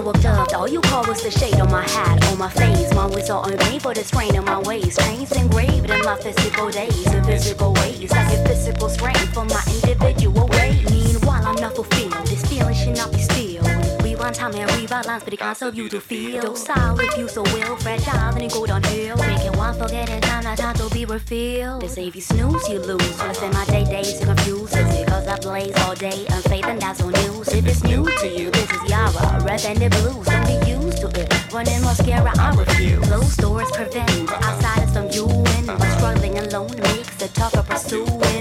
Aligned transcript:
All 0.00 0.66
you 0.66 0.80
call 0.80 1.04
was 1.04 1.22
the 1.22 1.30
shade 1.30 1.60
on 1.60 1.70
my 1.70 1.86
hat, 1.86 2.24
on 2.32 2.38
my 2.38 2.48
face. 2.48 2.92
My 2.94 3.06
words 3.06 3.28
are 3.28 3.46
unpainful, 3.46 3.92
the 3.92 4.02
strain 4.02 4.34
on 4.38 4.46
my 4.46 4.58
waist. 4.60 4.98
Chains 4.98 5.30
engraved 5.32 5.90
in 5.90 6.00
my 6.02 6.16
physical 6.16 6.70
days, 6.70 7.06
in 7.12 7.22
physical 7.22 7.74
ways. 7.74 8.10
I 8.10 8.30
get 8.30 8.48
physical 8.48 8.88
strength 8.88 9.34
from 9.34 9.48
my 9.48 9.62
individual 9.82 10.48
ways. 10.48 10.90
Meanwhile, 10.90 11.44
I'm 11.46 11.56
not 11.56 11.74
fulfilled. 11.74 12.14
This 12.26 12.42
feeling 12.46 12.74
should 12.74 12.96
not 12.96 13.12
be 13.12 13.18
Rewind 14.30 14.54
time 14.54 14.70
and 14.70 15.06
lines 15.06 15.24
for 15.24 15.30
the 15.30 15.36
concept 15.36 15.76
you 15.76 15.88
to 15.88 16.00
feel. 16.00 16.40
Docile 16.40 17.00
if 17.00 17.18
you 17.18 17.26
so 17.26 17.42
will, 17.42 17.76
fragile, 17.76 18.32
then 18.32 18.42
you 18.42 18.50
go 18.50 18.64
downhill. 18.64 19.16
Making 19.16 19.58
one 19.58 19.74
forget 19.74 20.08
forgetting 20.08 20.20
time, 20.20 20.44
not 20.44 20.56
time 20.56 20.74
to 20.76 20.88
be 20.90 21.04
refilled. 21.04 21.82
They 21.82 21.88
say 21.88 22.06
if 22.06 22.14
you 22.14 22.22
snooze, 22.22 22.68
you 22.68 22.78
lose. 22.78 23.16
So 23.16 23.26
I 23.26 23.32
spend 23.32 23.54
my 23.54 23.64
day 23.64 23.84
days 23.84 24.20
to 24.20 24.26
confuse. 24.26 24.72
It's 24.72 24.98
because 24.98 25.26
I 25.26 25.36
blaze 25.40 25.76
all 25.78 25.96
day, 25.96 26.26
unfaith 26.30 26.64
and 26.66 26.80
that's 26.80 27.00
on 27.02 27.12
news. 27.12 27.48
If 27.48 27.66
it's 27.66 27.82
new 27.82 28.04
to 28.04 28.28
you, 28.28 28.50
this 28.50 28.70
is 28.70 28.90
Yara, 28.90 29.42
red 29.42 29.62
banded 29.62 29.90
blues. 29.90 30.26
Don't 30.26 30.46
be 30.46 30.70
used 30.70 31.00
to 31.00 31.08
it. 31.20 31.52
Running 31.52 31.82
mascara, 31.82 32.32
I 32.38 32.54
refuse. 32.54 33.04
Closed 33.08 33.40
doors 33.40 33.70
prevent 33.72 34.30
outsiders 34.30 34.92
from 34.92 35.10
you 35.10 35.26
and 35.26 35.66
struggling 35.94 36.38
alone 36.38 36.70
makes 36.78 37.20
it 37.20 37.34
tougher 37.34 37.64
pursuing 37.64 38.39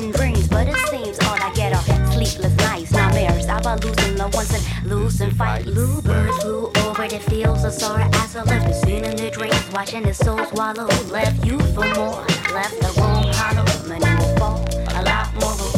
nightmares 3.59 3.83
about 3.83 3.83
losing 3.83 4.17
loved 4.17 4.35
ones 4.35 4.53
and 4.53 4.89
losing 4.89 5.31
fights. 5.31 5.65
Blue 5.65 6.01
birds 6.01 6.37
flew 6.43 6.71
over 6.85 7.07
the 7.07 7.19
fields 7.19 7.63
of 7.63 7.73
sorrow 7.73 8.09
as 8.13 8.35
I 8.35 8.43
left 8.43 8.67
the 8.67 8.73
scene 8.73 9.05
in 9.05 9.15
the 9.15 9.29
dreams, 9.31 9.71
watching 9.73 10.03
the 10.03 10.13
soul 10.13 10.43
swallow. 10.45 10.87
Left 11.11 11.45
you 11.45 11.59
for 11.59 11.85
more, 11.95 12.25
left 12.53 12.79
the 12.79 12.93
room 12.97 13.33
hollow. 13.33 13.65
Many 13.87 14.15
will 14.15 14.37
fall, 14.37 14.65
a 14.89 15.01
lot 15.03 15.33
more 15.35 15.68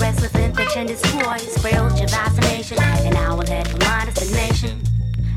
Restless 0.00 0.34
infection 0.34 0.86
destroys, 0.86 1.42
spiritual 1.54 2.06
vaccination. 2.06 2.78
And 2.80 3.16
I 3.16 3.34
will 3.34 3.46
head 3.46 3.68
for 3.68 3.78
my 3.78 4.04
destination. 4.06 4.80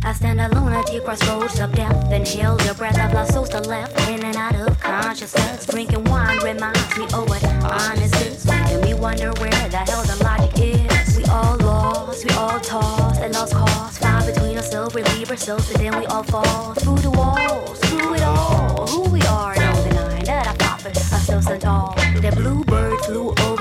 I 0.04 0.14
stand 0.14 0.40
alone 0.40 0.72
at 0.74 0.86
the 0.86 1.02
crossroads 1.02 1.60
of 1.60 1.74
death 1.74 2.12
and 2.12 2.28
heal 2.28 2.56
the 2.58 2.74
breath 2.76 3.00
of 3.00 3.14
lost 3.14 3.34
souls 3.34 3.50
to 3.50 3.60
left 3.62 4.00
in 4.08 4.24
and 4.24 4.36
out 4.36 4.56
of 4.56 4.80
consciousness. 4.80 5.66
Drinking 5.66 6.04
wine 6.06 6.38
reminds 6.44 6.98
me 6.98 7.06
of 7.06 7.28
what 7.28 7.44
honest 7.64 8.16
is. 8.22 8.46
Making 8.46 8.82
me 8.82 8.94
wonder 8.94 9.32
where 9.40 9.70
the 9.70 9.78
hell 9.78 10.04
the 10.04 10.24
logic 10.24 10.54
is. 10.60 11.18
We 11.18 11.26
all 11.26 11.58
lost, 11.58 12.24
we 12.24 12.32
all 12.36 12.60
tossed 12.60 13.22
and 13.22 13.34
lost 13.34 13.54
cause. 13.56 13.98
Fight 13.98 14.28
between 14.28 14.58
ourselves, 14.58 14.94
relieve 14.94 15.32
ourselves, 15.32 15.70
and 15.72 15.84
then 15.84 16.00
we 16.00 16.06
all 16.06 16.24
fall 16.24 16.76
through 16.76 17.00
the 17.00 17.12
walls, 17.12 17.80
through 17.80 18.14
it 18.14 18.22
all. 18.22 18.88
Who 18.88 19.10
we 19.10 19.22
are, 19.24 19.56
no 19.56 19.84
denying 19.84 20.26
that 20.26 20.48
I 20.48 20.56
profit 20.56 20.96
ourselves 20.98 21.48
and 21.48 21.66
all. 21.66 21.96
The 21.96 22.32
bluebird 22.36 23.00
flew 23.06 23.30
over 23.30 23.55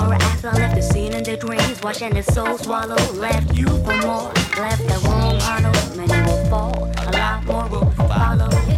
fields 0.00 0.24
after 0.24 0.48
I 0.48 0.54
left 0.54 0.74
the 0.76 0.82
scene 0.82 1.12
in 1.12 1.24
the 1.24 1.36
dreams, 1.36 1.80
watching 1.82 2.14
the 2.14 2.22
soul 2.22 2.58
swallow. 2.58 2.96
Left 3.14 3.54
you 3.56 3.66
for 3.66 3.96
more, 3.98 4.32
left 4.56 4.86
the 4.88 4.98
room 5.04 5.38
hollow. 5.40 5.72
Many 5.96 6.30
will 6.30 6.44
fall, 6.46 6.92
a 6.96 7.10
lot 7.12 7.44
more 7.44 7.68
will 7.68 7.90
follow. 7.92 8.69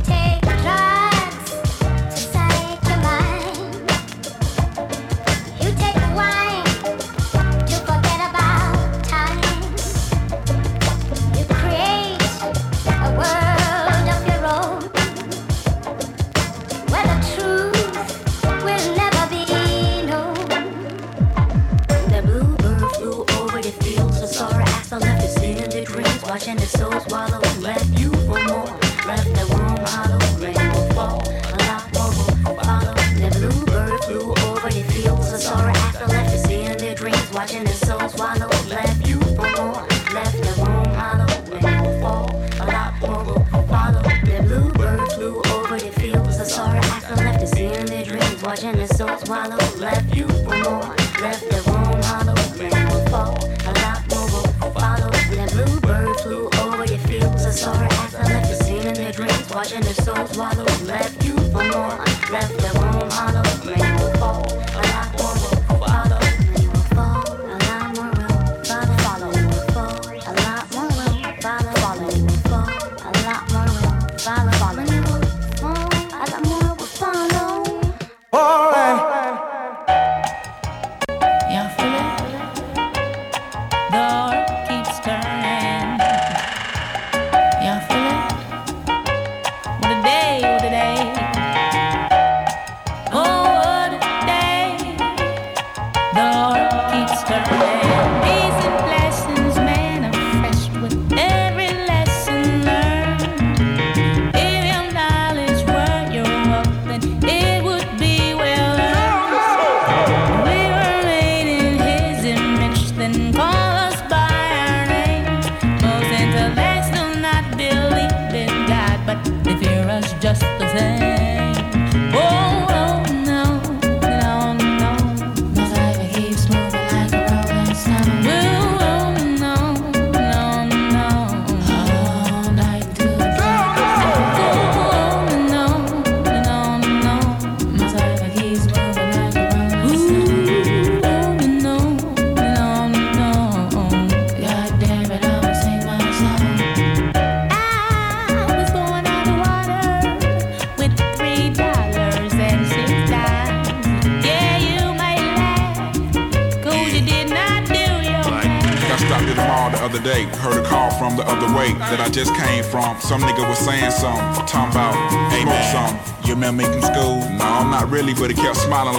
Swallow. 49.33 49.72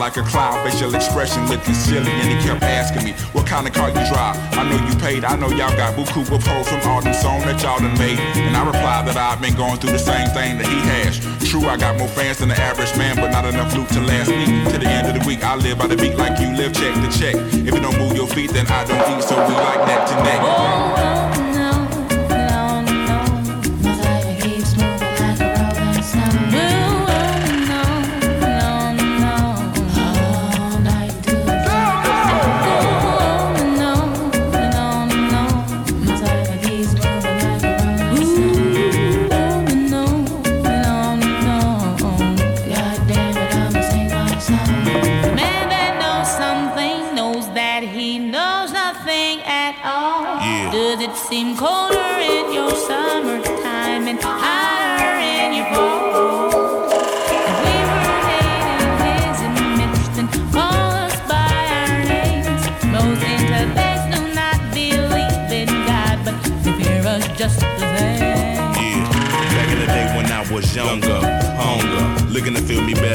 Like 0.03 0.17
a 0.17 0.23
clown. 0.23 0.59
Facial 0.67 0.93
expression 0.93 1.47
looking 1.47 1.73
silly, 1.73 2.11
and 2.11 2.27
he 2.27 2.35
kept 2.45 2.61
asking 2.61 3.05
me, 3.05 3.13
What 3.31 3.47
kind 3.47 3.65
of 3.65 3.73
car 3.73 3.87
you 3.87 4.03
drive? 4.11 4.35
I 4.51 4.67
know 4.67 4.75
you 4.87 4.95
paid, 4.99 5.23
I 5.23 5.37
know 5.37 5.47
y'all 5.47 5.71
got 5.79 5.95
buku 5.95 6.29
with 6.29 6.43
pros 6.43 6.67
from 6.67 6.81
all 6.89 7.01
them 7.01 7.13
songs 7.13 7.45
that 7.45 7.63
y'all 7.63 7.79
done 7.79 7.97
made. 7.97 8.19
And 8.19 8.53
I 8.55 8.65
replied 8.65 9.07
that 9.07 9.15
I've 9.15 9.39
been 9.39 9.55
going 9.55 9.77
through 9.79 9.91
the 9.91 10.05
same 10.11 10.27
thing 10.35 10.57
that 10.59 10.67
he 10.67 10.79
has. 10.91 11.23
True, 11.49 11.63
I 11.69 11.77
got 11.77 11.97
more 11.97 12.09
fans 12.09 12.39
than 12.39 12.49
the 12.49 12.59
average 12.59 12.91
man, 12.97 13.15
but 13.15 13.31
not 13.31 13.45
enough 13.45 13.73
loot 13.75 13.87
to 13.95 14.01
last 14.01 14.29
me. 14.29 14.45
To 14.73 14.77
the 14.77 14.89
end 14.89 15.07
of 15.07 15.15
the 15.15 15.25
week, 15.25 15.41
I 15.41 15.55
live 15.55 15.77
by 15.77 15.87
the 15.87 15.95
beat 15.95 16.17
like 16.17 16.37
you 16.37 16.51
live, 16.51 16.73
check 16.73 16.93
to 16.99 17.09
check. 17.17 17.35
If 17.63 17.71
you 17.73 17.79
don't 17.79 17.97
move 17.97 18.13
your 18.13 18.27
feet, 18.27 18.51
then 18.51 18.67
I 18.67 18.83
don't 18.83 19.07
eat, 19.15 19.23
so 19.23 19.35
we 19.47 19.55
like 19.55 19.87
neck 19.87 20.03
to 20.09 20.15
neck. 20.27 21.32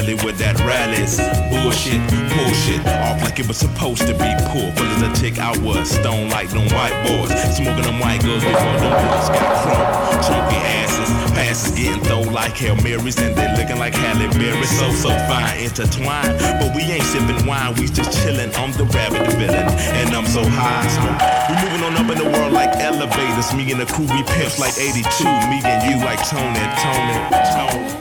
With 0.09 0.41
that 0.41 0.57
rallies. 0.65 1.21
Bullshit, 1.53 2.01
pull 2.33 2.49
shit 2.57 2.81
off 3.05 3.21
like 3.21 3.37
it 3.37 3.45
was 3.45 3.61
supposed 3.61 4.01
to 4.09 4.17
be 4.17 4.33
poor. 4.49 4.73
Full 4.73 4.89
as 4.97 5.05
a 5.05 5.11
chick, 5.21 5.37
I 5.37 5.53
was 5.61 5.85
stone 5.85 6.33
like 6.33 6.49
them 6.49 6.65
white 6.73 6.97
boys, 7.05 7.29
smoking 7.53 7.85
them 7.85 8.01
white 8.01 8.17
girls 8.25 8.41
before 8.41 8.77
them 8.81 8.89
girls 8.89 9.29
got 9.29 9.53
crunk. 9.61 9.85
Chunky 10.25 10.57
asses, 10.81 11.09
passes 11.37 11.77
getting 11.77 12.01
thrown 12.01 12.33
like 12.33 12.57
Hail 12.57 12.73
Marys, 12.81 13.21
and 13.21 13.37
they 13.37 13.53
looking 13.53 13.77
like 13.77 13.93
Halle 13.93 14.25
Berry. 14.33 14.65
So, 14.65 14.89
so 14.97 15.09
fine, 15.29 15.61
intertwined. 15.61 16.41
But 16.57 16.73
we 16.73 16.89
ain't 16.89 17.05
sipping 17.05 17.45
wine, 17.45 17.77
we 17.77 17.85
just 17.85 18.09
chilling. 18.25 18.49
I'm 18.57 18.73
the 18.73 18.89
rabbit 18.89 19.29
villain, 19.37 19.69
and 19.93 20.09
I'm 20.09 20.25
so 20.25 20.41
high. 20.41 20.89
Smoke. 20.89 21.21
We 21.47 21.53
moving 21.69 21.85
on 21.85 21.93
up 22.01 22.09
in 22.09 22.17
the 22.17 22.29
world 22.33 22.51
like 22.51 22.73
elevators. 22.81 23.53
Me 23.53 23.69
and 23.69 23.77
the 23.77 23.85
crew, 23.85 24.09
we 24.09 24.25
pimps 24.25 24.57
like 24.57 24.73
82. 24.73 25.05
Me 25.53 25.61
and 25.69 25.79
you 25.85 26.01
like 26.01 26.17
Tony, 26.25 26.65
Toni, 26.81 27.13
Toné. 27.53 27.98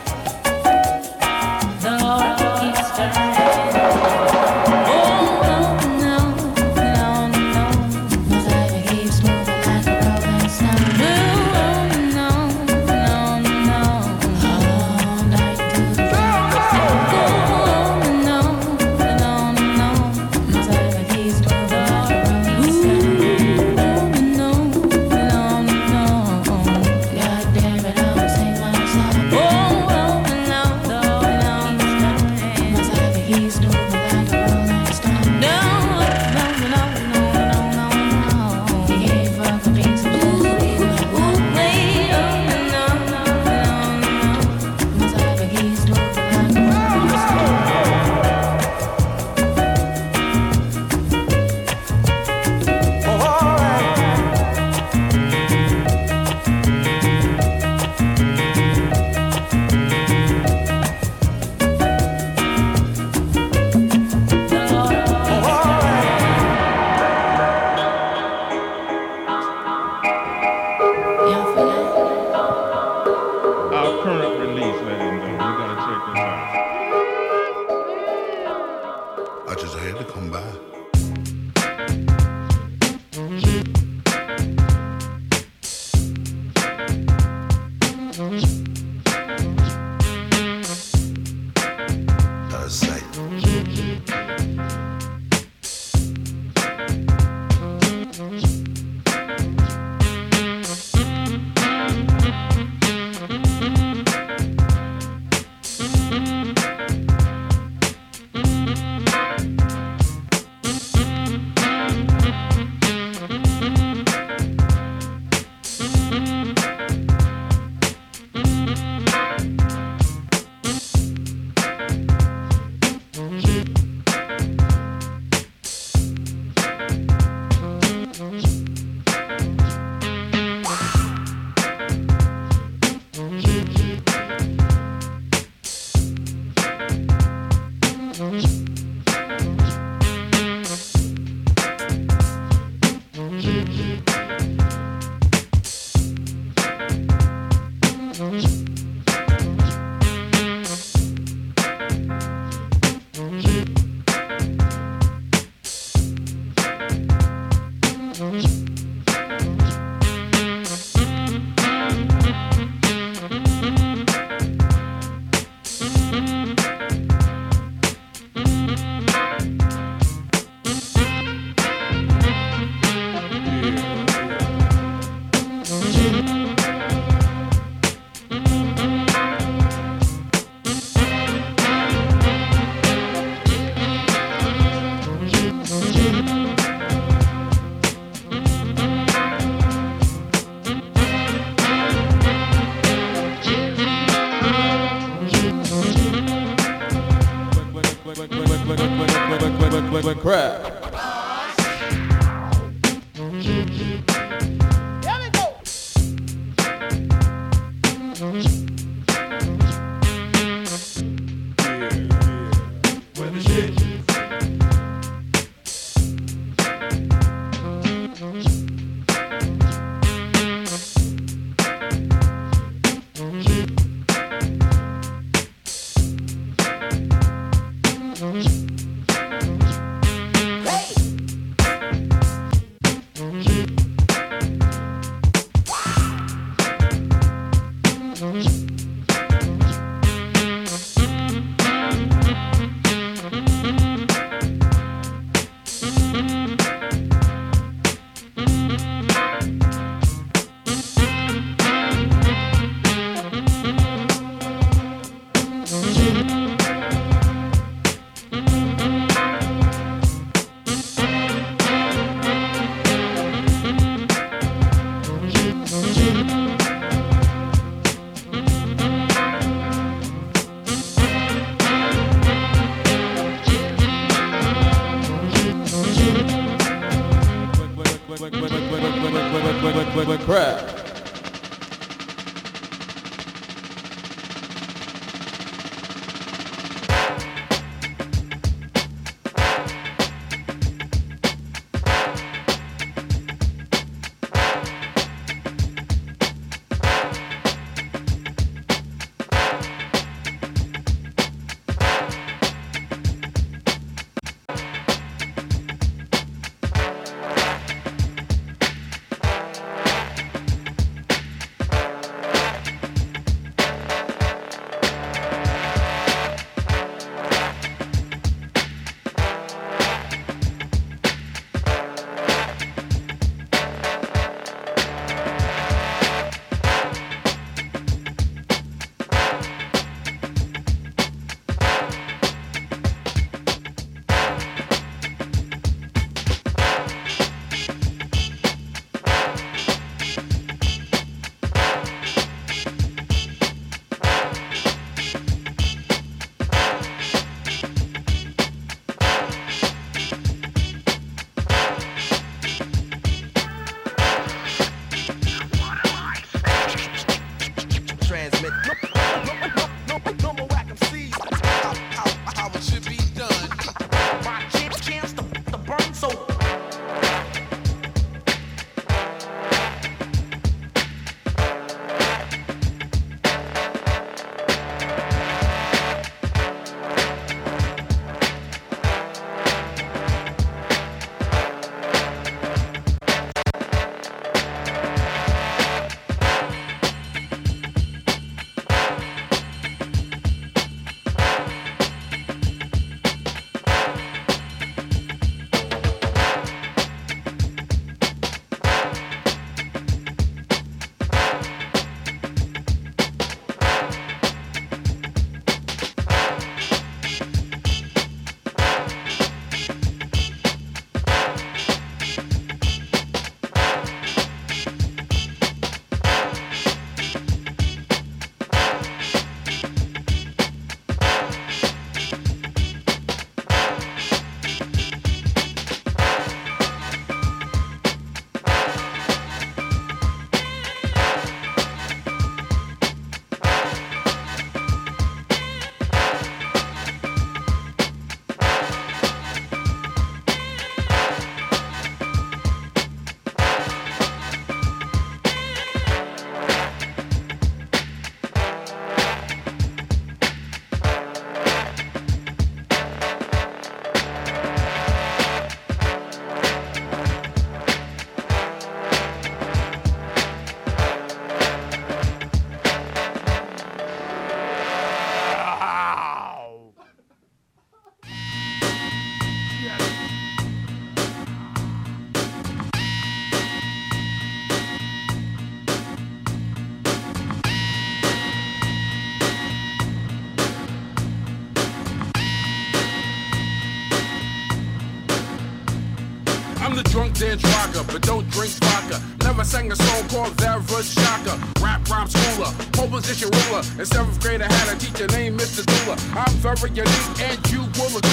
Dance 487.39 487.55
rocker, 487.55 487.93
but 487.93 488.03
don't 488.03 488.29
drink 488.31 488.53
vodka. 488.55 489.01
Never 489.25 489.45
sang 489.45 489.71
a 489.71 489.77
song 489.77 490.09
called 490.09 490.33
Vera 490.41 490.61
Shaka. 490.83 491.39
Rap 491.63 491.89
rhyme 491.89 492.09
schooler, 492.09 492.73
pole 492.73 492.89
position 492.89 493.31
ruler. 493.31 493.63
In 493.79 493.87
seventh 493.87 494.21
grade, 494.21 494.43
I 494.43 494.53
had 494.53 494.77
a 494.77 494.79
teacher 494.79 495.07
named 495.09 495.39
Mr. 495.41 495.65
Dula. 495.65 495.97
I'm 496.19 496.33
very 496.37 496.71
unique, 496.71 497.21
and 497.21 497.39
you 497.51 497.61
will 497.79 497.97
agree. 497.97 498.09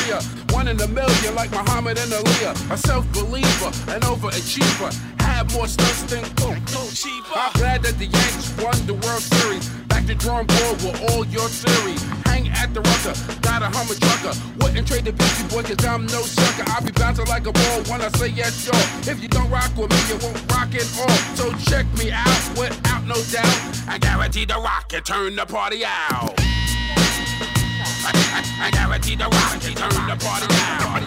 One 0.53 0.67
in 0.67 0.79
a 0.79 0.87
million, 0.87 1.35
like 1.35 1.51
Muhammad 1.51 1.97
and 1.97 2.11
Aaliyah. 2.11 2.71
A 2.71 2.77
self 2.77 3.11
believer, 3.13 3.71
an 3.93 4.01
overachiever. 4.01 4.93
Had 5.21 5.51
more 5.53 5.67
stunts 5.67 6.03
than 6.03 6.23
Coke. 6.35 6.57
I'm 7.35 7.51
glad 7.53 7.83
that 7.83 7.97
the 7.97 8.05
Yankees 8.05 8.53
won 8.61 8.75
the 8.85 8.93
World 8.93 9.21
Series. 9.21 9.67
Back 9.89 10.05
to 10.05 10.15
drawing 10.15 10.47
board 10.47 10.75
with 10.83 11.11
all 11.11 11.25
your 11.25 11.49
theories. 11.49 12.14
At 12.65 12.73
the 12.73 12.81
rucker, 12.81 13.13
got 13.41 13.61
a 13.61 13.69
hummer 13.69 13.93
trucker. 13.93 14.33
Wouldn't 14.57 14.87
trade 14.87 15.05
the 15.05 15.13
Beastie 15.13 15.45
Boy, 15.53 15.61
cause 15.61 15.85
I'm 15.85 16.07
no 16.07 16.25
sucker. 16.25 16.65
I 16.65 16.81
be 16.81 16.91
bouncing 16.93 17.27
like 17.27 17.45
a 17.45 17.51
ball 17.51 17.83
when 17.85 18.01
I 18.01 18.09
say 18.17 18.29
yes, 18.29 18.65
sure. 18.65 18.73
If 19.05 19.21
you 19.21 19.29
don't 19.29 19.51
rock 19.51 19.69
with 19.77 19.91
me, 19.93 20.01
you 20.09 20.17
won't 20.17 20.41
rock 20.49 20.73
it 20.73 20.89
all. 20.97 21.13
So 21.37 21.53
check 21.69 21.85
me 21.93 22.09
out 22.09 22.41
without 22.57 23.05
no 23.05 23.21
doubt. 23.29 23.53
I 23.85 23.99
guarantee 23.99 24.45
the 24.45 24.55
rock 24.55 24.91
and 24.97 25.05
turn 25.05 25.35
the 25.35 25.45
party 25.45 25.85
out. 25.85 26.33
I, 28.01 28.09
I, 28.33 28.41
I 28.65 28.71
guarantee 28.71 29.13
the 29.13 29.29
rock 29.29 29.61
and 29.61 29.77
turn 29.77 30.01
the 30.09 30.17
party 30.17 30.49
out. 30.49 31.05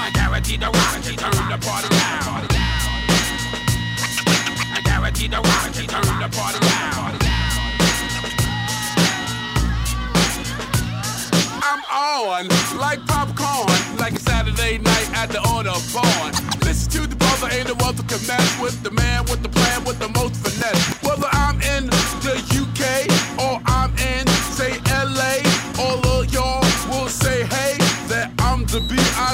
I 0.00 0.10
guarantee 0.16 0.56
the 0.56 0.72
rock 0.72 0.96
and 0.96 1.04
turn 1.04 1.44
the 1.52 1.58
party 1.60 1.92
out. 1.92 2.40
I 4.72 4.80
guarantee 4.80 5.28
the 5.28 5.44
rock 5.44 5.76
and 5.76 5.88
turn 5.92 6.20
the 6.24 6.28
party 6.32 6.58
out. 6.72 7.25
I'm 11.68 11.82
on 11.90 12.46
like 12.78 13.04
popcorn, 13.06 13.98
like 13.98 14.14
a 14.14 14.20
Saturday 14.20 14.78
night 14.78 15.10
at 15.14 15.30
the 15.30 15.38
Autobahn. 15.38 16.30
Listen 16.64 16.88
to 16.92 17.08
the 17.08 17.16
brother, 17.16 17.48
ain't 17.50 17.66
no 17.66 17.74
other 17.84 18.04
can 18.04 18.22
mess 18.28 18.60
with 18.62 18.80
the 18.84 18.92
man 18.92 19.24
with 19.24 19.42
the 19.42 19.48
plan 19.48 19.82
with 19.82 19.98
the 19.98 20.08
most 20.10 20.36
finesse. 20.46 21.02
Whether 21.02 21.26
I'm 21.32 21.60
in 21.62 21.90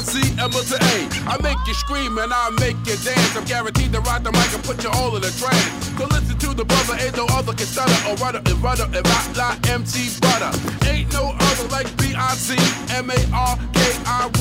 B-I-C-M 0.02 0.50
to 0.50 0.76
A. 0.76 0.94
I 1.30 1.38
make 1.42 1.58
you 1.66 1.74
scream 1.74 2.18
and 2.18 2.32
I 2.32 2.50
make 2.58 2.76
you 2.86 2.96
dance. 3.04 3.36
I'm 3.36 3.44
guaranteed 3.44 3.92
to 3.92 4.00
rock 4.00 4.24
the 4.24 4.32
mic 4.32 4.52
and 4.52 4.64
put 4.64 4.82
you 4.82 4.90
all 4.90 5.14
in 5.16 5.22
a 5.22 5.30
trance. 5.30 5.94
So 5.96 6.06
listen 6.06 6.36
to 6.38 6.54
the 6.54 6.64
brother, 6.64 6.96
ain't 6.98 7.16
no 7.16 7.26
other 7.30 7.52
can 7.54 7.66
stutter 7.66 7.94
or 8.10 8.16
rudder 8.16 8.42
and 8.44 8.62
rudder 8.62 8.88
and 8.90 9.06
rock 9.06 9.36
like 9.36 9.68
MC 9.70 10.18
Butter. 10.20 10.50
Ain't 10.90 11.12
no 11.12 11.34
other 11.38 11.68
like 11.68 11.86
B-I-C-M-A-R-K-I 11.98 12.60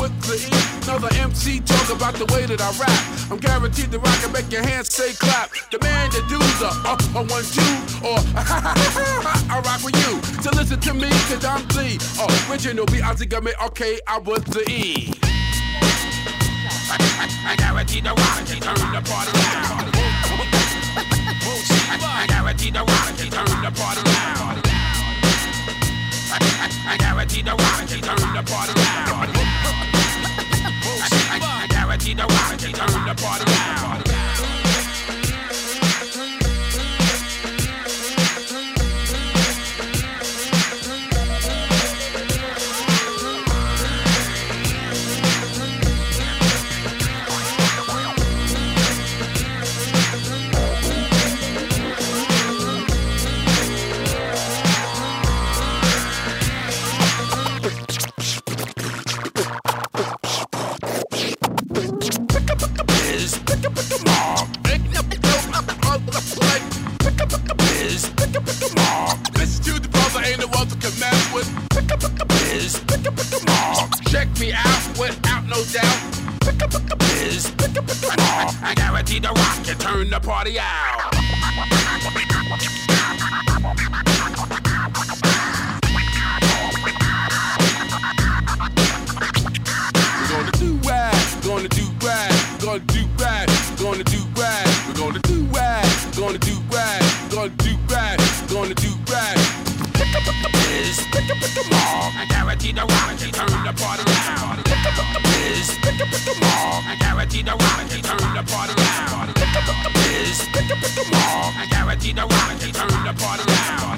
with 0.01 0.13
the 0.25 0.41
E. 0.49 0.53
Another 0.89 1.13
MC 1.21 1.59
talk 1.59 1.89
about 1.93 2.15
the 2.15 2.25
way 2.33 2.45
that 2.47 2.61
I 2.61 2.71
rap. 2.81 3.31
I'm 3.31 3.37
guaranteed 3.37 3.91
to 3.91 3.99
rock 3.99 4.23
and 4.23 4.33
make 4.33 4.51
your 4.51 4.63
hands 4.63 4.91
say 4.93 5.13
clap. 5.13 5.51
Demand 5.69 6.11
the 6.13 6.21
dudes 6.25 6.61
are 6.63 6.73
up 6.89 7.01
on 7.15 7.27
one, 7.29 7.45
two, 7.45 7.61
or 8.01 8.17
I 8.35 9.61
rock 9.63 9.83
with 9.85 9.95
you. 10.01 10.21
So 10.41 10.49
listen 10.57 10.79
to 10.79 10.93
me, 10.95 11.09
cause 11.29 11.45
I'm 11.45 11.61
the 11.69 12.01
original 12.49 12.85
B-I-C, 12.87 13.29
okay, 13.67 13.99
I 14.07 14.17
was 14.17 14.43
the 14.45 14.65
E. 14.69 15.30
I, 16.93 17.55
guarantee 17.57 18.01
the 18.01 18.09
and 18.09 18.61
turn 18.61 18.75
the 18.91 19.01
party 19.07 19.31
out. 19.31 19.87
I, 22.03 22.25
guarantee 22.27 22.71
the 22.71 22.79
and 22.81 23.31
turn 23.31 23.61
the 23.63 23.71
party 23.71 24.01
out. 24.11 24.59
I, 26.87 26.97
guarantee 26.97 27.41
the 27.41 27.51
the 27.51 28.43
party 28.51 28.73
out. 28.81 29.29
I, 31.31 31.67
guarantee 31.69 32.13
the 32.13 32.23
the 32.23 33.15
party 33.21 33.45
out. 33.47 34.10
Check 74.11 74.27
me 74.41 74.51
out 74.51 74.99
without 74.99 75.47
no 75.47 75.63
doubt. 75.71 75.99
Pick 76.41 76.61
up 76.61 76.71
the 76.71 76.97
biz, 76.99 77.49
pick 77.51 77.77
up 77.77 77.87
mom. 78.17 78.53
I 78.61 78.73
guarantee 78.75 79.19
the 79.19 79.29
rock 79.29 79.63
can 79.63 79.77
turn 79.77 80.09
the 80.09 80.19
party 80.19 80.59
out. 80.59 81.15
We're 90.19 90.27
gonna 90.27 90.51
do 90.59 90.75
right, 90.83 91.37
gonna 91.41 91.69
do 91.69 91.87
right, 92.03 92.35
gonna 92.59 92.79
do 92.91 93.07
right, 93.15 93.47
gonna 93.79 94.03
do 94.03 94.19
right, 94.35 94.67
we're 94.89 94.99
gonna 94.99 95.19
do 95.19 95.45
right, 95.55 95.87
gonna 96.17 96.37
do 96.37 96.59
right, 96.69 97.01
gonna 97.31 97.47
do 97.63 97.77
right, 97.87 98.19
gonna 98.51 98.75
do 98.75 98.91
right. 99.07 99.39
Pick 99.93 100.13
up 100.17 100.25
the 100.43 100.49
biz, 100.51 100.99
pick 101.13 101.31
up 101.31 101.37
mom. 101.71 102.11
I 102.17 102.25
guarantee 102.27 102.73
the 102.73 102.81
rock 102.81 103.00
guarantee 107.43 107.57
the 107.57 107.63
rock 107.63 107.89
can 107.89 108.01
turn 108.01 108.33
the 108.35 108.43
party. 108.51 108.73
Pick 109.33 109.53
the 109.83 109.91
biz, 109.93 110.47
pick 110.53 110.71
up 110.71 110.79
the 110.79 111.03
mom. 111.11 111.53
I 111.57 111.65
guarantee 111.69 112.13
the 112.13 112.21
rock 112.21 112.59
can 112.59 112.71
turn 112.71 113.03
the 113.03 113.13
party. 113.17 113.43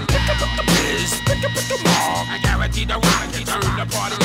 Pick 0.08 0.28
the 0.56 0.64
biz, 0.66 1.22
pick 1.26 1.44
up 1.44 1.54
the 1.54 1.78
mom. 1.84 2.28
I 2.30 2.40
guarantee 2.42 2.86
the 2.86 2.94
rock 2.94 3.34
can 3.34 3.44
turn 3.46 3.76
the 3.76 3.86
party. 3.92 4.18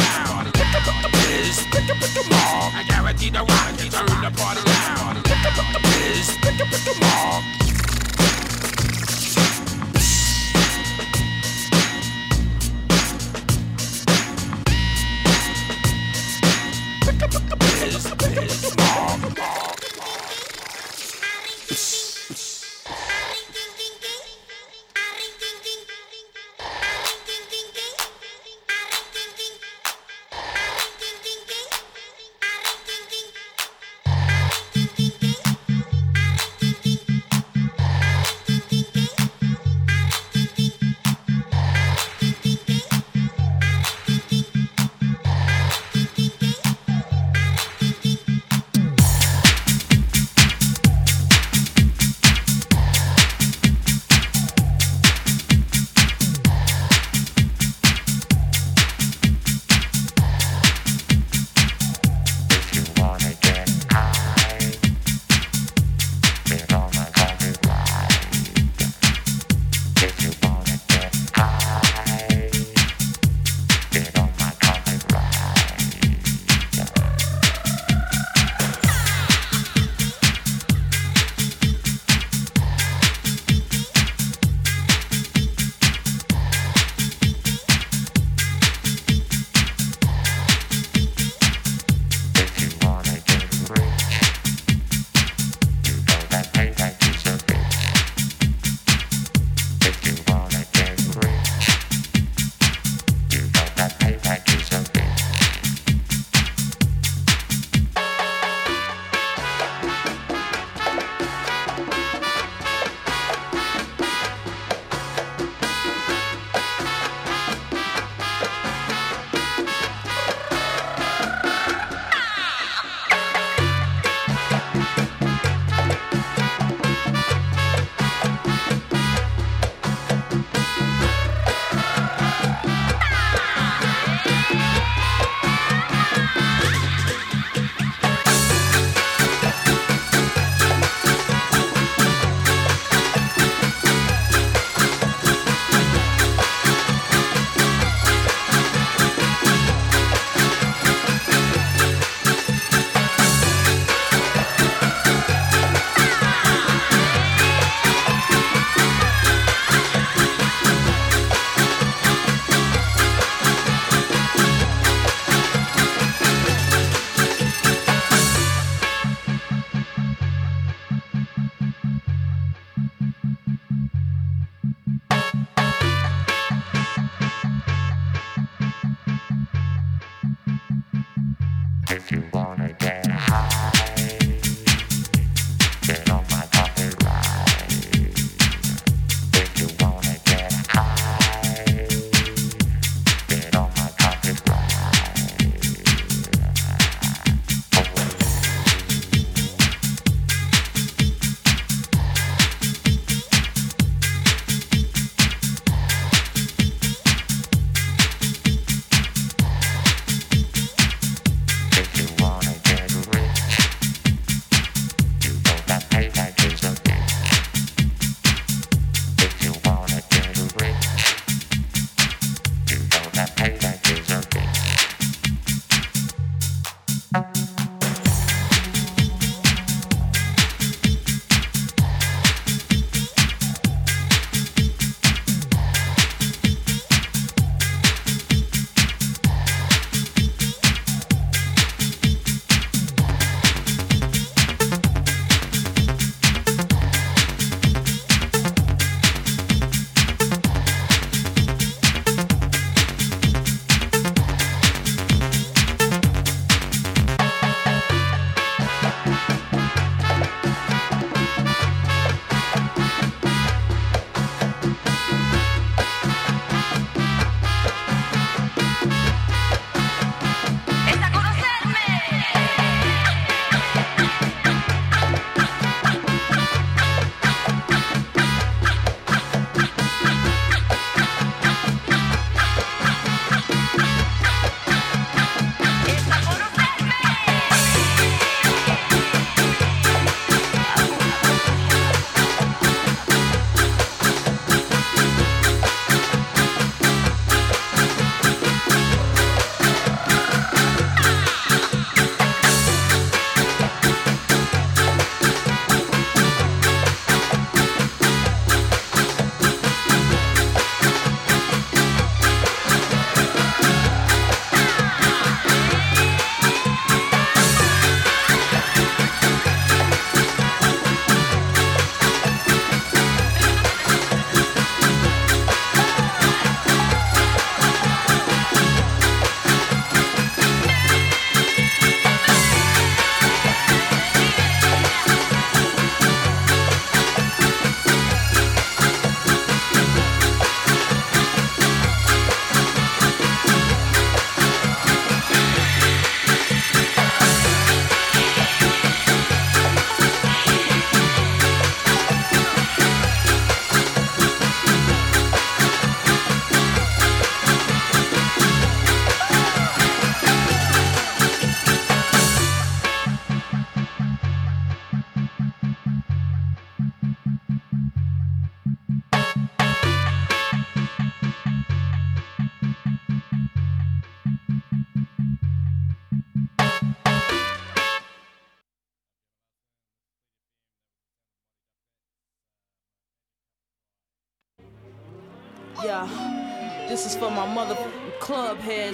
Pick 0.53 0.71
the 1.03 1.11
biz, 1.13 1.67
pick 1.71 1.91
up 1.91 1.99
the 1.99 2.23
mom. 2.31 2.73
I 2.75 2.85
guarantee 2.89 3.31
the 3.31 3.41
rock 3.41 3.79
can 3.79 3.91
turn 3.91 4.23
the 4.23 4.31
party 4.39 4.68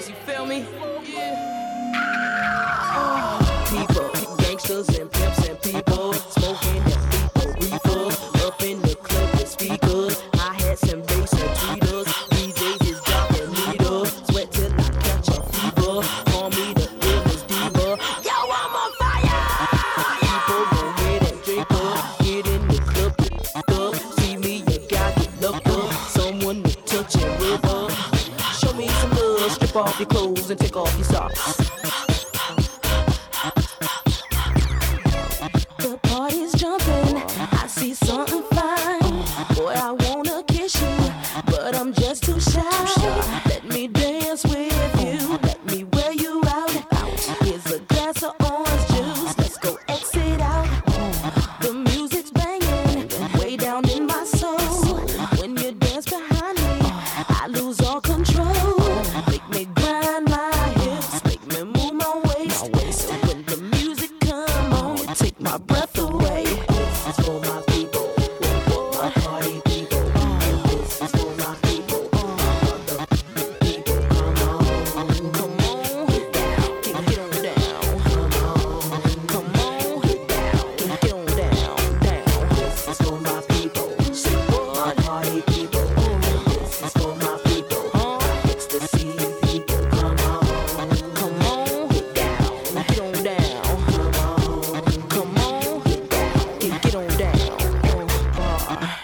you 0.09 0.15
feel 0.27 0.45
me? 0.45 0.84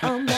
um, 0.03 0.30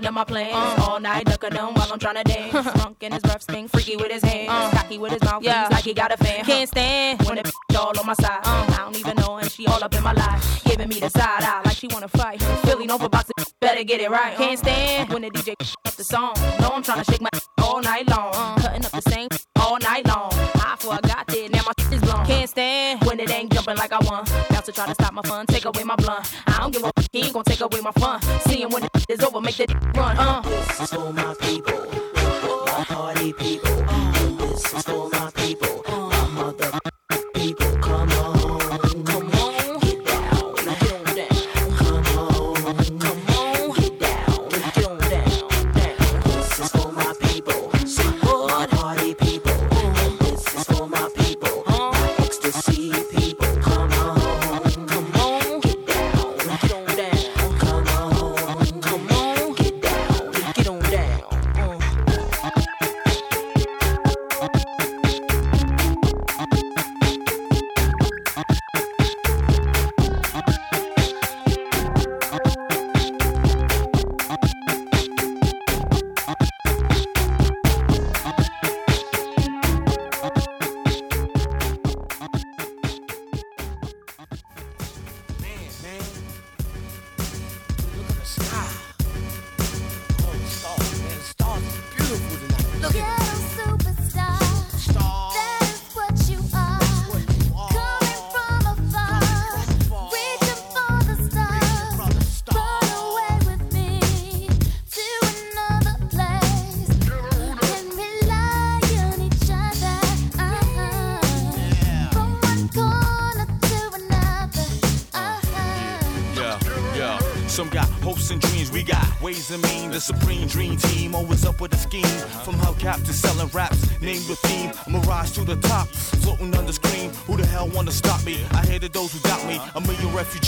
looking 0.00 0.14
my 0.14 0.24
plans. 0.24 0.54
Uh, 0.54 0.86
all 0.86 1.00
night 1.00 1.24
ducking 1.24 1.50
them 1.50 1.74
while 1.74 1.92
I'm 1.92 1.98
trying 1.98 2.16
to 2.16 2.24
dance. 2.24 2.52
Drunk 2.74 3.02
in 3.02 3.12
his 3.12 3.22
rough 3.24 3.42
spring, 3.42 3.68
freaky 3.68 3.96
with 3.96 4.10
his 4.10 4.22
hands. 4.22 4.50
Uh, 4.50 4.70
cocky 4.70 4.98
with 4.98 5.12
his 5.12 5.22
mouth, 5.22 5.42
yeah. 5.42 5.68
like 5.70 5.84
he 5.84 5.94
got 5.94 6.12
a 6.12 6.16
fan. 6.16 6.44
Can't 6.44 6.68
stand 6.68 7.22
when 7.24 7.36
the 7.36 7.52
all 7.78 7.98
on 7.98 8.06
my 8.06 8.14
side. 8.14 8.40
Uh, 8.44 8.66
I 8.68 8.76
don't 8.78 8.96
even 8.96 9.16
know, 9.16 9.36
and 9.36 9.50
she 9.50 9.66
all 9.66 9.82
up 9.82 9.94
in 9.94 10.02
my 10.02 10.12
life. 10.12 10.64
Giving 10.64 10.88
me 10.88 11.00
the 11.00 11.10
side 11.10 11.42
eye 11.42 11.62
like 11.64 11.76
she 11.76 11.88
wanna 11.88 12.08
fight. 12.08 12.42
Philly, 12.64 12.86
no 12.86 12.98
for 12.98 13.08
better 13.60 13.84
get 13.84 14.00
it 14.00 14.10
right. 14.10 14.36
Can't 14.36 14.58
stand 14.58 15.12
when 15.12 15.22
the 15.22 15.30
DJ 15.30 15.54
up 15.86 15.94
the 15.94 16.04
song. 16.04 16.34
No, 16.60 16.70
I'm 16.70 16.82
trying 16.82 17.02
to 17.04 17.10
shake 17.10 17.20
my 17.20 17.30
all 17.62 17.80
night 17.80 18.08
long. 18.08 18.30
Uh. 18.34 18.56
Cutting 18.60 18.84
up 18.84 18.92
the 18.92 19.10
same 19.10 19.28
all 19.56 19.78
night 19.78 20.06
long. 20.06 20.30
I 20.32 20.76
forgot 20.78 21.26
that, 21.26 21.50
now 21.50 21.62
my 21.66 21.72
is 21.92 22.02
blown. 22.02 22.26
Can't 22.26 22.48
stand 22.48 23.04
when 23.04 23.20
it 23.20 23.30
ain't 23.30 23.52
jumping 23.52 23.76
like 23.76 23.92
I 23.92 23.98
want 23.98 24.28
to 24.68 24.74
try 24.74 24.86
to 24.86 24.94
stop 24.94 25.14
my 25.14 25.22
fun. 25.22 25.46
Take 25.46 25.64
away 25.64 25.82
my 25.82 25.96
blunt. 25.96 26.30
I 26.46 26.58
don't 26.58 26.72
give 26.72 26.84
a 26.84 26.92
he 27.10 27.20
ain't 27.24 27.32
gonna 27.32 27.44
take 27.44 27.60
away 27.60 27.80
my 27.80 27.92
fun. 27.92 28.20
See 28.48 28.60
him 28.60 28.70
when 28.70 28.84
it 28.84 28.90
is 29.08 29.20
over, 29.20 29.40
make 29.40 29.56
the 29.56 29.66
that 29.66 29.96
run. 29.96 30.16
Uh. 30.18 30.42
This 30.42 30.80
is 30.80 30.90
for 30.90 31.12
my 31.12 31.34
people, 31.40 31.86
my 32.66 32.84
party 32.86 33.32
people. 33.32 33.76
This 34.38 34.74
is 34.74 34.82
for 34.82 35.08
my 35.08 35.30
people. 35.34 35.77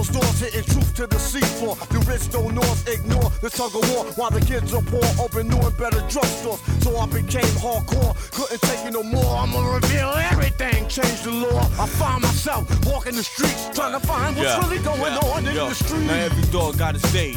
Closed 0.00 0.12
doors, 0.12 0.40
hitting 0.40 0.64
truth 0.64 0.94
to 0.94 1.06
the 1.06 1.16
seafloor. 1.16 1.76
The 1.88 1.98
rich 2.10 2.30
don't 2.30 2.54
north 2.54 2.88
ignore 2.88 3.30
the 3.40 3.50
tug 3.50 3.74
of 3.74 3.88
war 3.92 4.04
while 4.16 4.30
the 4.30 4.40
kids 4.40 4.72
are 4.72 4.82
poor, 4.82 5.04
open 5.20 5.48
new 5.48 5.58
and 5.58 5.76
better 5.76 6.00
drugstores. 6.08 6.60
So 6.82 6.96
I 6.96 7.06
became 7.06 7.52
hardcore, 7.60 8.14
couldn't 8.32 8.60
take 8.62 8.86
it 8.86 8.92
no 8.92 9.02
more. 9.02 9.36
I'ma 9.36 9.74
reveal 9.74 10.10
everything, 10.10 10.88
change 10.88 11.22
the 11.22 11.32
law. 11.32 11.60
I 11.78 11.86
find 11.86 12.22
myself 12.22 12.64
walking 12.86 13.16
the 13.16 13.24
streets, 13.24 13.70
trying 13.74 13.98
to 13.98 14.06
find 14.06 14.36
what's 14.36 14.56
really 14.64 14.82
going 14.82 15.00
yeah, 15.00 15.34
on 15.34 15.46
in 15.46 15.54
yo. 15.54 15.68
the 15.68 15.74
streets. 15.74 16.06
Now 16.06 16.14
every 16.14 16.50
dog 16.50 16.78
got 16.78 16.94
his 16.94 17.12
day. 17.12 17.36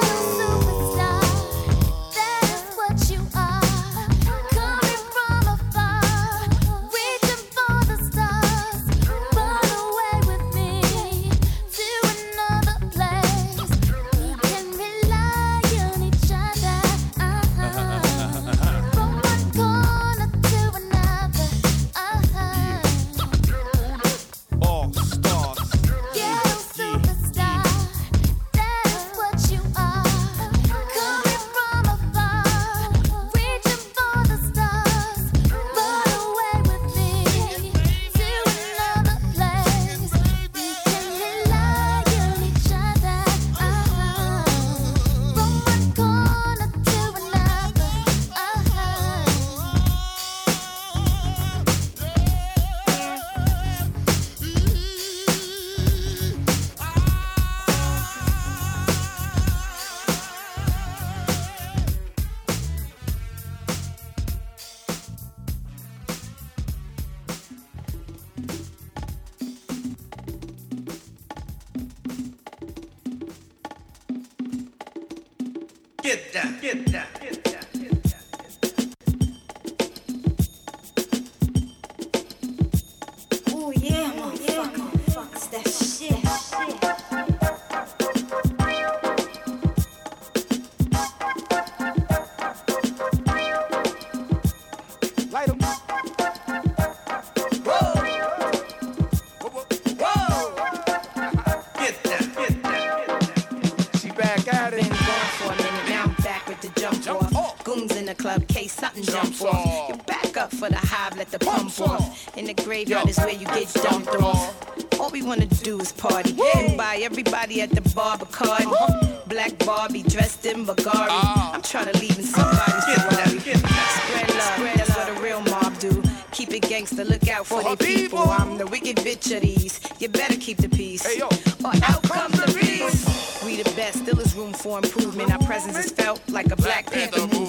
Club, 108.21 108.47
case 108.47 108.73
something 108.73 109.03
jump 109.03 109.23
Jumps 109.23 109.41
off. 109.41 109.55
off. 109.55 109.89
You 109.89 109.95
back 110.03 110.37
up 110.37 110.51
for 110.51 110.69
the 110.69 110.77
hive, 110.77 111.17
let 111.17 111.29
the 111.31 111.39
pump 111.39 111.67
off. 111.81 111.81
off. 111.81 112.37
In 112.37 112.45
the 112.45 112.53
graveyard 112.53 113.05
Yo, 113.05 113.09
is 113.09 113.17
where 113.17 113.31
you 113.31 113.45
get 113.47 113.73
dumped 113.73 114.15
off. 114.21 114.99
All 114.99 115.09
we 115.09 115.21
wanna 115.23 115.47
do 115.47 115.79
is 115.79 115.91
party 115.91 116.37
and 116.57 116.77
buy 116.77 116.99
everybody 117.01 117.61
at 117.61 117.71
the 117.71 117.81
bar 117.95 118.17
Bacardi. 118.17 119.27
Black 119.27 119.57
Barbie 119.65 120.03
dressed 120.03 120.45
in 120.45 120.65
Bulgari. 120.65 121.07
Ah. 121.09 121.53
I'm 121.53 121.61
trying 121.61 121.87
to 121.91 121.97
leave 121.99 122.17
in 122.19 122.25
somebody's 122.25 122.83
Ferrari. 122.85 123.39
Spread 123.39 124.29
love, 124.29 124.75
that's 124.77 124.95
what 124.95 125.09
a 125.09 125.21
real 125.21 125.41
mob 125.41 125.77
do. 125.79 126.03
Keep 126.31 126.53
it 126.53 126.61
gangster, 126.69 127.03
look 127.05 127.27
out 127.29 127.45
for, 127.47 127.61
For 127.61 127.75
the 127.75 127.83
people. 127.83 128.19
people. 128.19 128.29
I'm 128.31 128.57
the 128.57 128.67
wicked 128.67 128.97
bitch 128.97 129.35
of 129.35 129.41
these. 129.41 129.79
You 129.99 130.09
better 130.09 130.35
keep 130.37 130.57
the 130.57 130.69
peace. 130.69 131.05
Hey, 131.05 131.19
yo. 131.19 131.27
Or 131.27 131.71
out 131.89 132.03
comes 132.03 132.37
the 132.39 132.51
beast. 132.59 133.43
We 133.45 133.55
the 133.61 133.69
best, 133.75 133.99
still 133.99 134.19
is 134.19 134.35
room 134.35 134.53
for 134.53 134.77
improvement. 134.77 135.31
Our 135.31 135.39
presence 135.45 135.77
is 135.77 135.91
felt 135.91 136.21
like 136.29 136.51
a 136.51 136.55
Black 136.55 136.85
Panther 136.91 137.19
Panther 137.21 137.27
movement. 137.27 137.40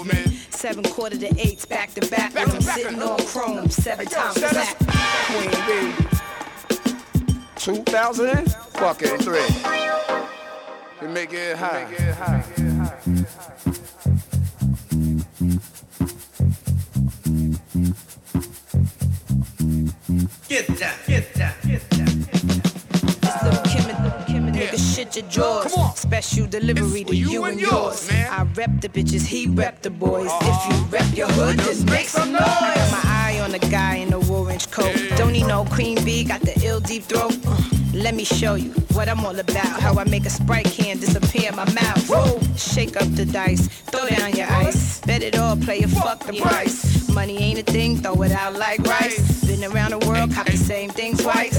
Movement. 0.65 0.87
Seven 0.87 0.95
quarter 0.95 1.19
to 1.19 1.41
eights, 1.41 1.65
back 1.67 1.93
to 1.95 2.01
back. 2.09 2.35
Back 2.35 2.47
When 2.47 2.57
I'm 2.57 2.63
back. 2.63 2.77
sitting 2.79 3.03
on 3.03 3.19
chrome, 3.27 3.69
seven 3.71 4.07
Yo, 4.07 4.13
times 4.13 4.41
back. 4.41 4.79
Queen 5.27 5.51
B. 5.67 5.95
2000? 7.57 8.53
fucking 8.75 9.19
three. 9.19 9.47
We 11.01 11.09
make 11.09 11.33
it 11.33 11.57
high. 11.57 11.87
Get 20.49 20.67
down, 20.79 20.95
get 21.07 21.35
down, 21.35 21.55
get 21.67 21.91
down. 21.91 22.07
This 23.21 23.43
little 23.43 23.63
Kim 23.65 23.91
and 23.91 24.27
Kim 24.27 24.45
and 24.47 24.57
nigga 24.57 24.95
shit 24.95 25.17
your 25.17 25.29
drawers. 25.31 25.73
Special 26.13 26.47
delivery 26.47 27.05
to 27.05 27.17
you, 27.17 27.45
and 27.45 27.59
yours. 27.59 28.07
I 28.11 28.47
rep 28.55 28.83
the 28.83 28.91
bitches, 28.91 29.25
he 29.25 29.47
rep 29.47 29.81
the 29.81 29.89
boys. 29.89 30.29
If 30.43 30.69
you 30.69 30.85
rep 30.91 31.17
your 31.17 31.29
hood, 31.29 31.57
just 31.61 31.87
make 31.87 32.07
some 32.07 32.33
noise. 32.33 32.43
I 32.43 32.75
got 32.75 32.93
my 32.93 33.01
eye 33.03 33.41
on 33.43 33.51
the 33.51 33.59
guy 33.59 33.95
in 33.95 34.11
the 34.11 34.19
orange 34.31 34.71
coat. 34.71 34.95
Don't 35.17 35.33
need 35.33 35.47
no 35.47 35.65
queen 35.65 36.05
bee, 36.05 36.23
got 36.23 36.43
the 36.43 36.53
ill 36.63 36.81
deep 36.81 37.05
throat. 37.05 37.35
Uh, 37.47 37.57
Let 37.95 38.15
me 38.15 38.25
show 38.25 38.57
you 38.57 38.73
what 38.93 39.09
I'm 39.09 39.25
all 39.25 39.39
about. 39.39 39.81
How 39.81 39.99
I 39.99 40.05
make 40.05 40.27
a 40.27 40.31
sprite 40.31 40.67
can 40.67 40.99
disappear 40.99 41.49
in 41.49 41.57
my 41.57 41.65
mouth. 41.73 42.07
Whoa. 42.11 42.39
Shake 42.59 43.01
up 43.01 43.09
the 43.15 43.25
dice, 43.25 43.67
throw 43.69 44.07
down 44.07 44.35
your 44.35 44.49
ice. 44.51 45.01
Bet 45.01 45.23
it 45.23 45.39
all, 45.39 45.57
player, 45.57 45.89
fuck 45.89 46.27
the 46.27 46.39
price. 46.39 47.09
Money 47.09 47.39
ain't 47.39 47.59
a 47.59 47.63
thing, 47.63 47.97
throw 47.97 48.21
it 48.21 48.33
out 48.33 48.53
like 48.53 48.81
rice. 48.81 49.47
Been 49.47 49.65
around 49.65 49.93
the 49.93 50.07
world, 50.07 50.31
cop 50.35 50.45
the 50.45 50.59
same 50.59 50.91
thing 50.91 51.17
twice. 51.17 51.57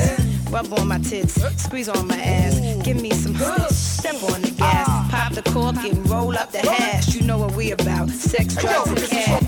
Rub 0.53 0.71
on 0.73 0.87
my 0.87 0.99
tits, 0.99 1.41
squeeze 1.63 1.89
on 1.89 2.07
my 2.07 2.15
ass. 2.15 2.59
Give 2.83 3.01
me 3.01 3.09
some 3.09 3.33
step 3.71 4.21
on 4.21 4.39
the 4.43 4.51
gas. 4.51 4.87
Pop 5.09 5.33
the 5.33 5.41
cork 5.49 5.77
and 5.77 6.07
roll 6.07 6.37
up 6.37 6.51
the 6.51 6.59
hash. 6.59 7.15
You 7.15 7.23
know 7.25 7.39
what 7.39 7.55
we 7.55 7.71
about. 7.71 8.11
Sex, 8.11 8.55
drugs, 8.57 8.87
and 8.91 8.99
cash. 8.99 9.41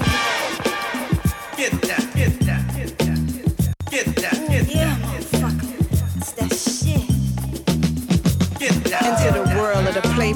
Get 1.58 1.80
down, 1.84 2.12
get 2.16 2.39
down, 2.43 2.68
get 2.76 2.97
down, 2.97 3.28
get 3.91 4.16
down, 4.16 4.44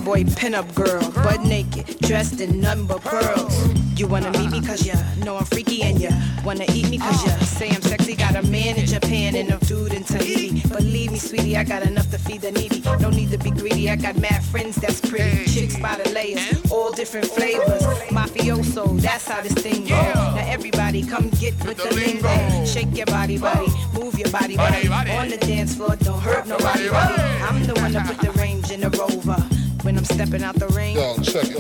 Playboy 0.10 0.32
pinup 0.32 0.74
girl, 0.74 1.12
butt 1.24 1.44
naked, 1.44 2.00
dressed 2.00 2.42
in 2.42 2.60
nothing 2.60 2.88
but 2.88 3.02
pearls. 3.02 3.56
You 3.96 4.08
wanna 4.08 4.32
meet 4.32 4.50
me 4.50 4.60
cause 4.60 4.84
you 4.84 4.94
know 5.24 5.38
I'm 5.38 5.46
freaky 5.46 5.84
and 5.84 6.02
you 6.02 6.10
wanna 6.44 6.66
eat 6.74 6.90
me 6.90 6.98
cause 6.98 7.24
you 7.24 7.46
say 7.46 7.70
I'm 7.70 7.82
sexy. 7.84 8.16
Got 8.16 8.36
a 8.36 8.42
man 8.42 8.78
in 8.78 8.88
Japan 8.88 9.36
and 9.36 9.52
a 9.52 9.58
dude 9.66 9.94
in 9.94 10.04
Tahiti. 10.04 10.68
Believe 10.68 11.12
me, 11.12 11.20
sweetie, 11.20 11.56
I 11.58 11.64
got 11.64 11.84
enough 11.84 12.10
to 12.10 12.18
feed 12.18 12.42
the 12.42 12.52
needy. 12.52 12.82
No 13.00 13.12
need 13.12 13.30
to 13.32 13.38
be 13.38 13.52
greedy, 13.52 13.88
I 13.88 13.98
got 13.98 14.18
mad 14.18 14.44
friends 14.46 14.78
that's 14.78 15.00
pretty. 15.00 15.46
Chicks 15.46 15.78
by 15.78 15.96
the 16.02 16.10
layers, 16.10 16.72
all 16.72 16.92
different 16.92 17.28
flavors. 17.28 17.84
Mafioso, 18.10 19.00
that's 19.00 19.28
how 19.28 19.42
this 19.42 19.54
thing 19.54 19.82
goes. 19.82 19.92
Now 19.92 20.46
everybody 20.48 21.06
come 21.06 21.30
get 21.30 21.54
with 21.66 21.78
the 21.78 21.94
lingo. 21.94 22.66
Shake 22.66 22.98
your 22.98 23.06
body, 23.06 23.38
body, 23.38 23.68
move 23.94 24.18
your 24.18 24.32
body, 24.32 24.58
body. 24.58 24.88
On 24.88 25.30
the 25.30 25.38
dance 25.38 25.76
floor, 25.76 25.96
don't 25.98 26.20
hurt 26.20 26.48
nobody, 26.48 26.90
body. 26.90 27.22
I'm 27.44 27.64
the 27.68 27.76
one 27.76 27.92
that 27.92 28.08
put 28.08 28.18
the 28.20 28.32
range 28.40 28.72
in 28.72 28.82
the 28.82 28.90
rover. 28.90 29.49
When 29.84 29.98
I'm 29.98 30.04
stepping 30.06 30.44
out 30.44 30.56
the 30.56 30.68
ring. 30.68 30.96
Yo, 30.96 31.16
check 31.18 31.48
it. 31.48 31.58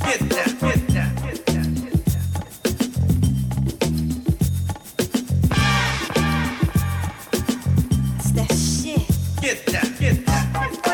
Get 0.00 0.20
down, 0.30 0.58
get 0.60 0.86
down, 0.94 1.14
get 1.16 1.44
down, 1.46 1.74
get 1.74 2.04
down. 2.06 2.24
It's 8.16 8.30
that 8.32 8.52
shit. 8.54 9.06
Get 9.42 9.66
down, 9.66 9.88
get 9.98 10.24
down, 10.24 10.93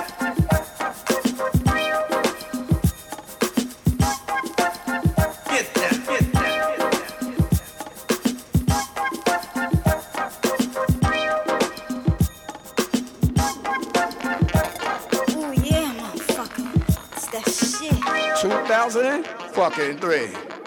fucking 19.52 19.98
three. 19.98 20.59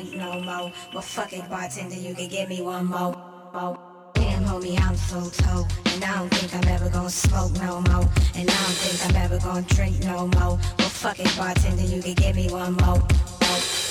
Drink 0.00 0.16
no 0.16 0.40
more. 0.40 0.72
But 0.92 1.04
fuck 1.04 1.32
it, 1.32 1.48
bartender, 1.48 1.94
you 1.94 2.14
can 2.14 2.28
give 2.28 2.48
me 2.48 2.62
one 2.62 2.86
more. 2.86 3.14
more. 3.52 3.78
Damn, 4.14 4.44
homie, 4.44 4.80
I'm 4.80 4.96
so 4.96 5.20
told. 5.44 5.70
And 5.86 6.04
I 6.04 6.18
don't 6.18 6.28
think 6.30 6.54
I'm 6.54 6.72
ever 6.72 6.88
gonna 6.88 7.10
smoke 7.10 7.52
no 7.60 7.80
more. 7.82 8.08
And 8.34 8.48
I 8.48 8.58
don't 8.62 8.78
think 8.80 8.98
I'm 9.06 9.16
ever 9.22 9.38
gonna 9.38 9.62
drink 9.62 10.02
no 10.04 10.28
more. 10.38 10.58
But 10.76 10.86
fuck 10.86 11.18
it, 11.18 11.32
bartender, 11.36 11.82
you 11.82 12.02
can 12.02 12.14
give 12.14 12.36
me 12.36 12.48
one 12.50 12.74
more. 12.74 13.02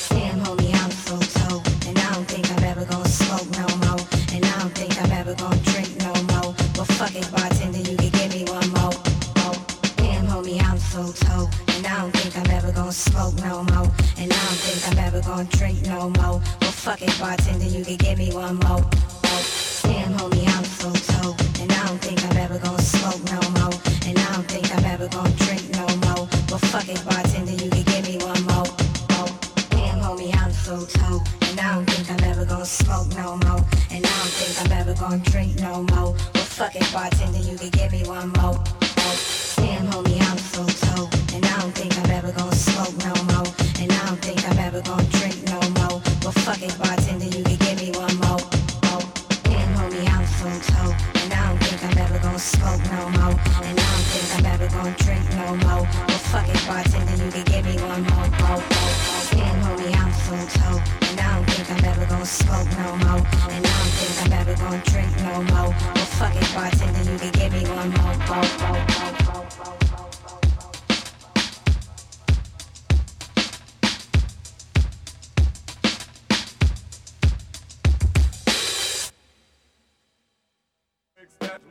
Damn, 0.10 0.40
homie, 0.42 0.74
I'm 0.74 0.92
so 0.92 1.18
told. 1.40 1.68
And 1.88 1.98
I 1.98 2.14
don't 2.14 2.28
think 2.28 2.50
I'm 2.52 2.64
ever 2.64 2.86
gonna 2.86 3.08
smoke 3.08 3.50
no 3.52 3.68
more. 3.86 4.02
And 4.34 4.46
I 4.46 4.60
don't 4.60 4.74
think 4.74 5.02
I'm 5.02 5.12
ever 5.12 5.36
gonna 5.36 5.58
drink 5.70 5.90
no 6.00 6.14
more. 6.34 6.54
But 6.76 6.88
fuck 6.98 7.16
it, 7.16 7.30
bartender, 7.32 7.80
you 7.80 7.98
can 7.98 8.10
give 8.10 8.34
me 8.34 8.44
one 8.46 8.70
more. 8.78 8.98
more. 9.40 9.58
Damn, 9.98 10.26
homie, 10.28 10.62
I'm 10.64 10.80
so 10.80 11.12
told. 11.26 11.50
And 11.76 11.86
I 11.86 12.02
don't 12.02 12.16
think 12.18 12.36
I'm 12.38 12.50
ever 12.52 12.72
gonna 12.72 12.92
smoke 12.92 13.36
no 13.44 13.64
more. 13.76 13.92
And 14.20 14.34
I 14.34 14.36
don't 14.36 14.60
think 14.60 14.80
I'm 14.92 15.06
ever 15.08 15.22
gonna 15.22 15.46
drink 15.46 15.86
no 15.88 16.10
more. 16.10 16.42
Well, 16.62 16.72
fuck 16.72 17.02
it, 17.02 17.18
bartender, 17.20 17.66
you 17.66 17.86
can 17.86 17.96
give 17.96 18.18
me 18.18 18.34
one 18.34 18.56
more. 18.68 18.82
more. 18.82 19.44
Damn, 19.84 20.12
homie, 20.20 20.44
I'm 20.58 20.64
so 20.66 20.92
told. 21.14 21.40
And 21.62 21.72
I 21.72 21.88
don't 21.88 22.02
think 22.02 22.20
I'm 22.28 22.36
ever 22.38 22.60
gonna 22.60 22.82
smoke 22.82 23.24
no 23.32 23.40
more. 23.56 23.74
And 24.06 24.20
I 24.20 24.34
don't 24.34 24.48
think 24.52 24.68
I'm 24.76 24.84
ever 24.84 25.08
gonna 25.08 25.32
drink 25.48 25.64
no 25.72 25.88
more. 26.04 26.28
Well, 26.50 26.60
fuck 26.68 26.90
it, 26.90 27.02
bartender, 27.06 27.54
you 27.64 27.70
can 27.70 27.84
give 27.84 28.06
me 28.08 28.18
one 28.26 28.44
more. 28.52 28.68
more. 29.16 29.32
Damn, 29.72 30.00
homie, 30.04 30.36
I'm 30.36 30.52
so 30.52 30.84
told. 30.86 31.22
And 31.48 31.60
I 31.60 31.76
don't 31.76 31.90
think 31.90 32.12
I'm 32.12 32.24
ever 32.30 32.44
gonna 32.44 32.66
smoke 32.66 33.08
no 33.16 33.38
more. 33.48 33.64
And 33.90 34.04
I 34.06 34.16
don't 34.20 34.36
think 34.36 34.54
I'm 34.62 34.72
ever 34.80 34.94
gonna 35.00 35.24
drink 35.32 35.56
no 35.62 35.84
more. 35.96 36.12
Well, 36.36 36.48
fuck 36.60 36.76
it, 36.76 36.88
bartender, 36.92 37.40
you 37.40 37.58
can 37.58 37.70
give 37.70 37.92
me 37.94 38.04
one 38.04 38.30
more. 38.36 38.60
more. 38.60 39.16
Damn, 39.56 39.88
homie, 39.88 40.20
I'm 40.30 40.38
so 40.38 40.66
told. 40.88 41.08
And 41.34 41.46
I 41.46 41.60
don't 41.62 41.72
think 41.72 41.98
I'm 41.98 42.12
ever 42.12 42.32
gonna 42.34 42.56
smoke 42.56 42.96
no 43.08 43.14
more. 43.32 43.48
And 43.80 43.89
don't 44.10 44.26
think 44.26 44.50
I'm 44.50 44.58
ever 44.58 44.82
gonna 44.82 45.04
drink 45.22 45.38
no 45.46 45.60
more. 45.78 46.02
Well, 46.24 46.34
fuck 46.42 46.62
it, 46.64 46.74
bartender, 46.82 47.26
you 47.26 47.44
can 47.44 47.58
give 47.62 47.78
me 47.78 47.92
one 47.94 48.16
more. 48.26 48.42
more. 48.90 49.06
Damn, 49.46 49.70
homie, 49.78 50.02
I'm 50.10 50.26
so 50.26 50.50
told. 50.74 50.96
And 51.22 51.32
I 51.32 51.46
don't 51.46 51.62
think 51.62 51.78
I'm 51.86 51.98
ever 52.00 52.18
gonna 52.18 52.40
smoke 52.40 52.82
no 52.90 53.02
more. 53.22 53.38
And 53.62 53.78
I 53.78 53.86
don't 53.86 54.08
think 54.10 54.28
I'm 54.34 54.46
ever 54.50 54.68
gonna 54.74 54.96
drink 55.06 55.26
no 55.38 55.48
more. 55.62 55.86
Well, 56.10 56.22
fuck 56.34 56.50
it, 56.50 56.58
bartender, 56.66 57.24
you 57.24 57.30
can 57.30 57.46
give 57.54 57.66
me 57.70 57.76
one 57.86 58.02
more. 58.10 58.30
more, 58.42 58.58
more. 58.58 59.24
Damn, 59.30 59.58
homie, 59.62 59.94
I'm 59.94 60.12
so 60.26 60.36
told. 60.58 60.82
And 61.06 61.20
I 61.20 61.30
don't 61.36 61.46
think 61.54 61.70
I'm 61.70 61.86
ever 61.86 62.06
gonna 62.10 62.26
smoke 62.26 62.70
no 62.82 62.90
more. 63.06 63.22
And 63.54 63.62
I 63.62 63.74
don't 63.78 63.94
think 63.94 64.14
I'm 64.26 64.34
ever 64.42 64.56
gonna 64.58 64.82
drink 64.90 65.12
no 65.22 65.36
more. 65.54 65.70
Well, 65.70 66.10
fuck 66.18 66.34
it, 66.34 66.50
bartender, 66.58 67.04
you 67.12 67.18
can 67.20 67.32
give 67.38 67.54
me 67.54 67.62
one 67.78 67.94
more. 67.94 68.18
more, 68.26 68.50
more, 68.58 69.89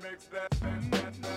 more, 0.09 0.17
more, 0.63 0.81
more. 0.91 1.03
What 1.21 1.28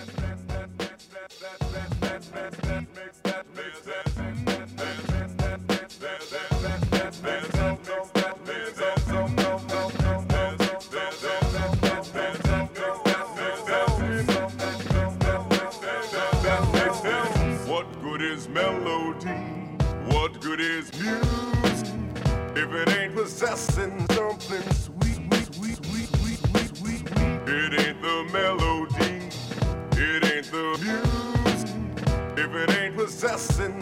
ain't 33.50 33.81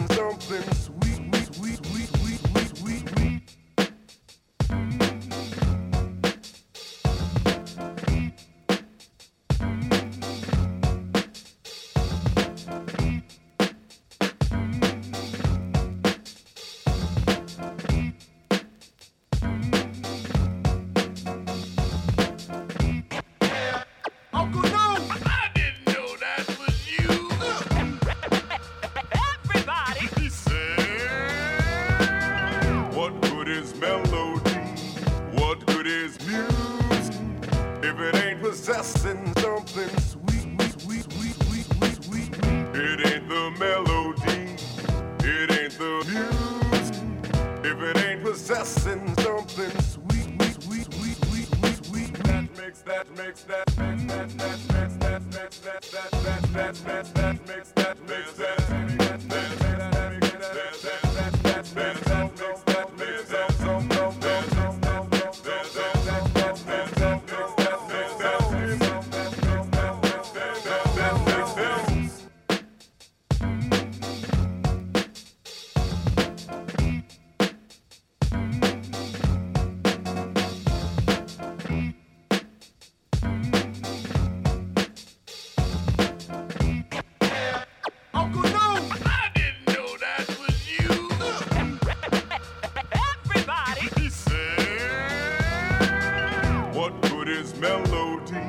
is 97.41 97.55
melody? 97.55 98.45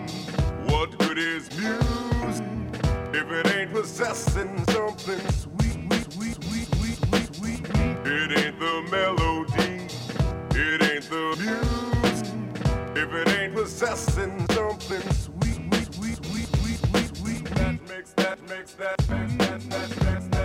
What 0.71 0.99
good 0.99 1.17
is 1.17 1.49
music 1.59 2.47
if 3.15 3.31
it 3.31 3.55
ain't 3.57 3.73
possessing 3.73 4.65
something 4.67 5.19
sweet? 5.31 5.73
sweet, 6.13 6.43
sweet, 6.43 6.67
sweet, 6.75 6.99
sweet, 7.07 7.37
sweet, 7.37 7.61
It 8.05 8.39
ain't 8.39 8.59
the 8.61 8.75
melody, 8.91 9.87
it 10.61 10.83
ain't 10.91 11.09
the 11.09 11.25
music 11.41 12.35
if 12.97 13.13
it 13.15 13.29
ain't 13.39 13.55
possessing 13.55 14.47
something 14.51 15.01
sweet, 15.25 15.95
sweet, 15.95 16.19
sweet, 16.27 16.49
sweet, 16.57 16.79
sweet, 16.91 17.17
sweet. 17.17 17.45
That 17.55 17.89
makes 17.89 18.13
that 18.13 18.39
makes 18.49 18.75
that 18.75 19.09
makes 19.09 19.37
that 19.37 19.71
that 19.71 20.05
makes 20.05 20.27
that. 20.29 20.42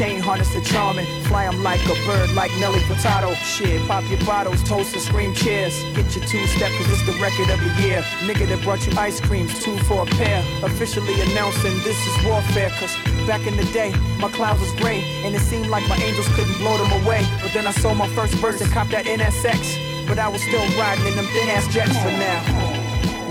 Chain 0.00 0.18
harness 0.18 0.54
the 0.54 0.62
charming. 0.62 1.04
Fly 1.28 1.44
'em 1.44 1.62
like 1.62 1.84
a 1.84 1.96
bird, 2.06 2.30
like 2.32 2.50
Nelly 2.58 2.80
Furtado. 2.88 3.34
Shit, 3.52 3.86
pop 3.86 4.02
your 4.08 4.22
bottles, 4.24 4.62
toast 4.62 4.94
and 4.94 5.02
scream 5.02 5.34
cheers. 5.34 5.74
Get 5.94 6.16
your 6.16 6.24
two 6.24 6.46
step, 6.46 6.72
cause 6.76 6.88
it's 6.94 7.04
the 7.04 7.16
record 7.20 7.50
of 7.50 7.60
the 7.60 7.72
year. 7.82 8.00
Nigga 8.26 8.48
that 8.48 8.62
brought 8.62 8.80
you 8.86 8.92
ice 8.96 9.20
creams, 9.20 9.52
two 9.62 9.76
for 9.88 10.04
a 10.04 10.06
pair. 10.06 10.40
Officially 10.62 11.16
announcing 11.20 11.76
this 11.84 11.98
is 12.08 12.14
warfare, 12.24 12.70
cause 12.80 12.94
back 13.26 13.46
in 13.46 13.58
the 13.58 13.68
day, 13.78 13.92
my 14.24 14.30
clouds 14.30 14.60
was 14.64 14.72
gray. 14.80 15.00
And 15.24 15.34
it 15.34 15.42
seemed 15.42 15.68
like 15.68 15.86
my 15.86 15.98
angels 16.06 16.28
couldn't 16.34 16.56
blow 16.62 16.78
them 16.78 16.92
away. 17.04 17.22
But 17.42 17.52
then 17.52 17.66
I 17.66 17.72
sold 17.72 17.98
my 17.98 18.08
first 18.16 18.32
verse 18.44 18.58
and 18.62 18.72
copped 18.72 18.92
that 18.92 19.04
NSX. 19.04 19.60
But 20.08 20.18
I 20.18 20.28
was 20.28 20.40
still 20.40 20.66
riding 20.80 21.06
in 21.08 21.14
them 21.16 21.28
thin 21.34 21.50
ass 21.50 21.68
jets 21.68 21.96
for 22.04 22.12
now. 22.26 22.40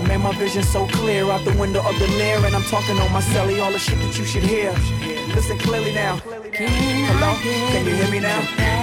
Man, 0.06 0.20
my 0.22 0.32
vision 0.36 0.62
so 0.62 0.86
clear 0.86 1.24
out 1.32 1.44
the 1.44 1.56
window 1.62 1.82
of 1.90 1.98
the 1.98 2.08
lair, 2.20 2.38
and 2.46 2.54
I'm 2.54 2.66
talking 2.74 2.96
on 3.02 3.10
my 3.10 3.22
celly, 3.32 3.60
all 3.60 3.72
the 3.72 3.80
shit 3.80 3.98
that 3.98 4.16
you 4.16 4.24
should 4.24 4.44
hear. 4.44 4.70
Listen 5.34 5.58
clearly 5.58 5.92
now. 5.92 6.29
Hello, 6.60 7.32
can 7.40 7.86
you 7.86 7.94
hear 7.94 8.10
me 8.10 8.20
now? 8.20 8.38
That. 8.56 8.80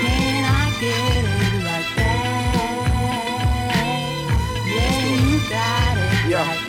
Can 0.00 0.44
I 0.44 0.74
get 0.80 1.24
it 1.24 1.62
like 1.62 1.88
that? 1.94 2.18
Yeah, 6.28 6.64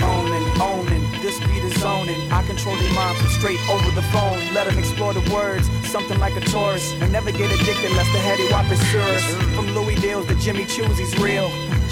control 2.46 2.76
their 2.76 2.94
mind 2.94 3.18
from 3.18 3.28
straight 3.30 3.60
over 3.70 3.90
the 3.92 4.04
phone. 4.14 4.38
Let 4.54 4.68
them 4.68 4.78
explore 4.78 5.14
the 5.14 5.28
words, 5.34 5.68
something 5.90 6.20
like 6.20 6.36
a 6.36 6.42
tourist. 6.42 6.94
And 7.02 7.12
never 7.12 7.32
get 7.32 7.52
addicted 7.52 7.90
unless 7.90 8.12
the 8.14 8.20
heady 8.20 8.48
wop 8.52 8.70
is. 8.72 9.36
From 9.56 9.66
Louis 9.74 9.96
to 10.26 10.36
Jimmy 10.36 10.66
Choo's, 10.66 11.00
he's 11.00 11.18
real. 11.18 11.50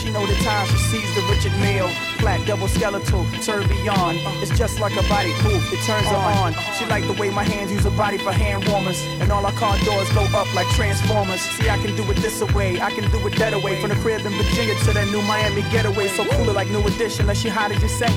She 0.08 0.14
know 0.14 0.26
the 0.26 0.36
time 0.36 0.66
she 0.68 0.78
sees 0.78 1.16
the 1.16 1.22
Richard 1.24 1.52
Mille. 1.60 1.90
Flat 2.24 2.40
double 2.48 2.70
skeletal, 2.70 3.26
tourbillon. 3.44 4.16
It's 4.42 4.58
just 4.58 4.80
like 4.80 4.96
a 4.96 5.04
body 5.10 5.34
poof, 5.44 5.62
it 5.74 5.84
turns 5.86 6.08
her 6.08 6.16
on. 6.16 6.56
She 6.80 6.86
like 6.86 7.06
the 7.06 7.14
way 7.20 7.30
my 7.30 7.44
hands 7.44 7.74
use 7.74 7.84
her 7.84 7.92
body 7.92 8.18
for 8.18 8.32
hand 8.32 8.66
warmers. 8.70 9.04
And 9.20 9.30
all 9.34 9.46
our 9.46 9.52
car 9.52 9.78
doors 9.84 10.10
go 10.14 10.24
up 10.32 10.48
like 10.56 10.66
transformers. 10.80 11.42
See, 11.42 11.70
I 11.70 11.78
can 11.80 11.94
do 11.98 12.10
it 12.10 12.16
this 12.24 12.40
away, 12.40 12.80
I 12.80 12.90
can 12.92 13.12
do 13.12 13.28
it 13.28 13.36
that 13.36 13.52
away. 13.52 13.82
From 13.82 13.90
the 13.90 13.98
crib 13.98 14.26
in 14.26 14.32
Virginia 14.32 14.76
to 14.76 14.94
that 14.94 15.08
new 15.12 15.22
Miami 15.24 15.62
getaway. 15.74 16.08
So 16.08 16.24
cooler 16.24 16.54
like 16.54 16.70
new 16.70 16.88
edition, 16.88 17.24
unless 17.24 17.42
she 17.42 17.50
hot 17.50 17.72
as 17.72 17.82
you 17.82 17.90
say. 17.90 18.08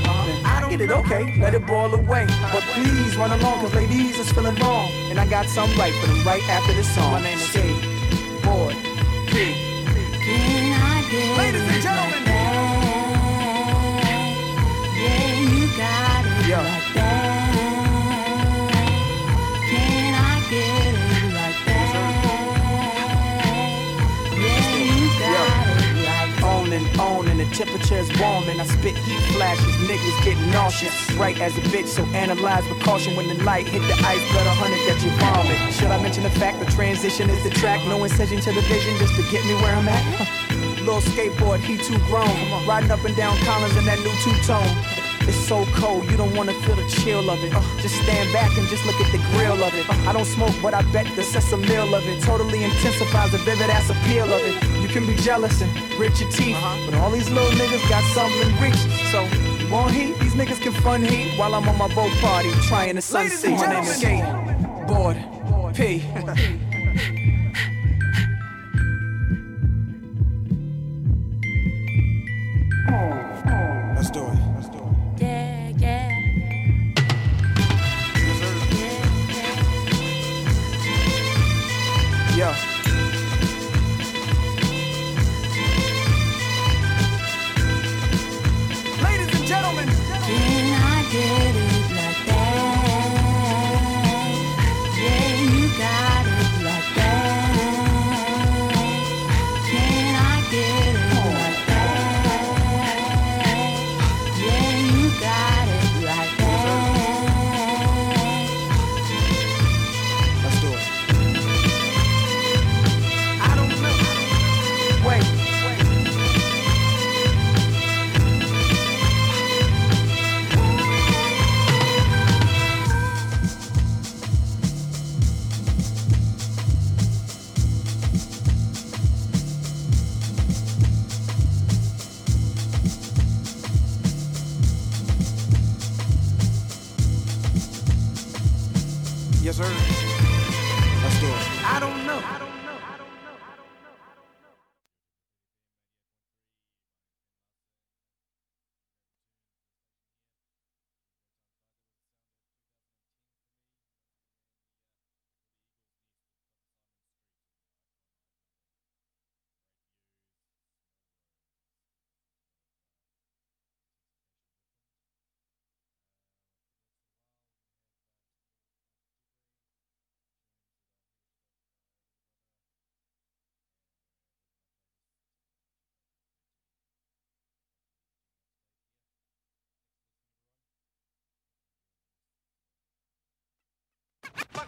I 0.45 0.65
get 0.71 0.81
it, 0.81 0.93
okay, 0.93 1.35
let 1.41 1.55
it 1.55 1.67
boil 1.67 1.93
away. 1.93 2.25
But 2.53 2.63
please 2.71 3.17
run 3.17 3.33
along, 3.33 3.63
cause 3.63 3.75
ladies 3.75 4.17
is 4.17 4.31
feeling 4.31 4.55
wrong. 4.63 4.89
And 5.11 5.19
I 5.19 5.27
got 5.27 5.47
some 5.47 5.69
right 5.77 5.95
for 5.95 6.07
them 6.07 6.25
right 6.25 6.49
after 6.49 6.73
this 6.73 6.89
song. 6.95 7.11
My 7.11 7.23
name 7.23 7.39
is 7.39 7.51
K. 7.51 7.90
the 27.41 27.57
temperature 27.57 27.97
is 27.97 28.11
and 28.21 28.61
I 28.61 28.65
spit 28.65 28.97
heat 28.99 29.23
flashes, 29.33 29.75
niggas 29.89 30.25
get 30.25 30.37
nauseous. 30.53 30.93
Right 31.13 31.41
as 31.41 31.57
a 31.57 31.63
bitch, 31.73 31.87
so 31.87 32.05
analyze 32.13 32.69
with 32.69 32.81
caution 32.83 33.17
when 33.17 33.29
the 33.29 33.43
light 33.45 33.67
hit 33.67 33.81
the 33.81 33.97
ice, 34.05 34.21
blood 34.33 34.47
a 34.47 34.53
hundred 34.61 34.85
that 34.85 35.01
you 35.01 35.11
vomit. 35.17 35.57
Should 35.73 35.91
I 35.91 36.03
mention 36.03 36.25
the 36.25 36.31
fact 36.37 36.61
the 36.61 36.67
transition 36.67 37.31
is 37.31 37.43
the 37.43 37.51
track? 37.51 37.81
No 37.89 38.05
incision 38.05 38.41
to 38.41 38.53
the 38.53 38.61
vision 38.69 38.93
just 38.99 39.15
to 39.17 39.23
get 39.33 39.45
me 39.47 39.55
where 39.55 39.75
I'm 39.75 39.89
at. 39.89 40.05
Little 40.85 41.01
skateboard, 41.01 41.61
he 41.61 41.79
too 41.79 41.99
grown. 42.13 42.29
Riding 42.67 42.91
up 42.91 43.05
and 43.05 43.17
down 43.17 43.37
Collins 43.39 43.77
in 43.77 43.85
that 43.87 43.99
new 44.01 44.13
two-tone. 44.21 45.01
It's 45.25 45.37
so 45.37 45.65
cold, 45.81 46.11
you 46.11 46.17
don't 46.17 46.35
wanna 46.37 46.53
feel 46.53 46.77
the 46.77 46.89
chill 46.89 47.31
of 47.31 47.43
it. 47.43 47.55
Uh, 47.55 47.63
just 47.81 47.95
stand 48.03 48.33
back 48.33 48.51
and 48.59 48.69
just 48.69 48.85
look 48.85 49.01
at 49.01 49.11
the 49.13 49.23
grill 49.33 49.63
of 49.65 49.73
it. 49.75 49.89
Uh, 49.89 50.11
I 50.11 50.13
don't 50.13 50.27
smoke, 50.27 50.55
but 50.61 50.75
I 50.75 50.83
bet 50.93 51.07
the 51.17 51.23
sesame 51.23 51.77
of 51.77 52.05
it 52.05 52.23
totally 52.23 52.65
intensifies 52.65 53.33
the 53.33 53.39
vivid 53.39 53.71
ass 53.71 53.89
appeal 53.89 54.29
of 54.29 54.43
it. 54.45 54.70
Can 54.93 55.07
be 55.07 55.15
jealous 55.15 55.63
and 55.63 55.71
grit 55.97 56.19
your 56.21 56.29
teeth, 56.33 56.57
but 56.85 56.95
all 56.95 57.13
these 57.13 57.31
little 57.31 57.49
niggas 57.53 57.89
got 57.89 58.03
something 58.13 58.41
in 58.41 58.61
reach. 58.61 58.75
So, 59.13 59.23
you 59.65 59.71
want 59.71 59.93
heat? 59.93 60.19
These 60.19 60.35
niggas 60.35 60.61
can 60.61 60.73
fun 60.73 61.05
heat 61.05 61.39
while 61.39 61.55
I'm 61.55 61.69
on 61.69 61.79
my 61.79 61.87
boat 61.95 62.11
party 62.21 62.51
trying 62.63 62.97
to 62.97 63.03
sunset. 63.03 63.53
My 63.53 63.67
name 63.67 63.85
is 63.85 63.97
Skate, 63.97 64.25
Board, 64.89 65.17
P. 65.77 66.03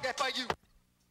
fuck 0.02 0.16
that 0.16 0.18
for 0.18 0.30
you. 0.38 0.46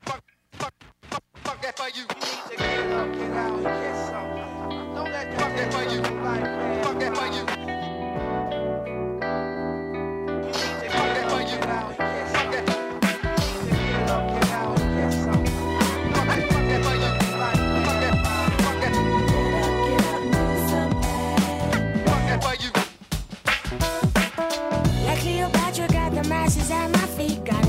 Fuck, 0.02 0.24
fuck, 0.54 0.74
fuck, 1.04 1.24
fuck 1.44 1.62
that 1.62 1.78
for 1.78 1.90
you. 1.90 2.02
You 2.02 2.08
need 2.08 2.44
to 2.50 2.58
get 2.58 2.92
up, 2.92 3.14
get 3.14 3.32
out, 3.32 3.64
get 3.64 3.96
something. 4.08 4.96
Don't 4.96 5.12
let 5.12 5.32
that 5.32 5.40
fuck 5.40 5.56
that 5.56 5.74
for 5.74 5.84
you. 5.84 6.02
Like, 6.02 6.42
man, 6.42 6.84
fuck 6.84 7.00
that 7.00 7.16
for 7.16 7.28
you. 7.28 7.44
You 10.42 10.52
need 10.52 10.76
to 10.80 10.88
get 10.88 10.92
fuck 10.92 11.48
up, 14.10 14.28
get 14.28 14.52
out, 14.52 14.78
get 14.78 15.14
something. 15.14 15.58
Cleopatra 25.22 25.88
got 25.90 26.12
the 26.16 26.24
masses 26.28 26.72
at 26.72 26.90
my 26.90 27.06
feet. 27.16 27.46
Got 27.46 27.61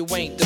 you 0.00 0.16
ain't 0.16 0.39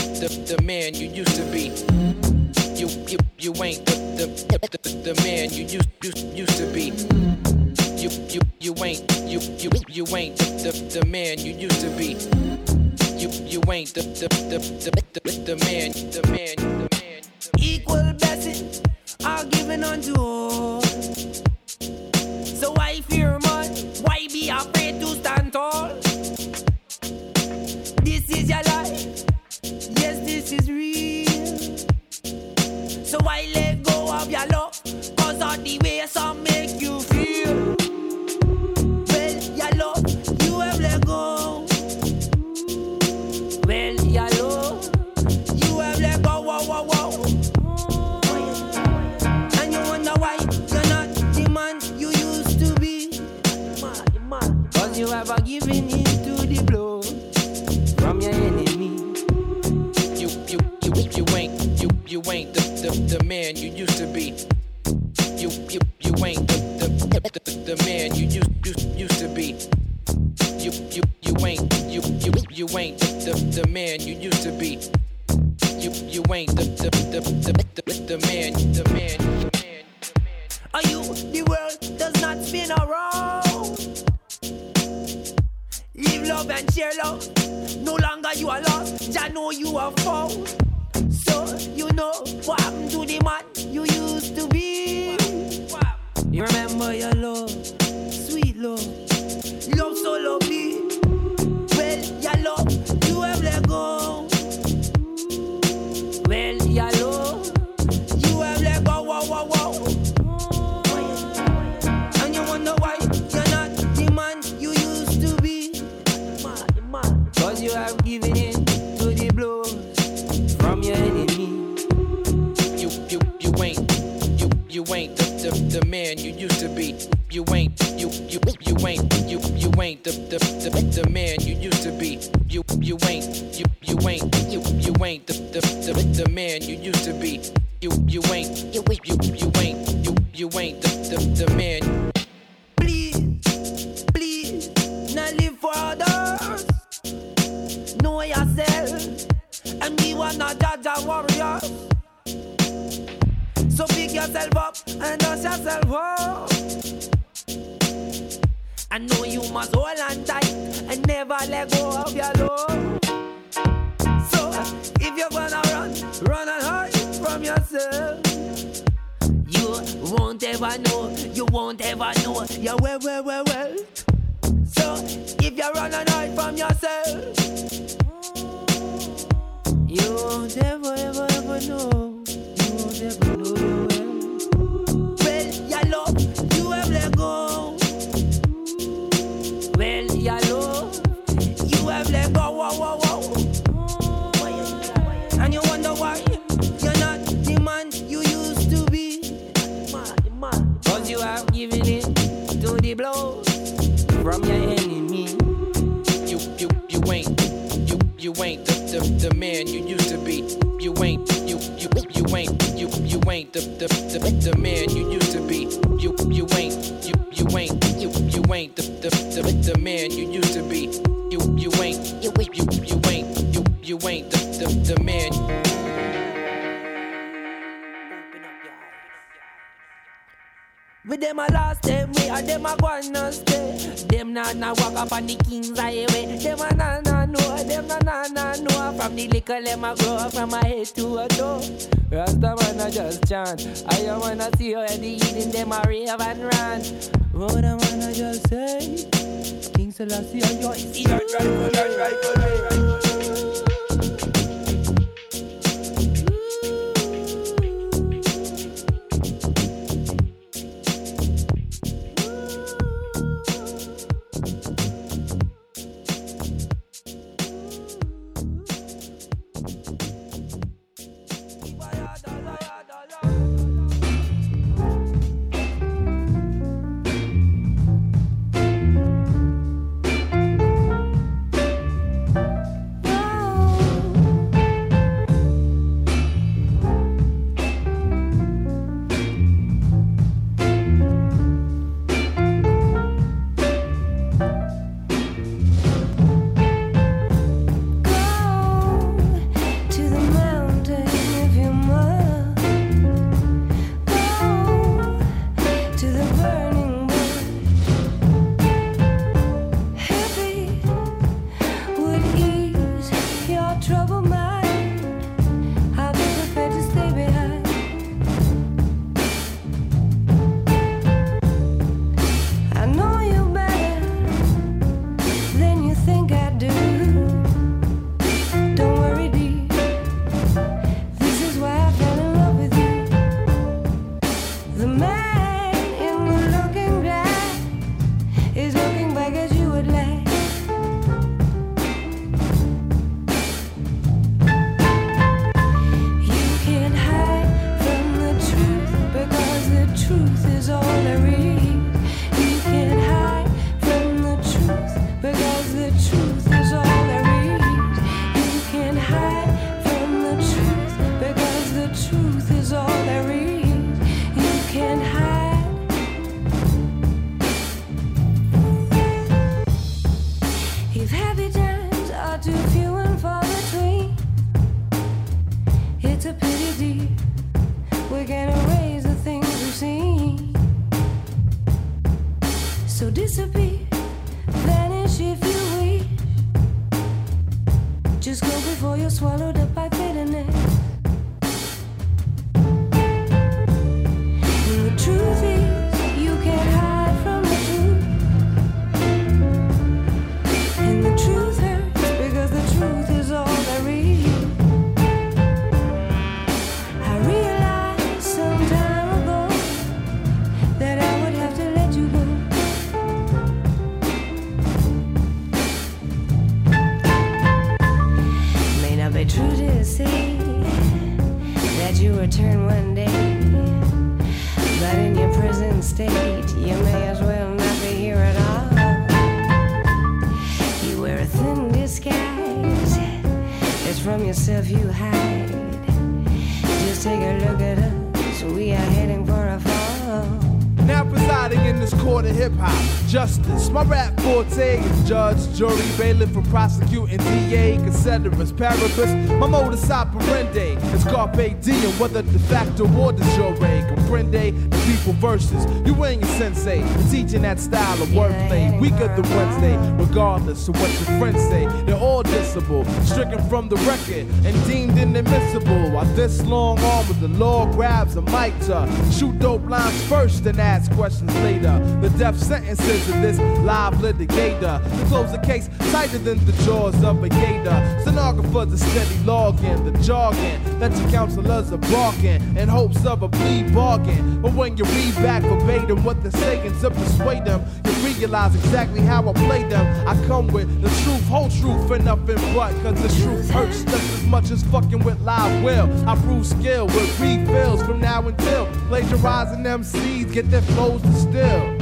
Paribus, 448.56 449.12
My 449.40 449.48
modus 449.48 449.90
operandi 449.90 450.78
is 450.94 451.04
carpe 451.04 451.60
diem, 451.60 451.90
whether 451.98 452.22
de 452.22 452.38
facto 452.38 452.84
or 452.96 453.12
de 453.12 453.24
jure. 453.34 453.54
Comprende 453.54 454.70
the 454.70 454.76
people 454.86 455.12
versus 455.14 455.66
you 455.86 456.04
ain't 456.04 456.22
a 456.22 456.26
sensei. 456.26 456.78
You're 456.78 457.10
teaching 457.10 457.42
that 457.42 457.58
style 457.58 458.00
of 458.00 458.08
wordplay. 458.10 458.80
Week 458.80 458.92
of 459.00 459.16
the 459.16 459.22
Wednesday, 459.34 459.76
regardless 459.96 460.68
of 460.68 460.80
what 460.80 460.90
your 460.92 461.18
friends 461.18 461.42
say, 461.48 461.66
they're 461.84 461.96
all 461.96 462.22
disable, 462.22 462.84
stricken 463.04 463.42
from 463.48 463.68
the 463.68 463.76
record 463.76 464.26
and 464.44 464.66
deemed 464.66 464.96
inadmissible. 464.98 465.90
While 465.90 466.04
this 466.14 466.42
long 466.44 466.78
arm 466.78 467.10
of 467.10 467.20
the 467.20 467.28
law 467.28 467.66
grabs 467.72 468.16
a 468.16 468.22
mic 468.22 468.58
to 468.66 468.88
shoot 469.12 469.36
dope 469.40 469.68
lines 469.68 470.00
first 470.08 470.46
and 470.46 470.60
ask 470.60 470.92
questions 470.92 471.34
later. 471.36 471.78
The 472.00 472.10
death 472.10 472.38
sentences 472.38 473.08
of 473.08 473.20
this 473.20 473.38
live 473.64 473.94
litigator. 473.94 474.80
Close 475.08 475.32
the 475.32 475.38
case 475.46 475.68
tighter 475.92 476.18
than 476.18 476.44
the 476.46 476.52
jaws 476.64 477.02
of 477.04 477.22
a 477.22 477.28
gator. 477.28 478.00
Stenographers 478.02 478.72
are 478.74 478.76
steady 478.76 479.24
logging 479.24 479.84
the 479.84 479.98
jargon 480.02 480.78
that 480.78 480.96
your 480.96 481.10
counselors 481.10 481.72
are 481.72 481.78
barking 481.78 482.56
in 482.56 482.68
hopes 482.68 483.04
of 483.04 483.22
a 483.22 483.28
plea 483.28 483.62
bargain. 483.72 484.40
But 484.40 484.54
when 484.54 484.76
you 484.76 484.84
read 484.84 485.14
back 485.16 485.42
verbatim 485.42 486.04
what 486.04 486.22
they're 486.22 486.32
saying 486.32 486.80
to 486.80 486.90
persuade 486.90 487.44
them, 487.44 487.64
you 487.84 487.92
realize 488.14 488.54
exactly 488.54 489.00
how 489.00 489.28
I 489.28 489.32
play 489.32 489.64
them. 489.64 490.08
I 490.08 490.14
come 490.26 490.48
with 490.48 490.68
the 490.82 490.88
truth, 491.02 491.26
whole 491.28 491.48
truth, 491.48 491.90
and 491.90 492.04
nothing 492.04 492.36
but. 492.54 492.72
Cause 492.82 493.00
the 493.02 493.22
truth 493.22 493.50
hurts 493.50 493.84
just 493.84 493.94
as 493.94 494.24
much 494.24 494.50
as 494.50 494.62
fucking 494.64 495.04
with 495.04 495.20
live 495.20 495.62
will. 495.62 495.90
I 496.08 496.16
prove 496.16 496.46
skill 496.46 496.86
with 496.86 497.20
refills 497.20 497.82
from 497.82 498.00
now 498.00 498.26
until 498.26 498.66
plagiarizing 498.88 499.62
them 499.62 499.84
seeds 499.84 500.32
get 500.32 500.50
their 500.50 500.62
flows 500.62 501.02
distilled. 501.02 501.73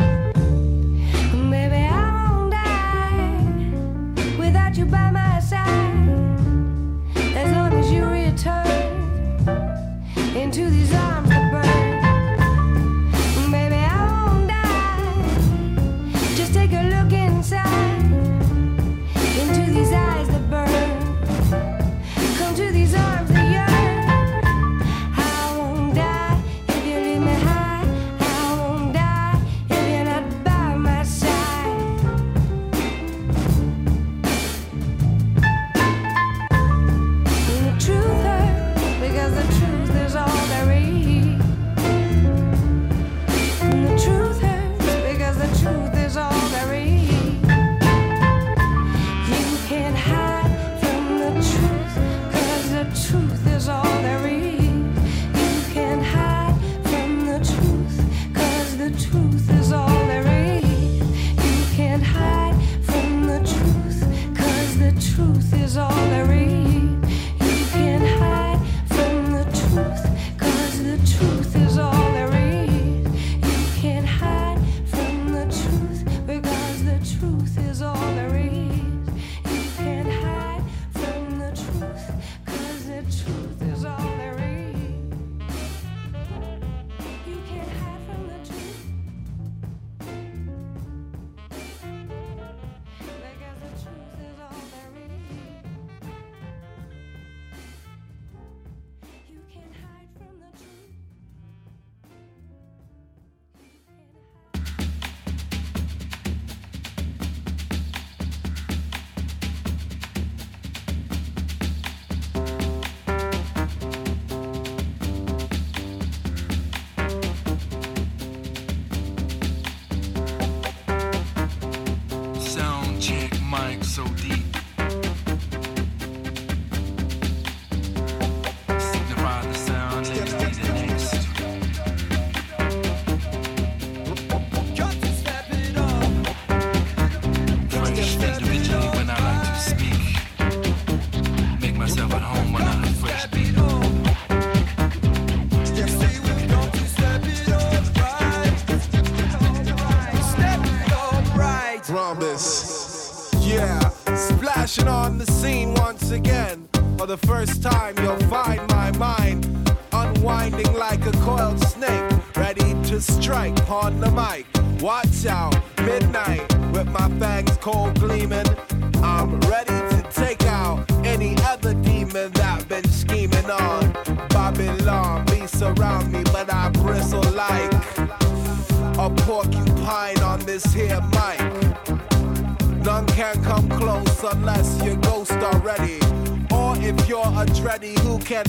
the 157.12 157.26
first 157.26 157.62
time. 157.62 157.71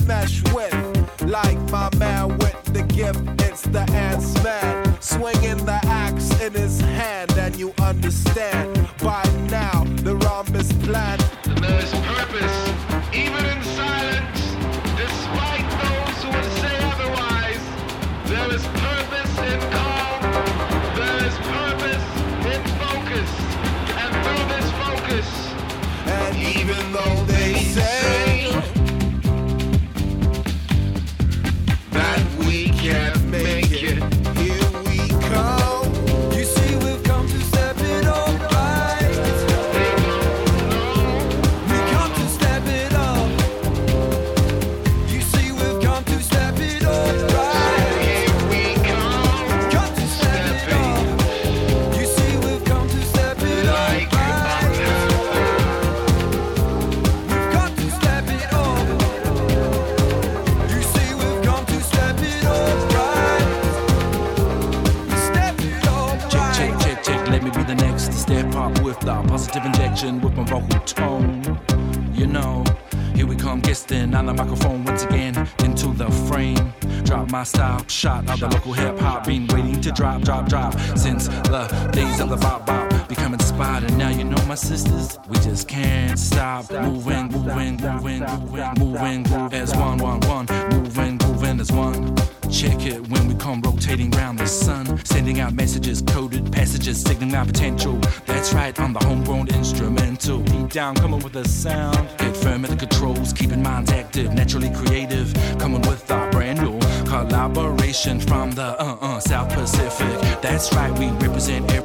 mesh 0.06 0.42
with. 0.52 0.74
Like 1.22 1.58
my 1.70 1.88
man 1.96 2.38
with 2.38 2.64
the 2.72 2.82
gift, 2.82 3.20
it's 3.42 3.62
the 3.62 3.82
ants 3.92 4.42
man. 4.42 5.00
Swinging 5.00 5.64
the 5.64 5.80
axe 5.84 6.40
in 6.40 6.52
his 6.52 6.80
hand, 6.80 7.32
and 7.38 7.56
you 7.56 7.72
understand 7.80 8.63
drop, 80.04 80.22
drop, 80.22 80.48
drop. 80.48 80.98
Since 80.98 81.28
the 81.28 81.90
days 81.92 82.20
of 82.20 82.28
the 82.28 82.36
bop 82.36 82.66
bop, 82.66 83.08
becoming 83.08 83.40
inspired, 83.40 83.84
and 83.84 83.96
now 83.96 84.10
you 84.10 84.24
know 84.24 84.42
my 84.46 84.54
sisters. 84.54 85.18
We 85.28 85.38
just 85.38 85.66
can't 85.66 86.18
stop 86.18 86.70
moving, 86.70 87.28
moving, 87.28 87.76
moving, 87.76 88.20
moving, 88.20 88.74
moving, 88.78 89.22
moving 89.22 89.60
as 89.60 89.74
one, 89.74 89.98
one, 89.98 90.20
one, 90.20 90.46
moving, 90.72 91.18
moving 91.26 91.60
as 91.60 91.72
one. 91.72 92.14
Check 92.50 92.84
it 92.86 93.08
when 93.08 93.28
we 93.28 93.34
come 93.34 93.62
rotating 93.62 94.10
round 94.10 94.38
the 94.38 94.46
sun, 94.46 95.02
sending 95.04 95.40
out 95.40 95.54
messages, 95.54 96.02
coded 96.02 96.52
passages, 96.52 97.00
signaling 97.00 97.34
our 97.34 97.46
potential. 97.46 97.94
That's 98.26 98.52
right, 98.52 98.78
I'm 98.78 98.92
the 98.92 99.04
homegrown 99.04 99.48
instrumental. 99.48 100.42
Deep 100.42 100.68
down, 100.70 100.96
coming 100.96 101.20
with 101.20 101.34
a 101.36 101.48
sound. 101.48 102.03
Pacific. 109.54 110.40
That's 110.42 110.72
right, 110.74 110.96
we 110.98 111.08
represent 111.26 111.72
every 111.72 111.83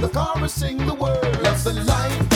the 0.00 0.08
chorus 0.08 0.52
sing 0.52 0.78
the 0.86 0.94
words. 0.94 1.42
Love 1.42 1.64
the 1.64 1.72
light. 1.84 2.35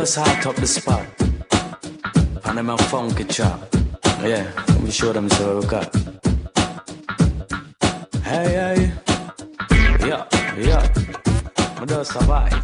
just 0.00 0.16
hot 0.16 0.46
up 0.46 0.56
the 0.56 0.66
spot. 0.66 1.06
And 2.46 2.56
them 2.56 2.70
a 2.70 2.78
funky 2.78 3.24
chop. 3.24 3.60
Yeah, 4.22 4.50
we 4.82 4.90
show 4.90 5.12
them 5.12 5.28
so 5.28 5.60
we 5.60 5.66
got. 5.66 5.94
Hey, 8.24 8.48
hey. 8.60 8.92
Yeah, 10.08 10.24
yeah. 10.56 10.88
We 11.78 11.86
just 11.86 12.12
survive. 12.12 12.54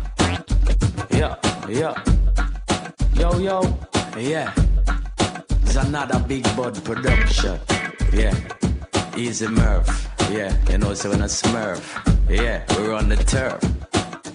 Yeah, 1.10 1.36
yeah. 1.68 1.94
Yo, 3.14 3.38
yo. 3.38 3.60
Yeah. 4.16 4.54
It's 5.62 5.76
another 5.76 6.20
big 6.26 6.44
bud 6.56 6.82
production. 6.84 7.60
Yeah. 8.14 8.34
Easy 9.14 9.48
Murph. 9.48 10.08
Yeah, 10.30 10.56
you 10.70 10.78
know, 10.78 10.94
so 10.94 11.10
when 11.10 11.20
a 11.20 11.26
smurf. 11.26 11.84
Yeah, 12.30 12.64
we're 12.78 12.94
on 12.94 13.10
the 13.10 13.16
turf. 13.16 13.60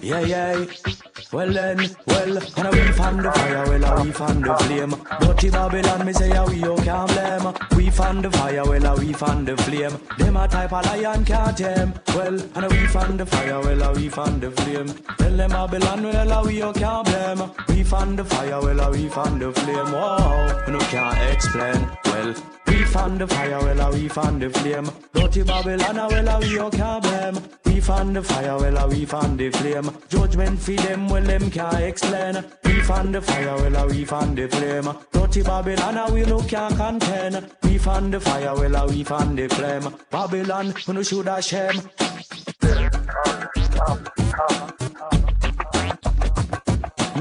Yeah, 0.00 0.20
yeah. 0.20 0.91
Well 1.32 1.50
then, 1.50 1.78
well, 2.06 2.36
and 2.36 2.68
we 2.74 2.92
fan 2.92 3.16
the 3.16 3.32
fire, 3.32 3.64
well, 3.66 4.04
we 4.04 4.12
fan 4.12 4.42
the 4.42 4.54
flame. 4.54 4.94
Dirty 5.18 5.48
Babylon, 5.48 6.04
me 6.04 6.12
say, 6.12 6.28
yeah, 6.28 6.46
we 6.46 6.56
you 6.56 6.76
can't 6.76 7.10
blame. 7.10 7.54
We 7.74 7.88
fan 7.88 8.20
the 8.20 8.30
fire, 8.30 8.62
well, 8.64 8.96
we 8.98 9.14
fan 9.14 9.46
the 9.46 9.56
flame. 9.56 9.98
Them 10.18 10.36
a 10.36 10.46
type 10.46 10.74
of 10.74 10.84
lion 10.84 11.24
can't 11.24 11.56
tame. 11.56 11.94
Well, 12.08 12.38
and 12.54 12.70
we 12.70 12.86
fan 12.86 13.16
the 13.16 13.24
fire, 13.24 13.60
well, 13.62 13.94
we 13.94 14.10
fan 14.10 14.40
the 14.40 14.50
flame. 14.50 14.88
Tell 15.16 15.34
them 15.34 15.50
Babylon, 15.50 16.02
well, 16.02 16.44
we 16.44 16.58
you 16.58 16.72
can't 16.74 17.06
blame. 17.06 17.50
We 17.68 17.82
fan 17.82 18.14
the 18.14 18.24
fire, 18.26 18.60
well, 18.60 18.90
we 18.92 19.08
fan 19.08 19.38
the 19.38 19.52
flame. 19.52 19.90
Whoa, 19.90 20.64
you 20.68 20.78
can't 20.78 21.32
explain. 21.32 21.88
Well, 22.04 22.34
we 22.72 22.84
fan 22.84 23.18
the 23.18 23.26
fire, 23.26 23.60
well, 23.60 23.92
we 23.92 24.08
fan 24.08 24.38
the 24.38 24.50
flame. 24.50 24.88
Dirty 25.12 25.42
Babylon, 25.42 25.96
well, 25.96 26.40
we 26.40 26.50
you 26.50 26.70
can't 26.70 27.02
blame. 27.02 27.38
We 27.66 27.80
fan 27.80 28.12
the 28.12 28.22
fire, 28.22 28.56
well, 28.58 28.88
we 28.88 29.04
fan 29.04 29.36
the 29.36 29.50
flame. 29.50 29.90
Judgment 30.08 30.58
for 30.58 30.72
them, 30.72 31.08
well, 31.08 31.22
them 31.22 31.50
can't 31.50 31.80
explain. 31.80 32.44
We 32.64 32.80
fan 32.80 33.12
the 33.12 33.20
fire, 33.20 33.56
well, 33.56 33.88
we 33.88 34.04
fan 34.04 34.34
the 34.34 34.48
flame. 34.48 34.88
Dirty 35.12 35.42
Babylon, 35.42 36.12
we 36.12 36.22
no 36.22 36.40
can't 36.42 36.76
contain. 36.76 37.46
We 37.62 37.78
fan 37.78 38.10
the 38.10 38.20
fire, 38.20 38.54
well, 38.54 38.88
we 38.88 39.04
fan 39.04 39.36
the 39.36 39.48
flame. 39.48 39.94
Babylon, 40.10 40.74
we 40.86 40.94
no 40.94 41.02
should 41.02 41.44
shame. 41.44 41.80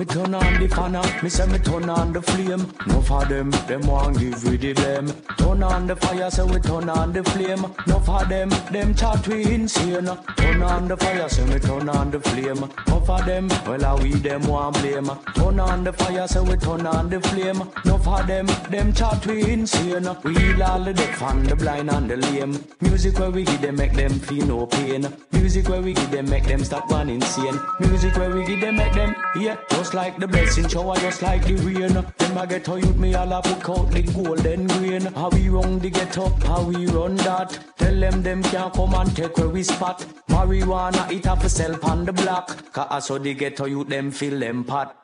Me 0.01 0.07
turn 0.07 0.33
on 0.33 0.59
the 0.59 0.67
fanner, 0.67 1.03
me 1.21 1.29
say 1.29 1.45
me 1.45 1.59
turn 1.59 1.87
on 1.87 2.11
the 2.11 2.23
flame. 2.23 2.65
No 2.87 3.01
for 3.01 3.23
them, 3.25 3.51
them 3.51 3.85
want 3.85 4.17
give 4.17 4.43
we 4.45 4.57
the 4.57 4.73
blame. 4.73 5.13
Turn 5.37 5.61
on 5.61 5.85
the 5.85 5.95
fire, 5.95 6.31
so 6.31 6.47
we 6.47 6.59
turn 6.59 6.89
on 6.89 7.13
the 7.13 7.23
flame. 7.23 7.61
No 7.85 7.99
for 7.99 8.25
them, 8.25 8.49
them 8.71 8.95
chat 8.95 9.27
we 9.27 9.45
insane. 9.45 10.09
Turn 10.37 10.63
on 10.63 10.87
the 10.87 10.97
fire, 10.97 11.29
so 11.29 11.45
me 11.45 11.59
turn 11.59 11.87
on 11.87 12.09
the 12.09 12.19
flame. 12.19 12.67
No 12.87 12.99
for 13.01 13.21
them, 13.21 13.47
well 13.67 13.85
I 13.85 13.93
we 14.01 14.13
them 14.13 14.47
want 14.47 14.81
blame. 14.81 15.11
Turn 15.35 15.59
on 15.59 15.83
the 15.83 15.93
fire, 15.93 16.27
so 16.27 16.41
we 16.41 16.55
turn 16.57 16.87
on 16.87 17.07
the 17.07 17.21
flame. 17.21 17.61
No 17.85 17.99
for 17.99 18.23
them, 18.23 18.47
them 18.71 18.93
chat 18.93 19.23
we 19.27 19.51
insane. 19.51 20.09
We 20.23 20.33
heal 20.33 20.63
all 20.63 20.83
the 20.83 20.93
deaf 20.93 21.21
and 21.21 21.45
the 21.45 21.55
blind 21.55 21.91
and 21.91 22.09
the 22.09 22.17
lame. 22.17 22.57
Music 22.79 23.19
where 23.19 23.29
we 23.29 23.43
give 23.43 23.61
them 23.61 23.75
make 23.75 23.93
them 23.93 24.13
feel 24.19 24.47
no 24.47 24.65
pain. 24.65 25.07
Music 25.31 25.69
where 25.69 25.81
we 25.83 25.93
give 25.93 26.09
them 26.09 26.27
make 26.27 26.45
them 26.45 26.63
stop 26.63 26.89
one 26.89 27.11
insane. 27.11 27.59
Music 27.79 28.15
where 28.15 28.31
we 28.31 28.43
give 28.45 28.61
them 28.61 28.77
make 28.77 28.93
them 28.93 29.15
yeah. 29.35 29.57
Just 29.69 29.90
like 29.93 30.17
the 30.17 30.27
blessing 30.27 30.67
shower, 30.67 30.95
just 30.97 31.21
like 31.21 31.45
the 31.45 31.55
rain. 31.55 31.93
Them 31.93 32.37
I 32.37 32.45
get 32.45 32.65
to 32.65 32.79
youth 32.79 32.97
me 32.97 33.13
all 33.15 33.31
a 33.31 33.41
pick 33.41 33.69
out 33.69 33.91
the 33.91 34.01
golden 34.01 34.67
grain. 34.67 35.01
How 35.13 35.29
we 35.29 35.49
run 35.49 35.79
the 35.79 35.89
ghetto, 35.89 36.29
how 36.45 36.63
we 36.63 36.87
run 36.87 37.15
that. 37.17 37.59
Tell 37.77 37.99
them 37.99 38.21
them 38.23 38.43
can't 38.43 38.73
come 38.73 38.93
and 38.93 39.15
take 39.15 39.37
where 39.37 39.49
we 39.49 39.63
spot. 39.63 40.05
Marijuana 40.29 41.11
it 41.11 41.23
to 41.23 41.49
sell 41.49 41.77
on 41.85 42.05
the 42.05 42.13
block. 42.13 42.47
Cause 42.73 42.87
I 42.89 42.99
saw 42.99 43.17
the 43.17 43.33
ghetto 43.33 43.65
youth 43.65 43.87
them 43.87 44.11
feel 44.11 44.39
them 44.39 44.63
pot. 44.63 44.95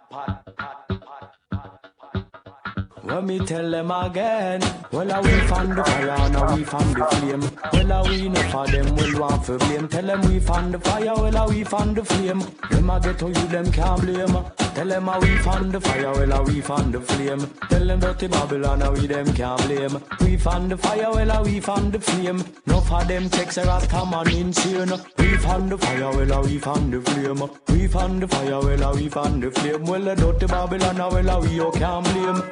When 3.07 3.25
me 3.25 3.39
tell 3.39 3.71
them 3.71 3.89
again, 3.89 4.59
well 4.91 5.09
I 5.09 5.21
we 5.21 5.29
fan 5.47 5.69
the 5.69 5.81
fire, 5.81 6.29
now 6.29 6.53
we 6.53 6.63
fan 6.65 6.93
the 6.93 7.05
flame. 7.05 7.43
Well 7.71 7.93
I 7.93 8.09
we 8.09 8.27
no 8.27 8.41
for 8.51 8.67
them, 8.67 8.95
well 8.97 9.19
want 9.21 9.45
for 9.45 9.57
blame. 9.57 9.87
Tell 9.87 10.05
them 10.05 10.21
we 10.23 10.39
fan 10.41 10.73
the 10.73 10.79
fire, 10.79 11.15
well 11.15 11.37
I 11.37 11.45
we 11.47 11.63
fan 11.63 11.93
the 11.93 12.03
flame. 12.03 12.41
Them 12.69 12.89
a 12.89 12.99
get 12.99 13.17
to 13.19 13.27
you, 13.27 13.47
them 13.47 13.71
can't 13.71 14.01
blame. 14.01 14.37
Tell 14.75 14.87
them 14.87 15.07
how 15.07 15.21
we 15.21 15.37
fan 15.37 15.71
the 15.71 15.79
fire, 15.79 16.11
well 16.11 16.33
I 16.33 16.41
we 16.41 16.59
fan 16.59 16.91
the 16.91 16.99
flame. 16.99 17.49
Tell 17.69 17.85
them 17.87 17.99
dirty 18.01 18.27
Babylon, 18.27 18.81
how 18.81 18.91
we 18.91 19.07
them 19.07 19.33
can't 19.33 19.61
blame. 19.61 20.03
We 20.19 20.35
fan 20.35 20.67
the 20.67 20.77
fire, 20.77 21.09
well 21.09 21.31
I 21.31 21.41
we 21.43 21.59
fan 21.61 21.91
the 21.91 21.99
flame. 22.01 22.43
No 22.65 22.81
for 22.81 23.05
them 23.05 23.29
takes 23.29 23.55
a 23.55 23.63
rasta 23.63 24.05
man 24.05 24.29
insane. 24.29 24.91
We 25.17 25.37
fan 25.37 25.69
the 25.69 25.77
fire, 25.77 26.11
well 26.11 26.33
I 26.33 26.41
we 26.41 26.59
fan 26.59 26.91
the 26.91 27.01
flame. 27.01 27.49
We 27.69 27.87
fan 27.87 28.19
the 28.19 28.27
fire, 28.27 28.59
well 28.59 28.83
I 28.83 28.91
we 28.91 29.07
fan 29.07 29.39
the 29.39 29.49
flame. 29.49 29.85
Well 29.85 30.01
the 30.01 30.15
dirty 30.15 30.45
Babylon, 30.45 30.97
well 30.97 31.29
I 31.29 31.39
we 31.39 31.51
you 31.55 31.71
can't 31.71 32.05
blame. 32.05 32.43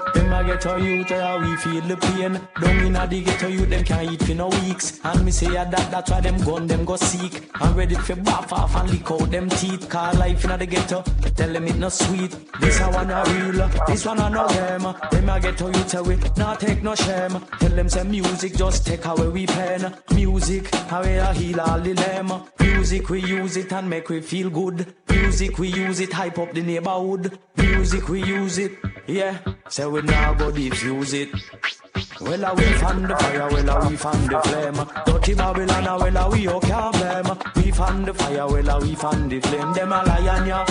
Get 0.46 0.62
to 0.62 0.82
you, 0.82 1.04
how 1.04 1.40
we 1.40 1.56
feel 1.58 1.82
the 1.82 1.98
pain. 1.98 2.34
Down 2.62 2.86
inna 2.86 3.08
the 3.08 3.22
ghetto 3.24 3.48
you, 3.48 3.66
them 3.66 3.84
can't 3.84 4.12
eat 4.12 4.24
for 4.24 4.34
no 4.34 4.48
weeks. 4.50 5.00
And 5.04 5.26
me 5.26 5.32
say 5.32 5.52
yeah, 5.52 5.66
that 5.66 5.92
that's 5.92 6.12
why 6.12 6.22
them 6.22 6.38
gun 6.44 6.68
them 6.68 6.86
go 6.86 6.96
seek. 6.96 7.50
I'm 7.56 7.76
ready 7.76 7.96
for 7.96 8.16
bath 8.16 8.54
off 8.54 8.76
and 8.76 8.90
lick 8.90 9.10
out 9.12 9.32
them 9.32 9.50
teeth. 9.50 9.90
Call 9.90 10.14
life 10.16 10.46
inna 10.46 10.58
the 10.58 10.66
ghetto, 10.66 11.04
tell 11.36 11.52
them 11.52 11.68
it 11.68 11.76
no 11.78 11.90
sweet. 11.90 12.36
This 12.60 12.80
a 12.80 12.90
one 12.90 13.12
a 13.12 13.24
real, 13.28 13.70
this 13.88 14.06
one 14.06 14.20
a 14.20 14.30
no 14.30 14.48
them. 14.48 14.96
Them 15.12 15.30
a 15.30 15.40
get 15.40 15.58
to 15.58 15.66
you 15.66 15.84
tell 15.84 16.04
we 16.04 16.18
not 16.38 16.60
take 16.60 16.84
no 16.84 16.96
shame. 16.96 17.40
Tell 17.60 17.70
them 17.70 17.90
say 17.90 18.04
music 18.04 18.56
just 18.56 18.86
take 18.86 19.06
away 19.06 19.28
we 19.30 19.48
pain. 19.48 19.94
Music, 20.14 20.74
how 20.90 21.02
we 21.04 21.16
a 21.16 21.34
heal 21.34 21.62
all 21.62 21.80
the 21.80 21.94
lame. 21.94 22.44
Music 22.60 23.10
we 23.10 23.22
use 23.22 23.58
it 23.58 23.72
and 23.74 23.90
make 23.90 24.10
we 24.10 24.22
feel 24.22 24.50
good. 24.50 24.94
Music 25.10 25.58
we 25.58 25.70
use 25.70 26.00
it 26.00 26.14
hype 26.14 26.38
up 26.38 26.54
the 26.54 26.62
neighborhood. 26.62 27.40
Music 27.58 28.08
we 28.10 28.24
use 28.24 28.58
it, 28.58 28.74
yeah. 29.08 29.38
Say 29.70 29.86
we 29.88 30.02
now 30.02 30.35
go 30.38 30.52
diffuse 30.52 31.14
it. 31.14 31.30
Well, 32.22 32.56
we 32.56 32.64
fan 32.64 33.02
the 33.04 33.16
fire? 33.16 33.50
Well, 33.50 33.90
we 33.90 33.96
fan 33.96 34.28
the 34.28 34.42
flame? 34.42 34.88
Dirty 35.06 35.34
Babylon, 35.34 36.14
well, 36.14 36.38
you 36.38 36.60
can't 36.62 36.94
blame? 36.94 37.38
We 37.56 37.72
fan 37.72 38.04
the 38.04 38.14
fire, 38.14 38.48
well, 38.48 38.82
we 38.82 38.96
fan 38.96 39.30
the 39.30 39.40
flame? 39.42 39.74
Them 39.74 39.92
a 39.92 40.04
lion, 40.04 40.48
yeah, 40.48 40.66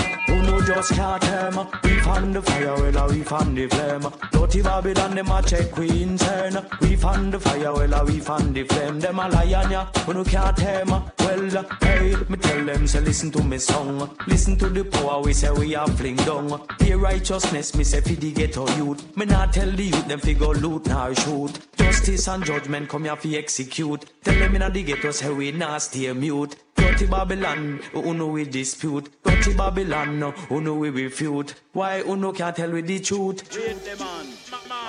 just 0.66 0.92
can't 0.92 1.22
tame. 1.22 1.66
We 1.82 2.00
fan 2.00 2.32
the 2.32 2.42
fire, 2.42 2.74
well, 2.74 3.08
we 3.08 3.22
fan 3.22 3.54
the 3.54 3.68
flame? 3.68 4.06
Dirty 4.32 4.62
Babylon, 4.62 5.14
them 5.14 5.30
a 5.30 5.42
check 5.42 5.76
we 5.76 6.02
insane. 6.02 6.58
We 6.80 6.96
fan 6.96 7.30
the 7.30 7.40
fire, 7.40 7.72
well, 7.72 8.06
we 8.06 8.20
fan 8.20 8.52
the 8.52 8.64
flame? 8.64 9.00
Them 9.00 9.18
a 9.18 9.28
lion, 9.28 9.70
yeah, 9.70 9.86
who 10.04 10.14
no 10.14 10.24
can't 10.24 10.56
tame. 10.56 10.88
Well, 10.88 11.58
uh, 11.58 11.64
hey, 11.82 12.16
me 12.28 12.36
tell 12.36 12.64
them, 12.64 12.86
say 12.86 13.00
listen 13.00 13.30
to 13.32 13.42
me 13.42 13.58
song. 13.58 14.16
Listen 14.26 14.56
to 14.58 14.68
the 14.68 14.84
power 14.84 15.22
we 15.22 15.32
say 15.32 15.50
we 15.50 15.74
are 15.74 15.88
fling 15.88 16.16
down. 16.16 16.66
Pure 16.78 16.98
righteousness, 16.98 17.74
me 17.74 17.84
say 17.84 18.00
fi 18.00 18.14
the 18.14 18.32
ghetto 18.32 18.68
youth. 18.76 19.16
Me 19.16 19.26
not 19.26 19.52
tell 19.52 19.70
the 19.70 19.84
youth 19.84 20.08
them 20.08 20.20
fi 20.20 20.34
go 20.34 20.50
loot 20.50 20.86
nor 20.86 21.14
shoot. 21.14 21.58
Justice 21.76 22.28
and 22.28 22.44
judgment 22.44 22.88
come 22.88 23.04
here 23.04 23.16
fi 23.16 23.36
execute. 23.36 24.04
Tell 24.22 24.38
them 24.38 24.56
inna 24.56 24.70
the 24.70 24.82
ghetto 24.82 25.10
say 25.10 25.32
we 25.32 25.52
not 25.52 25.82
stay 25.82 26.12
mute. 26.12 26.56
Dirty 26.84 27.06
Babylon, 27.06 27.80
who 27.92 28.12
know 28.12 28.26
we 28.26 28.44
dispute. 28.44 29.08
Dirty 29.22 29.54
Babylon, 29.54 30.20
who 30.48 30.60
know 30.60 30.74
we 30.74 30.90
refute. 30.90 31.54
Why 31.72 32.02
who 32.02 32.14
no 32.14 32.30
can't 32.32 32.54
tell 32.54 32.70
we 32.70 32.82
the 32.82 33.00
truth? 33.00 33.42
Wait 33.56 33.96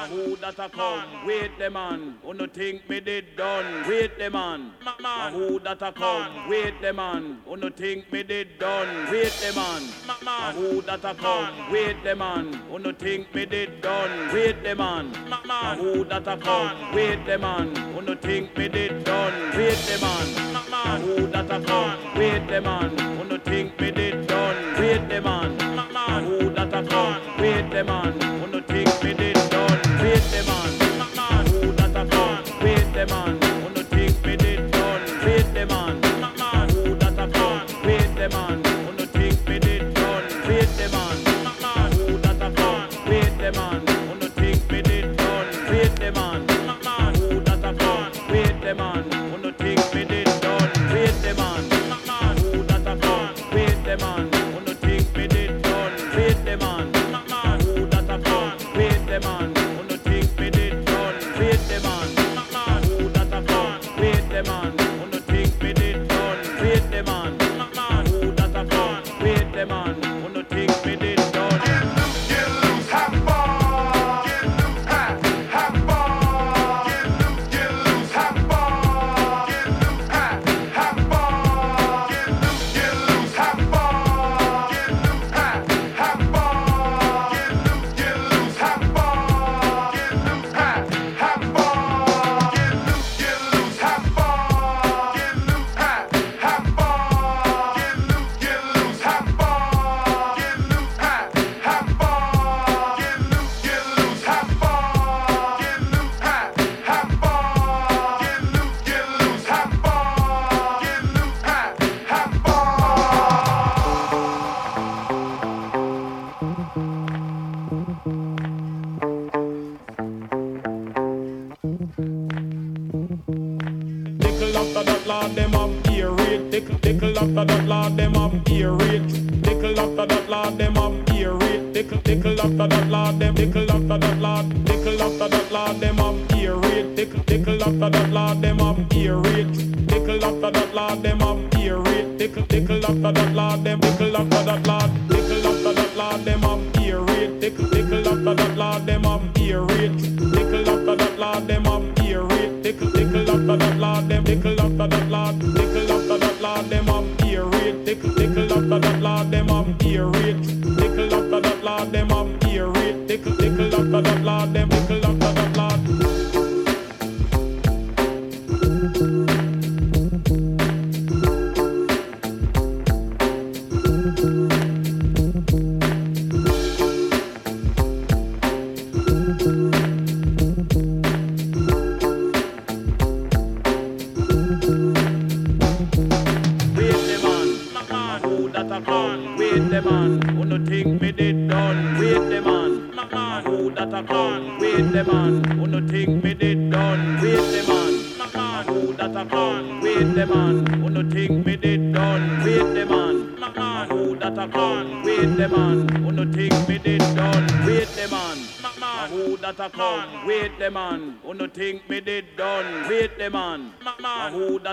man, 0.09 0.17
who 0.17 0.35
that 0.37 0.59
a 0.59 0.69
come? 0.69 1.25
Wait 1.25 1.57
the 1.57 1.69
man, 1.69 2.15
who 2.23 2.33
no 2.33 2.47
think 2.47 2.89
me 2.89 2.99
did 2.99 3.35
done? 3.35 3.87
Wait 3.87 4.17
the 4.17 4.29
man, 4.29 4.71
a 5.03 5.31
who 5.31 5.59
that 5.59 5.81
a 5.81 5.91
come? 5.91 6.49
Wait 6.49 6.81
the 6.81 6.93
man, 6.93 7.41
who 7.45 7.57
no 7.57 7.69
think 7.69 8.11
me 8.11 8.23
did 8.23 8.59
done? 8.59 9.11
Wait 9.11 9.31
the 9.31 9.53
man, 9.55 9.83
a 10.27 10.51
who 10.53 10.81
that 10.81 11.05
a 11.05 11.13
come? 11.15 11.71
Wait 11.71 12.03
the 12.03 12.15
man, 12.15 12.53
who 12.69 12.79
no 12.79 12.91
think 12.91 13.33
me 13.33 13.45
did 13.45 13.81
done? 13.81 14.33
Wait 14.33 14.63
the 14.63 14.75
man, 14.75 15.11
a 15.49 15.75
who 15.75 16.03
that 16.05 16.27
a 16.27 16.37
come? 16.37 16.93
Wait 16.93 17.25
the 17.25 17.37
man, 17.37 17.75
who 17.75 18.01
no 18.01 18.15
think 18.15 18.57
me 18.57 18.67
did 18.69 19.03
done? 19.03 19.57
Wait 19.57 19.77
the 19.77 19.97
man, 20.01 20.55
a 20.71 20.99
who 20.99 21.27
that 21.27 21.51
a 21.51 21.65
come? 21.65 22.17
Wait 22.17 22.47
the 22.47 22.61
man, 22.61 22.97
who 23.17 23.23
no 23.23 23.37
think 23.37 23.79
me 23.79 23.91
did 23.91 24.27
done? 24.27 24.79
Wait 24.79 25.09
the 25.09 25.21
man, 25.21 25.59
a 25.95 26.21
who 26.21 26.49
that 26.53 26.73
a 26.73 26.83
come? 26.83 27.21
Wait 27.39 27.69
the 27.71 27.83
man, 27.83 28.21
who 28.21 28.54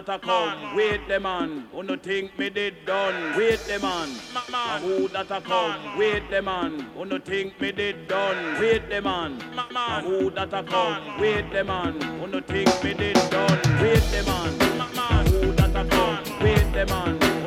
that 0.07 0.16
a 0.16 0.19
come. 0.19 0.74
Wait 0.74 1.07
the 1.09 1.20
man. 1.20 1.69
Who 1.73 1.83
no 1.83 1.97
think 1.97 2.39
me 2.39 2.51
did 2.51 2.87
done. 2.87 3.37
Wait 3.37 3.61
the 3.61 3.79
man. 3.79 4.09
Who 4.81 5.09
that 5.09 5.31
a 5.31 5.41
come. 5.41 5.99
Wait 5.99 6.29
the 6.31 6.43
man. 6.43 6.81
Who 6.97 7.05
no 7.05 7.19
think 7.19 7.61
me 7.61 7.73
did 7.73 8.09
done. 8.09 8.61
Wait 8.61 8.89
the 8.89 9.01
man. 9.01 9.41
Who 10.05 10.31
that 10.31 10.53
a 10.53 10.62
come. 10.62 11.20
Wait 11.20 11.53
the 11.53 11.65
man. 11.65 12.01
Who 12.01 12.27
no 12.27 12.41
think 12.41 12.85
me 12.85 12.95
did 12.95 13.15
done. 13.31 13.61
Wait 13.81 14.03
the 14.11 14.24
man. 14.27 15.27
Who 15.27 15.53
that 15.53 15.77
a 15.77 15.89
come. 15.89 16.41
Wait 16.41 16.73
the 16.73 16.87
man. 16.87 17.41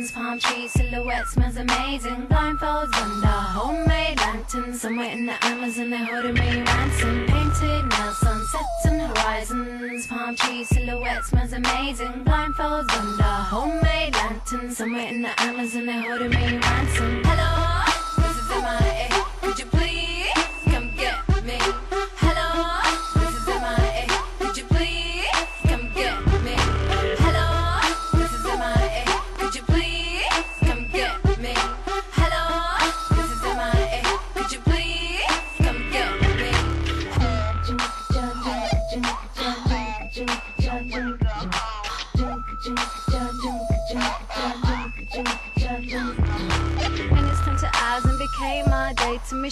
Horizons, 0.00 0.12
palm 0.12 0.38
tree 0.38 0.68
silhouette 0.68 1.26
smells 1.26 1.56
amazing. 1.56 2.26
Blindfolds 2.28 2.94
under 2.94 3.26
homemade 3.26 4.18
lanterns, 4.18 4.80
somewhere 4.80 5.10
in 5.10 5.26
the 5.26 5.44
Amazon 5.44 5.90
they're 5.90 6.04
holding 6.04 6.34
me 6.34 6.62
ransom. 6.62 7.26
Painted 7.26 7.86
nails, 7.88 8.18
sunsets 8.18 8.84
and 8.84 9.00
horizons, 9.00 10.06
palm 10.06 10.36
tree 10.36 10.64
silhouette 10.64 11.24
smells 11.24 11.52
amazing. 11.52 12.24
Blindfolds 12.24 12.90
under 12.98 13.22
homemade 13.22 14.14
lanterns, 14.14 14.76
somewhere 14.78 15.08
in 15.08 15.22
the 15.22 15.40
Amazon 15.42 15.86
they're 15.86 16.02
holding 16.02 16.30
me 16.30 16.58
ransom. 16.58 17.22
Hello, 17.24 17.84
this 18.16 18.36
is. 18.36 18.46
Could 18.48 19.29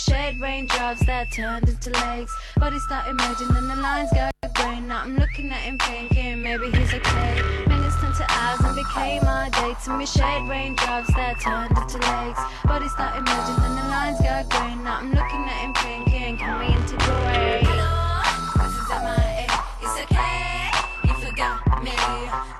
shade 0.09 0.40
raindrops 0.40 1.05
that 1.06 1.30
turned 1.30 1.68
into 1.68 1.90
lakes. 1.90 2.35
Bodies 2.56 2.82
start 2.85 3.09
emerging 3.09 3.48
and 3.56 3.70
the 3.70 3.76
lines 3.76 4.10
go 4.14 4.28
grey. 4.55 4.80
Now 4.80 5.02
I'm 5.02 5.16
looking 5.16 5.51
at 5.52 5.60
him 5.60 5.78
thinking 5.78 6.43
maybe 6.43 6.66
he's 6.70 6.94
okay. 6.94 7.43
Minutes 7.68 7.97
turned 8.01 8.14
to 8.16 8.26
hours 8.28 8.60
and 8.64 8.76
became 8.76 9.22
my 9.24 9.51
day. 9.51 9.74
To 9.85 9.97
me, 9.97 10.06
shade 10.06 10.48
raindrops 10.48 11.12
that 11.14 11.40
turned 11.40 11.76
into 11.76 11.98
lakes. 11.98 12.40
Bodies 12.64 12.93
start 12.93 13.16
emerging 13.20 13.60
and 13.64 13.76
the 13.78 13.85
lines 13.93 14.18
go 14.20 14.35
grey. 14.48 14.74
Now 14.82 14.98
I'm 15.01 15.12
looking 15.12 15.44
at 15.44 15.59
him 15.64 15.74
thinking, 15.74 16.36
can 16.39 16.59
we 16.60 16.66
integrate? 16.72 17.66
Hello, 17.68 18.24
this 18.64 18.74
is 18.80 18.89
MIA. 18.89 19.47
It's 19.85 19.97
okay, 20.09 20.72
you 21.05 21.14
forgot 21.20 21.85
me. 21.85 22.57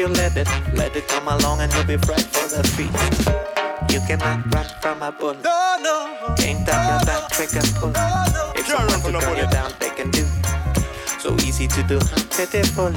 You 0.00 0.08
let 0.08 0.34
it. 0.34 0.48
Let 0.72 0.96
it 0.96 1.06
come 1.08 1.28
along 1.28 1.60
and 1.60 1.70
you'll 1.74 1.84
be 1.84 1.98
fresh 1.98 2.24
for 2.24 2.48
the 2.48 2.64
feast. 2.72 3.28
You 3.92 4.00
cannot 4.08 4.52
run 4.54 4.66
from 4.80 5.02
a 5.02 5.12
bullet. 5.12 5.44
No, 5.44 5.76
no. 5.82 6.34
Ain't 6.40 6.64
that 6.64 6.80
your 6.88 7.00
back 7.04 7.28
trigger 7.28 7.60
pull? 7.76 7.92
If 8.56 8.64
Can't 8.64 8.78
run 8.80 8.88
someone 8.88 9.00
from 9.00 9.12
to 9.12 9.18
the 9.18 9.20
gun 9.20 9.36
you 9.36 9.48
down, 9.52 9.70
they 9.78 9.90
can 9.90 10.10
do. 10.10 10.24
So 11.20 11.34
easy 11.46 11.66
to 11.68 11.82
do, 11.82 11.98
pitiful. 12.32 12.94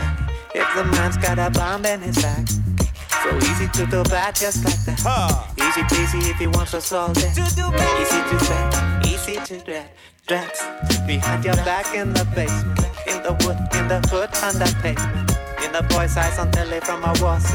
If 0.56 0.68
the 0.76 0.84
man's 0.96 1.18
got 1.18 1.40
a 1.40 1.50
bomb 1.50 1.86
in 1.86 2.00
his 2.00 2.16
back, 2.24 2.48
so 2.48 3.36
easy 3.52 3.68
to 3.68 3.86
do 3.86 4.04
bad 4.04 4.36
just 4.36 4.64
like 4.64 4.80
that. 4.86 5.00
Huh. 5.04 5.44
Easy 5.60 5.84
peasy 5.92 6.30
if 6.32 6.38
he 6.38 6.48
wants 6.48 6.74
us 6.74 6.94
all 6.94 7.12
day. 7.12 7.32
Easy 7.32 8.20
to 8.32 8.38
say, 8.48 8.64
easy 9.12 9.36
to 9.44 9.66
dread. 9.66 9.90
Dreads 10.26 10.62
behind 11.06 11.44
your 11.44 11.56
back 11.68 11.94
in 11.94 12.14
the 12.14 12.24
basement, 12.34 12.80
in 13.08 13.20
the 13.24 13.34
wood, 13.44 13.60
in 13.76 13.90
the 13.90 14.00
hood, 14.08 14.30
on 14.48 14.54
the 14.56 14.72
pavement. 14.82 15.34
In 15.74 15.82
the 15.82 15.96
boy's 15.96 16.16
eyes 16.18 16.38
on 16.38 16.52
telly 16.52 16.80
from 16.82 17.04
a 17.04 17.14
was. 17.18 17.52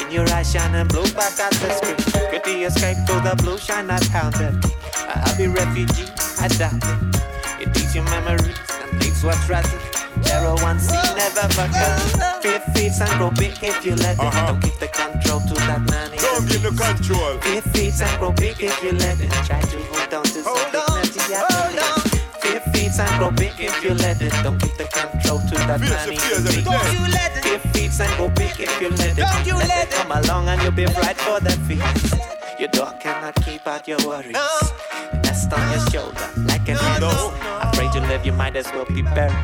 In 0.00 0.10
your 0.10 0.26
eyes 0.32 0.50
shining 0.50 0.88
blue 0.88 1.04
back 1.12 1.38
at 1.38 1.52
the 1.60 1.68
screen. 1.76 2.30
Could 2.30 2.42
the 2.44 2.64
escape 2.64 2.96
to 3.04 3.20
the 3.20 3.36
blue 3.36 3.58
shine 3.58 3.90
I 3.90 4.00
counted. 4.08 4.56
A 4.96 5.18
happy 5.28 5.46
refugee, 5.46 6.08
I 6.40 6.48
doubt 6.48 6.80
it. 6.80 7.68
It 7.68 7.74
teaches 7.74 7.96
you 7.96 8.02
memories 8.04 8.56
and 8.80 8.98
leaves 9.02 9.22
what's 9.22 9.46
rotten. 9.46 9.78
Zero 10.24 10.56
one 10.62 10.80
C 10.80 10.96
never 11.12 11.52
forgot. 11.52 12.40
Fear 12.40 12.60
feeds 12.72 12.98
and 12.98 13.12
grow 13.18 13.30
big 13.30 13.52
if 13.62 13.84
you 13.84 13.94
let 13.94 14.16
it. 14.16 14.24
Uh-huh. 14.24 14.46
Don't 14.46 14.60
give 14.62 14.80
the 14.80 14.88
control 14.88 15.40
to 15.40 15.54
that 15.68 15.84
man. 15.90 16.16
Don't 16.16 16.48
give 16.48 16.62
the 16.62 16.72
control. 16.72 17.36
Fear 17.44 17.60
feeds 17.76 18.00
and 18.00 18.18
grow 18.18 18.32
big 18.32 18.56
if 18.58 18.82
you 18.82 18.92
let 18.92 19.20
it. 19.20 19.28
Try 19.44 19.60
to 19.60 19.78
hold 19.92 20.14
on 20.14 20.24
to 20.24 20.40
something 20.40 20.80
plenty 20.80 21.34
at 21.34 21.44
Feeds 22.90 22.98
and 22.98 23.18
grow 23.20 23.30
big 23.30 23.52
if 23.56 23.84
you 23.84 23.94
let 23.94 24.20
it. 24.20 24.32
Don't 24.42 24.60
give 24.60 24.76
the 24.76 24.82
control 24.82 25.38
to 25.38 25.54
that 25.54 25.78
Feels 25.78 25.90
man. 25.90 26.08
the 26.08 26.16
fears 26.16 26.46
every 26.46 26.62
day. 26.62 26.70
Don't 26.70 26.92
you 26.92 27.12
let 27.14 27.36
it. 27.36 27.44
Fear 27.44 27.58
feeds 27.72 28.00
and 28.00 28.16
grow 28.16 28.28
big 28.30 28.58
if 28.58 28.80
you 28.80 28.90
let 28.90 29.16
it. 29.16 29.16
Don't 29.16 29.46
you 29.46 29.54
let, 29.54 29.86
it 29.86 29.90
come 29.94 30.10
along 30.10 30.48
and 30.48 30.60
you'll 30.60 30.72
be 30.72 30.86
right 30.86 31.16
for 31.16 31.38
the 31.38 31.52
feast. 31.70 32.18
Your 32.58 32.68
dog 32.70 32.98
cannot 32.98 33.36
keep 33.44 33.64
out 33.68 33.86
your 33.86 33.98
worries. 34.04 34.34
Nest 35.22 35.52
on 35.52 35.70
your 35.70 35.86
shoulder 35.90 36.30
like 36.48 36.68
an 36.68 36.78
no, 37.00 37.32
Afraid 37.62 37.92
to 37.92 38.00
live, 38.00 38.26
you 38.26 38.32
might 38.32 38.56
as 38.56 38.66
well 38.72 38.86
be 38.86 39.02
buried. 39.02 39.38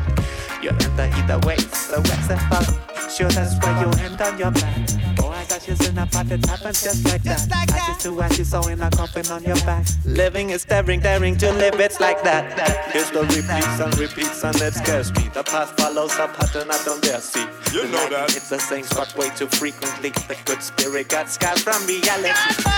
You 0.61 0.69
enter 0.69 1.09
either 1.17 1.39
way, 1.47 1.57
so 1.57 1.97
what's 1.99 2.27
the 2.27 2.37
follow? 2.49 2.77
Sure, 3.09 3.29
that's 3.29 3.55
where 3.65 3.79
you 3.81 3.89
end 4.03 4.19
on 4.21 4.37
your 4.37 4.51
back. 4.51 4.77
Oh, 5.19 5.29
I 5.29 5.45
got 5.45 5.65
you 5.67 5.75
in 5.87 5.97
a 5.97 6.05
pot 6.05 6.27
that 6.27 6.45
happens 6.45 6.83
just 6.83 7.05
like 7.05 7.23
that. 7.23 7.49
Ashes 7.51 8.03
to 8.03 8.21
ashes, 8.21 8.49
so 8.51 8.61
in 8.67 8.81
a 8.81 8.89
coffin 8.91 9.25
on 9.31 9.43
your 9.43 9.55
back. 9.57 9.85
Living 10.05 10.49
is 10.49 10.65
daring, 10.65 10.99
daring 10.99 11.37
to 11.37 11.51
live, 11.53 11.79
it's 11.79 11.99
like 11.99 12.21
that. 12.23 12.91
History 12.91 13.21
repeats 13.21 13.79
and 13.79 13.97
repeats 13.97 14.43
and 14.43 14.55
it 14.61 14.73
scares 14.73 15.13
me. 15.13 15.29
The 15.33 15.43
past 15.43 15.77
follows 15.79 16.13
a 16.19 16.27
pattern 16.27 16.69
I 16.69 16.83
don't 16.83 17.01
dare 17.01 17.19
see. 17.21 17.45
You 17.73 17.83
The 17.83 17.87
know 17.87 17.97
light 17.99 18.09
that. 18.11 18.31
Hits 18.31 18.49
the 18.49 18.59
same 18.59 18.83
spot 18.83 19.15
way 19.17 19.29
too 19.35 19.47
frequently. 19.47 20.09
The 20.09 20.35
good 20.45 20.61
spirit 20.61 21.07
got 21.09 21.29
scars 21.29 21.63
from 21.63 21.85
reality. 21.87 22.33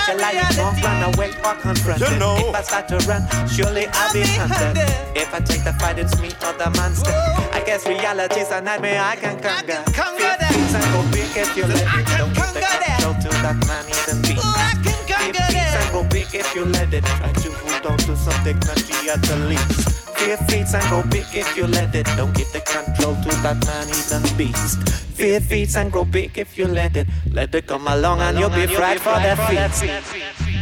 Shall 0.06 0.22
I 0.22 0.45
ignore, 0.45 0.73
run 0.84 1.14
away, 1.15 1.31
or 1.43 1.56
confront 1.56 2.01
You 2.01 2.07
it? 2.15 2.19
know. 2.19 2.38
If 2.38 2.56
I 2.56 2.61
start 2.61 2.88
to 2.89 2.97
run, 3.10 3.23
surely 3.49 3.88
I'll 3.93 4.14
be 4.14 4.22
hunted. 4.23 4.77
If 5.18 5.34
I 5.34 5.39
take 5.39 5.64
the 5.64 5.73
fight, 5.73 5.97
it's 5.97 6.19
me 6.22 6.30
or 6.45 6.53
the 6.53 6.69
monster. 6.77 7.11
I 7.51 7.61
guess 7.69 7.85
reality's 7.85 8.49
a 8.49 8.61
nightmare 8.61 8.99
I 8.99 9.15
can 9.15 9.37
conquer. 9.39 9.83
Conquer 9.93 10.33
that. 10.41 10.53
and 10.73 10.89
go 10.89 11.01
big 11.13 11.29
if 11.37 11.55
you 11.55 11.65
let 11.69 11.85
it. 11.85 12.07
Don't 12.17 12.33
give 12.33 12.49
the 12.49 12.65
control 12.65 13.13
to 13.21 13.29
that 13.45 13.57
man 13.69 13.85
even 13.93 14.17
be. 14.25 14.33
I 14.41 14.73
can 14.81 14.97
conquer 15.05 15.45
that. 15.53 15.77
and 15.77 15.91
go 15.93 16.01
big 16.09 16.33
if 16.33 16.49
you 16.55 16.65
let 16.65 16.91
it. 16.91 17.05
Try 17.05 17.31
to 17.31 17.49
hold 17.61 17.85
on 17.85 17.97
to 18.09 18.15
something 18.17 18.57
country 18.65 19.09
at 19.13 19.21
the 19.21 19.37
least. 19.45 20.01
Fear 20.17 20.37
feeds 20.49 20.73
and 20.73 20.89
go 20.89 21.03
big 21.13 21.29
if 21.31 21.55
you 21.55 21.67
let 21.67 21.93
it. 21.93 22.07
Don't 22.17 22.33
give 22.33 22.51
the 22.53 22.61
control 22.61 23.13
to 23.21 23.29
that 23.45 23.61
man 23.69 23.85
even 24.01 24.25
beast. 24.35 24.81
Fear 25.13 25.39
feeds 25.39 25.75
and 25.75 25.91
grow 25.91 26.05
big 26.05 26.39
if 26.39 26.57
you 26.57 26.65
let 26.65 26.97
it. 26.97 27.05
Let 27.31 27.53
it 27.53 27.67
come 27.67 27.87
along 27.87 28.21
and 28.21 28.39
you'll 28.39 28.49
be 28.49 28.65
fried 28.65 28.99
for 28.99 29.13
that 29.13 29.37
feast. 29.45 30.59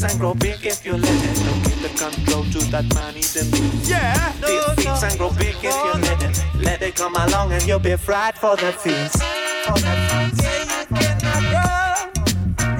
Feeds 0.00 0.12
and 0.12 0.20
grow 0.20 0.32
big 0.32 0.64
if 0.64 0.86
you 0.86 0.92
let 0.94 1.04
it. 1.04 1.44
Don't 1.44 1.62
give 1.62 1.82
the 1.82 1.88
control 1.90 2.44
to 2.44 2.58
that 2.70 2.94
money 2.94 3.20
to 3.20 3.44
me. 3.44 3.70
Yeah. 3.84 4.32
Fear 4.32 4.62
feeds 4.76 5.02
and 5.02 5.18
grow 5.18 5.30
big 5.32 5.56
if 5.56 5.64
you 5.64 5.92
let 6.00 6.22
it. 6.22 6.44
Let 6.54 6.80
it 6.80 6.96
come 6.96 7.16
along 7.16 7.52
and 7.52 7.62
you'll 7.66 7.80
be 7.80 7.96
fried 7.96 8.38
for 8.38 8.56
the 8.56 8.72
feast. 8.72 9.20
For 9.66 9.74
the 9.74 9.92
feast. 10.08 10.40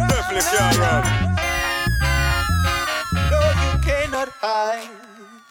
Definitely 0.08 0.40
can't 0.48 0.78
run. 0.80 1.04
No, 3.28 3.40
you 3.68 3.78
cannot 3.84 4.28
hide. 4.40 4.88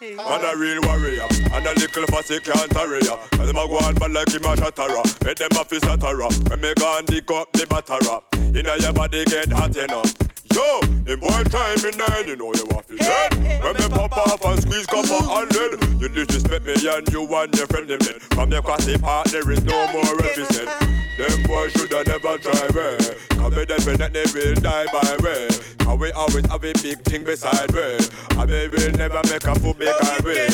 Man 0.00 0.44
a 0.44 0.56
real 0.56 0.80
warrior 0.82 1.28
And 1.52 1.66
a 1.66 1.74
little 1.74 2.06
fussy 2.06 2.40
can't 2.40 2.72
hurry 2.72 3.00
ya 3.04 3.18
Cause 3.32 3.46
them 3.46 3.58
a 3.58 3.68
go 3.68 3.76
on 3.76 3.94
bad 3.96 4.12
like 4.12 4.32
him 4.32 4.44
a 4.44 4.56
shattera 4.56 5.04
Make 5.22 5.36
them 5.36 5.50
a 5.52 5.62
fist 5.62 5.84
shattera 5.84 6.48
When 6.48 6.58
me 6.62 6.72
gone 6.72 7.04
dig 7.04 7.30
up 7.30 7.52
the 7.52 7.66
battera 7.66 8.22
Inna 8.56 8.78
your 8.78 8.94
body 8.94 9.26
get 9.26 9.52
hot 9.52 9.76
enough 9.76 10.29
Yo, 10.54 10.80
in 11.06 11.20
boy 11.20 11.42
time 11.44 11.78
in 11.84 11.96
nine, 11.96 12.26
you 12.26 12.36
know 12.36 12.52
you 12.54 12.66
want 12.70 12.86
to 12.88 12.96
dead. 12.96 13.62
When 13.62 13.74
me 13.74 13.88
pop 13.88 14.16
off 14.16 14.44
and 14.44 14.62
squeeze 14.62 14.86
copper 14.86 15.22
and 15.22 15.54
lead, 15.54 16.00
you 16.00 16.08
disrespect 16.08 16.64
me 16.66 16.74
and 16.88 17.08
you 17.12 17.26
and 17.34 17.54
your 17.56 17.66
friend 17.66 17.88
them 17.88 17.98
dead. 17.98 18.22
From 18.34 18.50
your 18.50 18.62
crossy 18.62 19.00
part, 19.00 19.28
there 19.28 19.48
is 19.50 19.62
no 19.64 19.92
more 19.92 20.16
represent. 20.16 20.99
Them 21.20 21.42
boys 21.42 21.70
shoulda 21.72 22.02
never 22.06 22.38
try 22.38 22.66
way. 22.74 22.96
Cause 23.36 23.54
me 23.54 23.66
definitely 23.66 24.24
will 24.32 24.54
die 24.54 24.86
by 24.86 25.16
way. 25.22 25.48
Cause 25.76 25.98
we 25.98 26.12
always 26.12 26.46
have 26.46 26.64
a 26.64 26.72
big 26.72 26.98
thing 27.04 27.24
beside 27.24 27.70
way. 27.72 27.98
And 28.38 28.50
we 28.50 28.68
will 28.68 28.92
never 28.92 29.20
make 29.28 29.44
a 29.44 29.54
fool 29.60 29.74
make 29.78 30.02
our 30.02 30.22
way. 30.24 30.48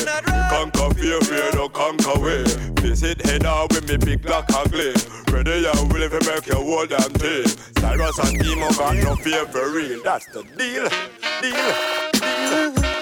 Conquer 0.49 0.93
fear, 0.95 1.21
fear, 1.21 1.51
no 1.53 1.69
conquer 1.69 2.19
way. 2.19 2.43
Visit 2.81 3.25
head 3.25 3.45
out 3.45 3.71
with 3.71 3.87
me 3.87 3.95
big 3.95 4.21
black 4.21 4.43
ugly. 4.53 4.91
Ready 5.31 5.65
and 5.67 5.93
willing 5.93 6.09
to 6.09 6.19
make 6.29 6.45
your 6.47 6.57
whole 6.57 6.85
damn 6.85 7.13
thing. 7.13 7.47
Cyrus 7.79 8.19
and 8.19 8.45
Emo 8.45 8.69
got 8.71 8.97
no 8.97 9.15
fear 9.15 9.45
for 9.45 9.71
real. 9.71 10.03
That's 10.03 10.25
the 10.25 10.43
deal, 10.57 10.89
deal, 11.41 12.81
deal. 12.83 12.96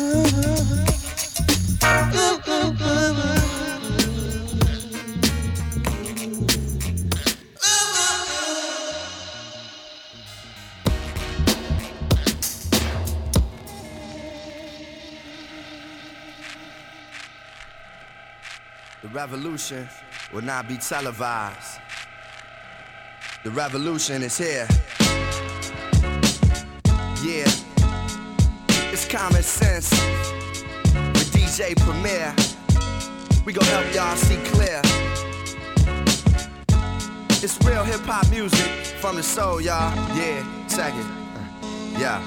The 0.00 0.06
revolution 19.12 19.86
will 20.32 20.40
not 20.40 20.66
be 20.66 20.78
televised. 20.78 21.78
The 23.44 23.50
revolution 23.50 24.22
is 24.22 24.38
here. 24.38 24.66
It's 29.02 29.10
common 29.10 29.42
sense 29.42 29.90
with 31.14 31.32
DJ 31.32 31.74
Premier. 31.76 32.34
We 33.46 33.52
gon' 33.52 33.64
help 33.66 33.94
y'all 33.94 34.16
see 34.16 34.36
clear. 34.50 34.80
It's 37.42 37.56
real 37.64 37.84
hip 37.84 38.00
hop 38.02 38.28
music 38.30 38.68
from 39.00 39.16
the 39.16 39.22
soul, 39.22 39.60
y'all. 39.60 39.94
Yeah, 40.16 40.44
check 40.68 40.92
it. 40.94 41.06
Yeah. 41.98 42.20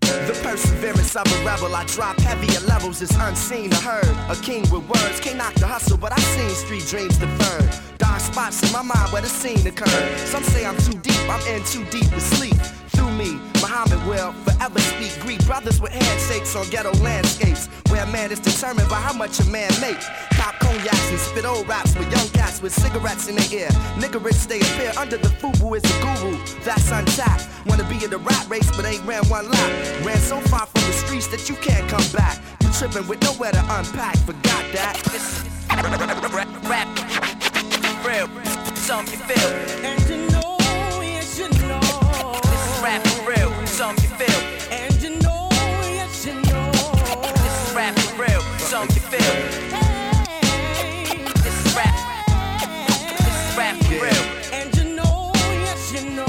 The 0.00 0.38
perseverance 0.42 1.16
of 1.16 1.26
a 1.26 1.44
rebel, 1.44 1.74
I 1.74 1.84
drop 1.86 2.18
heavier 2.20 2.60
levels, 2.60 3.02
it's 3.02 3.16
unseen 3.16 3.72
or 3.72 3.76
heard. 3.76 4.16
A 4.30 4.36
king 4.40 4.62
with 4.70 4.88
words, 4.88 5.20
can't 5.20 5.38
knock 5.38 5.54
the 5.54 5.66
hustle, 5.66 5.98
but 5.98 6.12
I've 6.12 6.28
seen 6.36 6.50
street 6.50 6.86
dreams 6.86 7.18
deferred. 7.18 7.98
Dark 7.98 8.20
spots 8.20 8.62
in 8.62 8.72
my 8.72 8.82
mind 8.82 9.12
where 9.12 9.22
the 9.22 9.28
scene 9.28 9.66
occurred. 9.66 10.18
Some 10.18 10.44
say 10.44 10.64
I'm 10.64 10.76
too 10.76 10.98
deep, 10.98 11.28
I'm 11.28 11.44
in 11.48 11.64
too 11.64 11.84
deep 11.86 12.08
to 12.10 12.20
sleep. 12.20 12.77
Me, 13.18 13.34
Muhammad 13.60 13.98
will 14.06 14.32
forever 14.46 14.78
speak. 14.78 15.10
Greek. 15.22 15.44
brothers 15.44 15.80
with 15.80 15.90
handshakes 15.90 16.54
on 16.54 16.68
ghetto 16.70 16.92
landscapes, 17.02 17.66
where 17.90 18.06
man 18.06 18.30
is 18.30 18.38
determined 18.38 18.88
by 18.88 19.00
how 19.00 19.12
much 19.12 19.40
a 19.40 19.44
man 19.46 19.68
makes. 19.80 20.06
Pop 20.38 20.54
cognacs 20.60 21.10
and 21.10 21.18
spit 21.18 21.44
old 21.44 21.66
raps 21.66 21.96
with 21.98 22.08
young 22.12 22.28
cats 22.28 22.62
with 22.62 22.72
cigarettes 22.72 23.26
in 23.26 23.34
their 23.34 23.52
ear. 23.52 23.68
Niggerish 23.98 24.46
they 24.46 24.60
appear 24.60 24.92
under 24.96 25.16
the 25.16 25.30
fubu 25.40 25.76
is 25.76 25.82
a 25.82 25.96
guru. 26.00 26.38
That's 26.62 26.92
untapped. 26.92 27.48
Wanna 27.66 27.82
be 27.88 28.04
in 28.04 28.10
the 28.10 28.18
rat 28.18 28.46
race, 28.48 28.70
but 28.76 28.86
ain't 28.86 29.04
ran 29.04 29.24
one 29.26 29.50
lap. 29.50 29.70
Ran 30.06 30.18
so 30.18 30.38
far 30.42 30.66
from 30.66 30.82
the 30.82 30.92
streets 30.92 31.26
that 31.28 31.48
you 31.48 31.56
can't 31.56 31.88
come 31.90 32.06
back. 32.12 32.38
You 32.62 32.70
tripping 32.70 33.08
with 33.08 33.20
nowhere 33.24 33.50
to 33.50 33.60
unpack. 33.76 34.16
Forgot 34.18 34.64
that. 34.78 34.94
Rap, 36.70 36.88
real, 38.06 38.28
something 38.76 39.18
you 39.18 39.24
feel. 39.26 39.48
And 39.84 40.08
you 40.08 40.16
yes 40.16 40.27
rap 42.88 43.06
for 43.06 43.30
real, 43.30 43.66
something 43.66 44.02
you 44.02 44.16
feel. 44.16 44.40
And 44.72 44.94
you 45.02 45.10
know, 45.20 45.48
yes 45.98 46.24
you 46.26 46.32
know. 46.48 46.70
This 47.44 47.68
is 47.68 47.74
rap 47.74 47.94
for 47.98 48.22
real, 48.22 48.40
something 48.58 48.96
you 48.96 49.02
feel. 49.12 49.34
This 51.44 51.56
is 51.66 51.76
rap. 51.76 51.94
This 53.18 53.36
is 53.44 53.56
rap 53.58 53.76
for 53.84 53.98
real. 54.06 54.24
And 54.58 54.74
you 54.78 54.96
know, 54.96 55.32
yes 55.66 55.92
you 55.92 56.08
know. 56.16 56.24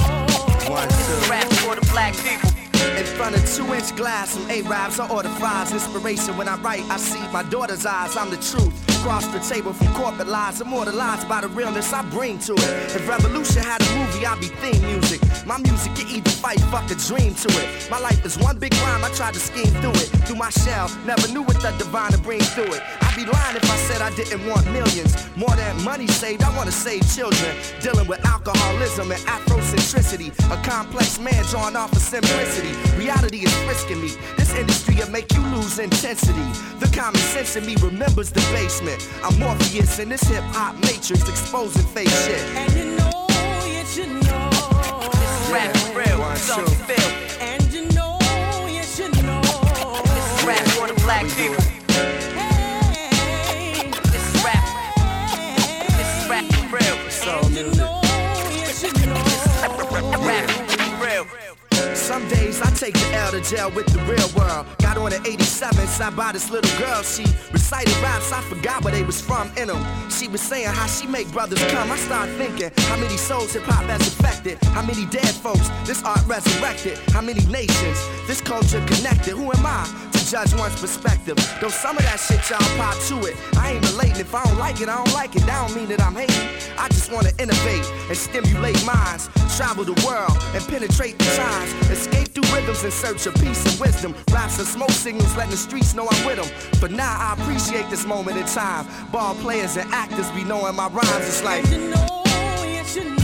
One, 0.70 0.88
This 0.90 1.10
is 1.10 1.30
rap 1.30 1.50
for 1.64 1.76
the 1.76 1.86
black 1.94 2.14
people. 2.26 2.50
In 2.98 3.06
front 3.06 3.36
of 3.38 3.44
two 3.56 3.74
inch 3.74 3.96
glass, 3.96 4.32
some 4.32 4.50
Arabs, 4.52 5.00
I 5.00 5.08
order 5.08 5.30
fries. 5.40 5.72
Inspiration 5.72 6.36
when 6.36 6.50
I 6.50 6.58
write, 6.58 6.84
I 6.90 6.98
see 6.98 7.26
my 7.32 7.44
daughter's 7.44 7.86
eyes. 7.86 8.18
I'm 8.18 8.30
the 8.30 8.42
truth. 8.52 8.89
Across 9.00 9.28
the 9.28 9.40
table 9.40 9.72
from 9.72 9.88
corporate 9.94 10.28
lies, 10.28 10.60
immortalized 10.60 11.28
by 11.30 11.40
the 11.40 11.48
realness 11.48 11.94
I 11.94 12.04
bring 12.10 12.38
to 12.40 12.54
it. 12.54 12.96
If 12.96 13.08
revolution 13.08 13.64
had 13.64 13.82
a 13.82 13.90
movie, 13.96 14.26
I'd 14.26 14.40
be 14.42 14.48
theme 14.60 14.82
music. 14.86 15.22
My 15.48 15.58
music 15.58 15.96
can 15.96 16.08
either 16.10 16.30
fight, 16.30 16.60
fuck 16.68 16.92
a 16.92 16.96
dream 16.96 17.34
to 17.34 17.48
it. 17.64 17.88
My 17.90 17.98
life 17.98 18.24
is 18.26 18.38
one 18.38 18.60
big 18.60 18.74
rhyme, 18.84 19.04
I 19.06 19.10
tried 19.16 19.36
to 19.36 19.40
scheme 19.40 19.72
through 19.80 19.96
it. 19.96 20.12
Through 20.28 20.36
my 20.36 20.50
shell, 20.50 20.92
never 21.06 21.28
knew 21.30 21.44
what 21.44 21.62
the 21.62 21.72
divine 21.78 22.12
to 22.12 22.18
bring 22.18 22.42
through 22.42 22.74
it. 22.76 22.84
I'd 23.02 23.16
be 23.16 23.24
lying 23.24 23.56
if 23.56 23.64
I 23.72 23.78
said 23.88 24.02
I 24.02 24.14
didn't 24.16 24.46
want 24.46 24.66
millions. 24.68 25.16
More 25.38 25.56
than 25.56 25.82
money 25.84 26.08
saved, 26.08 26.44
I 26.44 26.56
wanna 26.58 26.72
save 26.72 27.02
children. 27.16 27.56
Dealing 27.82 28.08
with 28.08 28.24
alcoholism 28.26 29.12
and 29.12 29.22
Afrocentricity. 29.22 30.30
A 30.52 30.58
complex 30.68 31.20
man 31.20 31.44
drawn 31.46 31.78
off 31.78 31.94
of 31.94 32.00
simplicity. 32.00 32.76
Reality 32.98 33.40
is 33.46 33.54
frisking 33.64 34.02
me. 34.02 34.12
This 34.36 34.54
industry 34.54 34.96
will 34.96 35.10
make 35.10 35.32
you 35.34 35.42
lose 35.56 35.80
intensity. 35.80 36.48
The 36.80 36.92
common 36.94 37.22
sense 37.22 37.56
in 37.56 37.66
me 37.66 37.76
remembers 37.78 38.30
the 38.30 38.42
basement. 38.52 38.89
I'm 39.24 39.38
Morpheus 39.40 40.00
in 40.00 40.10
this 40.10 40.22
hip 40.24 40.44
hop 40.46 40.76
matrix, 40.76 41.28
exposing 41.28 41.86
fake 41.88 42.10
shit. 42.10 42.42
And 42.56 42.74
you 42.74 42.98
know, 42.98 43.28
yes 43.66 43.98
you 43.98 44.08
know. 44.08 44.50
This 45.12 45.50
rap 45.52 45.76
for 45.78 46.00
real, 46.00 46.20
you 46.70 46.79
I 62.62 62.70
take 62.72 62.94
the 62.94 63.14
L 63.14 63.32
to 63.32 63.42
jail 63.42 63.72
with 63.72 63.88
the 63.88 64.00
real 64.04 64.30
world. 64.36 64.66
Got 64.80 64.98
on 64.98 65.14
at 65.14 65.26
87, 65.26 65.88
sat 65.88 66.16
by 66.16 66.32
this 66.32 66.50
little 66.50 66.72
girl. 66.80 67.02
She 67.04 67.26
recited 67.52 67.96
raps, 68.02 68.32
I 68.32 68.42
forgot 68.42 68.84
where 68.84 68.94
they 68.94 69.04
was 69.04 69.22
from 69.22 69.50
in 69.58 69.68
them. 69.68 69.82
She 70.10 70.28
was 70.28 70.42
saying 70.42 70.68
how 70.68 70.88
she 70.88 71.08
make 71.08 71.32
brothers 71.32 71.64
come. 71.72 71.92
I 71.92 71.98
start 71.98 72.30
thinking 72.32 72.72
how 72.90 72.98
many 72.98 73.18
souls 73.18 73.54
hip 73.54 73.64
hop 73.64 73.86
has 73.86 74.08
affected. 74.08 74.58
How 74.76 74.82
many 74.82 75.06
dead 75.08 75.34
folks 75.36 75.70
this 75.86 76.04
art 76.04 76.26
resurrected. 76.28 76.98
How 77.10 77.22
many 77.22 77.46
nations 77.46 77.98
this 78.28 78.42
culture 78.42 78.84
connected. 78.88 79.36
Who 79.36 79.52
am 79.52 79.66
I? 79.66 80.10
to 80.12 80.30
Judge 80.30 80.54
one's 80.54 80.80
perspective. 80.80 81.38
Though 81.62 81.70
some 81.70 81.98
of 81.98 82.04
that 82.04 82.20
shit 82.20 82.42
y'all 82.50 82.60
pop 82.78 82.96
to 83.10 83.28
it. 83.28 83.36
I 83.58 83.74
ain't 83.74 83.86
relating. 83.92 84.20
If 84.20 84.34
I 84.36 84.44
don't 84.44 84.58
like 84.58 84.82
it, 84.82 84.90
I 84.90 84.98
don't 84.98 85.14
like 85.14 85.36
it. 85.36 85.44
That 85.46 85.68
don't 85.68 85.76
mean 85.76 85.88
that 85.90 86.02
I'm 86.02 86.16
hating. 86.16 86.50
I 86.78 86.88
just 86.90 87.12
wanna 87.12 87.32
innovate 87.40 87.86
and 88.10 88.18
stimulate 88.18 88.84
minds. 88.86 89.30
Travel 89.58 89.84
the 89.84 89.98
world 90.06 90.38
and 90.54 90.64
penetrate 90.68 91.18
the 91.18 91.26
times. 91.36 91.72
Escape 91.90 92.30
through 92.30 92.49
rhythms 92.54 92.84
in 92.84 92.92
search 92.92 93.26
of 93.26 93.36
peace 93.36 93.66
and 93.66 93.80
wisdom. 93.80 94.16
Raps 94.32 94.60
and 94.60 94.68
smoke 94.68 94.92
signals 94.92 95.36
letting 95.36 95.52
the 95.52 95.58
streets 95.58 95.94
know 95.94 96.08
I'm 96.10 96.26
with 96.26 96.38
them. 96.38 96.80
But 96.82 96.92
now 96.92 97.16
I 97.18 97.34
appreciate 97.40 97.90
this 97.90 98.06
moment 98.06 98.38
in 98.38 98.46
time. 98.46 98.88
Ball 99.12 99.36
players 99.36 99.78
and 99.78 99.92
actors 99.92 100.30
be 100.32 100.44
knowing 100.44 100.76
my 100.76 100.88
rhymes. 100.88 101.28
It's 101.28 101.44
like. 101.44 101.66
You 101.70 101.90
know, 101.90 102.24
yes 102.66 102.96
you 102.96 103.06
know. 103.06 103.16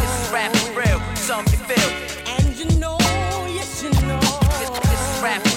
This 0.00 0.26
is 0.26 0.32
rap 0.32 0.54
for 0.56 0.80
real, 0.80 1.00
something 1.16 1.58
you 1.58 1.64
feel. 1.64 1.90
And 2.26 2.56
you 2.58 2.78
know, 2.78 2.98
yes 3.48 3.82
you 3.82 3.90
know. 4.06 4.20
This 4.82 5.22
worst 5.22 5.51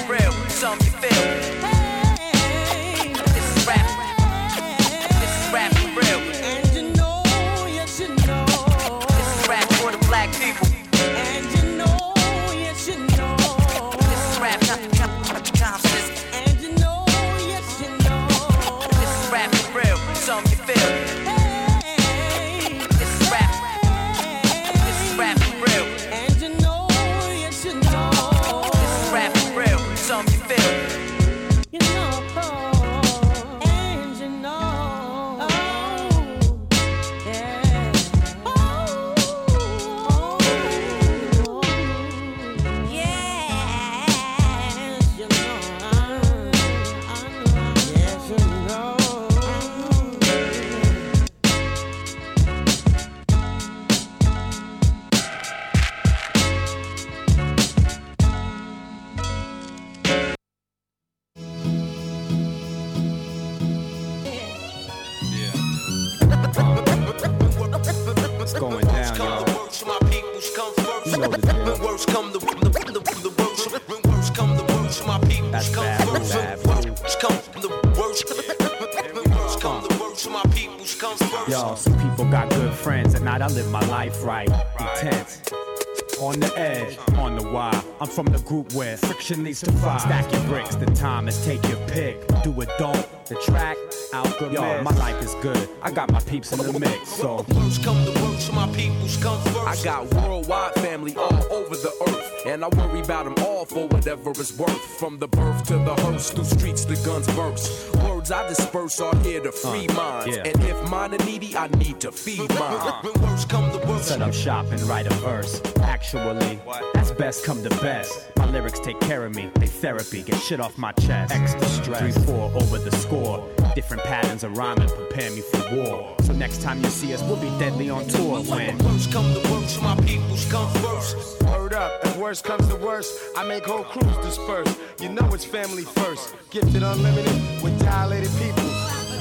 from 88.15 88.27
the 88.27 88.39
group 88.39 88.71
where 88.71 88.95
friction 88.95 89.43
leads 89.43 89.59
to 89.59 89.71
fire. 89.73 89.99
Stack 89.99 90.31
your 90.31 90.41
bricks, 90.43 90.75
the 90.77 90.85
time 90.85 91.27
is 91.27 91.43
take 91.45 91.61
your 91.67 91.77
pick. 91.87 92.25
Do 92.43 92.61
it, 92.61 92.69
don't. 92.79 93.05
The 93.25 93.35
track, 93.35 93.75
alchemist. 94.13 94.53
Yo, 94.53 94.81
my 94.83 94.95
life 94.97 95.21
is 95.21 95.35
good. 95.41 95.67
I 95.81 95.91
got 95.91 96.09
my 96.09 96.21
peeps 96.21 96.53
in 96.53 96.59
the 96.59 96.79
mix, 96.79 97.09
so. 97.09 97.45
Worst 97.49 97.83
come 97.83 98.05
the 98.05 98.11
worst, 98.21 98.53
my 98.53 98.67
peoples 98.73 99.17
come 99.17 99.41
first. 99.43 99.57
I 99.67 99.83
got 99.83 100.13
worldwide 100.13 100.75
family 100.75 101.13
all 101.17 101.43
over 101.51 101.75
the 101.75 101.91
earth, 102.07 102.34
and 102.45 102.63
I 102.63 102.67
worry 102.69 103.01
about 103.01 103.25
them 103.25 103.45
all 103.45 103.65
for 103.65 103.87
whatever 103.87 104.29
it's 104.31 104.57
worth. 104.57 104.81
From 104.99 105.17
the 105.17 105.27
birth 105.27 105.65
to 105.67 105.73
the 105.73 105.95
hearse, 105.95 106.31
through 106.31 106.45
streets 106.45 106.85
the 106.85 106.95
guns 107.05 107.27
burst. 107.35 107.95
Words 107.97 108.31
I 108.31 108.47
disperse 108.47 108.99
are 109.01 109.15
here 109.17 109.41
to 109.41 109.51
free 109.51 109.87
minds, 109.87 110.35
yeah. 110.35 110.43
and 110.45 110.63
if 110.63 110.89
mine 110.89 111.13
are 111.13 111.25
needy, 111.25 111.55
I 111.57 111.67
need 111.77 111.99
to 112.01 112.11
feed 112.11 112.49
mine. 112.59 112.93
When 113.03 113.21
worst 113.21 113.49
come 113.49 113.71
the 113.71 113.85
worst. 113.87 114.09
Set 114.09 114.21
up 114.21 114.33
shop 114.33 114.65
and 114.71 114.81
write 114.83 115.07
a 115.07 115.13
verse. 115.15 115.61
Actually, 115.81 116.59
that's 116.93 117.11
best 117.11 117.43
come 117.45 117.63
to 117.63 117.69
best. 117.81 118.31
My 118.37 118.49
lyrics 118.49 118.79
take 118.79 118.99
care 119.01 119.25
of 119.25 119.35
me, 119.35 119.49
they 119.55 119.67
therapy, 119.67 120.23
get 120.23 120.39
shit 120.39 120.59
off 120.59 120.77
my 120.77 120.91
chest. 120.93 121.33
Extra 121.33 121.65
stress, 121.65 122.15
3 122.17 122.25
4 122.25 122.51
over 122.55 122.77
the 122.77 122.95
score. 122.97 123.49
Different 123.75 124.03
patterns 124.03 124.45
of 124.45 124.57
rhyming 124.57 124.87
prepare 124.87 125.29
me 125.31 125.41
for 125.41 125.75
war. 125.75 126.15
So 126.21 126.31
next 126.31 126.61
time 126.61 126.81
you 126.81 126.89
see 126.89 127.13
us, 127.13 127.21
we'll 127.23 127.35
be 127.35 127.49
deadly 127.59 127.89
on 127.89 128.07
tour 128.07 128.41
when. 128.43 128.77
Worst 128.77 129.11
come 129.11 129.33
the 129.33 129.45
worst, 129.51 129.81
my 129.81 129.97
peoples 129.97 130.49
come 130.49 130.71
first. 130.75 131.43
Word 131.43 131.73
up, 131.73 131.91
if 132.05 132.15
worst 132.15 132.45
comes 132.45 132.65
to 132.69 132.75
worst, 132.77 133.13
I 133.35 133.45
make 133.45 133.65
whole 133.65 133.83
crews 133.83 134.15
disperse. 134.23 134.79
You 135.01 135.09
know 135.09 135.29
it's 135.33 135.43
family 135.43 135.83
first. 135.83 136.33
Gifted 136.51 136.83
unlimited 136.83 137.61
with 137.61 137.77
dilated 137.81 138.31
people. 138.39 138.63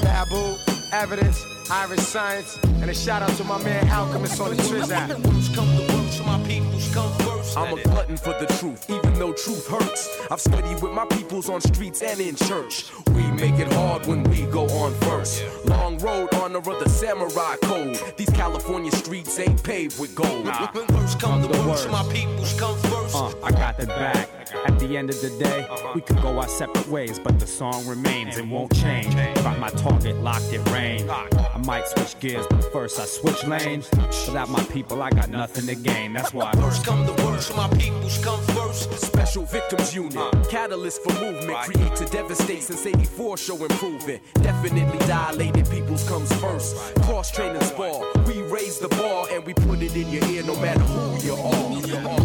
Babu, 0.01 0.55
evidence, 0.93 1.43
Iriscience, 1.67 2.63
and 2.81 2.89
a 2.89 2.93
shout 2.93 3.23
out 3.23 3.35
to 3.35 3.43
my 3.43 3.61
man 3.61 3.89
Alchemist 3.89 4.39
on 4.39 4.55
the 4.55 4.63
Triz 4.63 4.89
app. 4.89 5.09
Worst 5.09 5.53
come 5.53 5.75
the 5.75 5.81
worst, 5.81 6.25
my 6.25 6.41
peoples 6.47 6.93
come 6.93 7.11
first. 7.19 7.34
I'm 7.57 7.77
a 7.77 7.81
glutton 7.83 8.17
for 8.17 8.33
the 8.39 8.45
truth, 8.59 8.89
even 8.89 9.13
though 9.13 9.31
truth 9.31 9.67
hurts. 9.67 10.19
I've 10.29 10.41
studied 10.41 10.81
with 10.81 10.91
my 10.91 11.05
peoples 11.05 11.49
on 11.49 11.61
streets 11.61 12.01
and 12.01 12.19
in 12.19 12.35
church. 12.35 12.85
We 13.07 13.23
make 13.31 13.59
it 13.59 13.71
hard 13.71 14.05
when 14.07 14.23
we 14.25 14.41
go 14.47 14.67
on 14.69 14.93
first. 15.01 15.43
Long 15.65 15.97
road, 15.99 16.33
honor 16.35 16.57
of 16.57 16.65
the 16.65 16.89
samurai 16.89 17.55
code. 17.61 17.97
These 18.17 18.31
California 18.31 18.91
streets 18.91 19.39
ain't 19.39 19.63
paved 19.63 19.99
with 19.99 20.13
gold. 20.15 20.45
When 20.45 20.87
worst 20.87 21.19
come 21.19 21.41
the 21.41 21.47
worst, 21.67 21.89
my 21.89 22.03
peoples 22.11 22.59
come 22.59 22.77
first. 22.77 23.15
Uh, 23.15 23.33
I 23.43 23.51
got 23.51 23.77
the 23.77 23.87
back. 23.87 24.29
At 24.65 24.79
the 24.79 24.97
end 24.97 25.09
of 25.09 25.19
the 25.21 25.29
day, 25.37 25.67
we 25.93 26.01
could 26.01 26.21
go 26.21 26.39
our 26.39 26.47
separate 26.47 26.87
ways, 26.87 27.19
but 27.19 27.39
the 27.39 27.47
song 27.47 27.85
remains 27.87 28.37
and 28.37 28.51
won't 28.51 28.73
change. 28.75 29.13
Got 29.15 29.59
my 29.59 29.69
target 29.69 30.15
locked 30.17 30.51
in 30.53 30.63
range. 30.65 31.09
I 31.09 31.57
might 31.65 31.87
switch 31.87 32.19
gears, 32.19 32.45
but 32.49 32.63
first 32.71 32.99
I 32.99 33.05
switch 33.05 33.45
lanes. 33.45 33.89
Without 34.27 34.49
my 34.49 34.63
people, 34.65 35.01
I 35.01 35.09
got 35.09 35.29
nothing 35.29 35.65
to 35.67 35.75
gain. 35.75 36.13
That's 36.13 36.33
why. 36.33 36.53
Worst 36.57 36.85
come 36.85 37.05
the 37.05 37.13
worst, 37.23 37.44
my 37.53 37.67
peoples 37.77 38.17
come 38.23 38.41
first. 38.55 38.91
Special 38.93 39.43
Victims 39.45 39.93
Unit, 39.93 40.33
catalyst 40.49 41.03
for 41.03 41.13
movement, 41.19 41.57
create 41.59 41.95
to 41.95 42.05
devastate 42.05 42.63
since 42.63 42.85
84 42.85 43.37
show 43.37 43.57
improving. 43.57 44.19
Definitely 44.35 44.99
dilated 44.99 45.69
peoples 45.69 46.07
comes 46.07 46.31
first. 46.35 46.75
Cross 47.03 47.31
training 47.31 47.61
spar, 47.61 48.01
we 48.25 48.41
raise 48.43 48.79
the 48.79 48.87
bar 48.89 49.27
and 49.31 49.45
we 49.45 49.53
put 49.53 49.81
it 49.81 49.95
in 49.95 50.09
your 50.09 50.23
ear 50.25 50.43
no 50.43 50.55
matter 50.59 50.79
who 50.79 51.25
you 51.25 51.33
are. 51.33 51.71
You 51.85 51.97
are. 51.97 52.19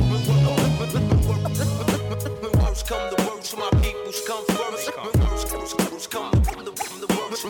Worst 2.71 2.87
come 2.87 3.11
the 3.11 3.17
worst, 3.29 3.57
my 3.59 3.71
peoples 3.83 4.21
come 4.27 4.45
first. 4.47 4.91
Worst, 4.97 5.53
worst, 5.53 5.93
worst 5.93 6.11
come 6.11 6.31
the, 6.31 6.41
the, 6.41 6.71
the 7.01 7.07
worst. 7.19 7.45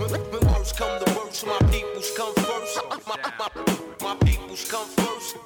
When, 0.00 0.20
when 0.30 0.42
worst 0.52 0.76
come 0.76 0.98
the 1.04 1.10
worst, 1.18 1.46
my 1.46 1.58
peoples 1.70 2.10
come 2.16 2.34
first. 2.34 2.45
My, 2.76 3.16
my, 3.38 3.48
my 4.02 4.14
peoples 4.16 4.70
come 4.70 4.86
first. 4.86 5.45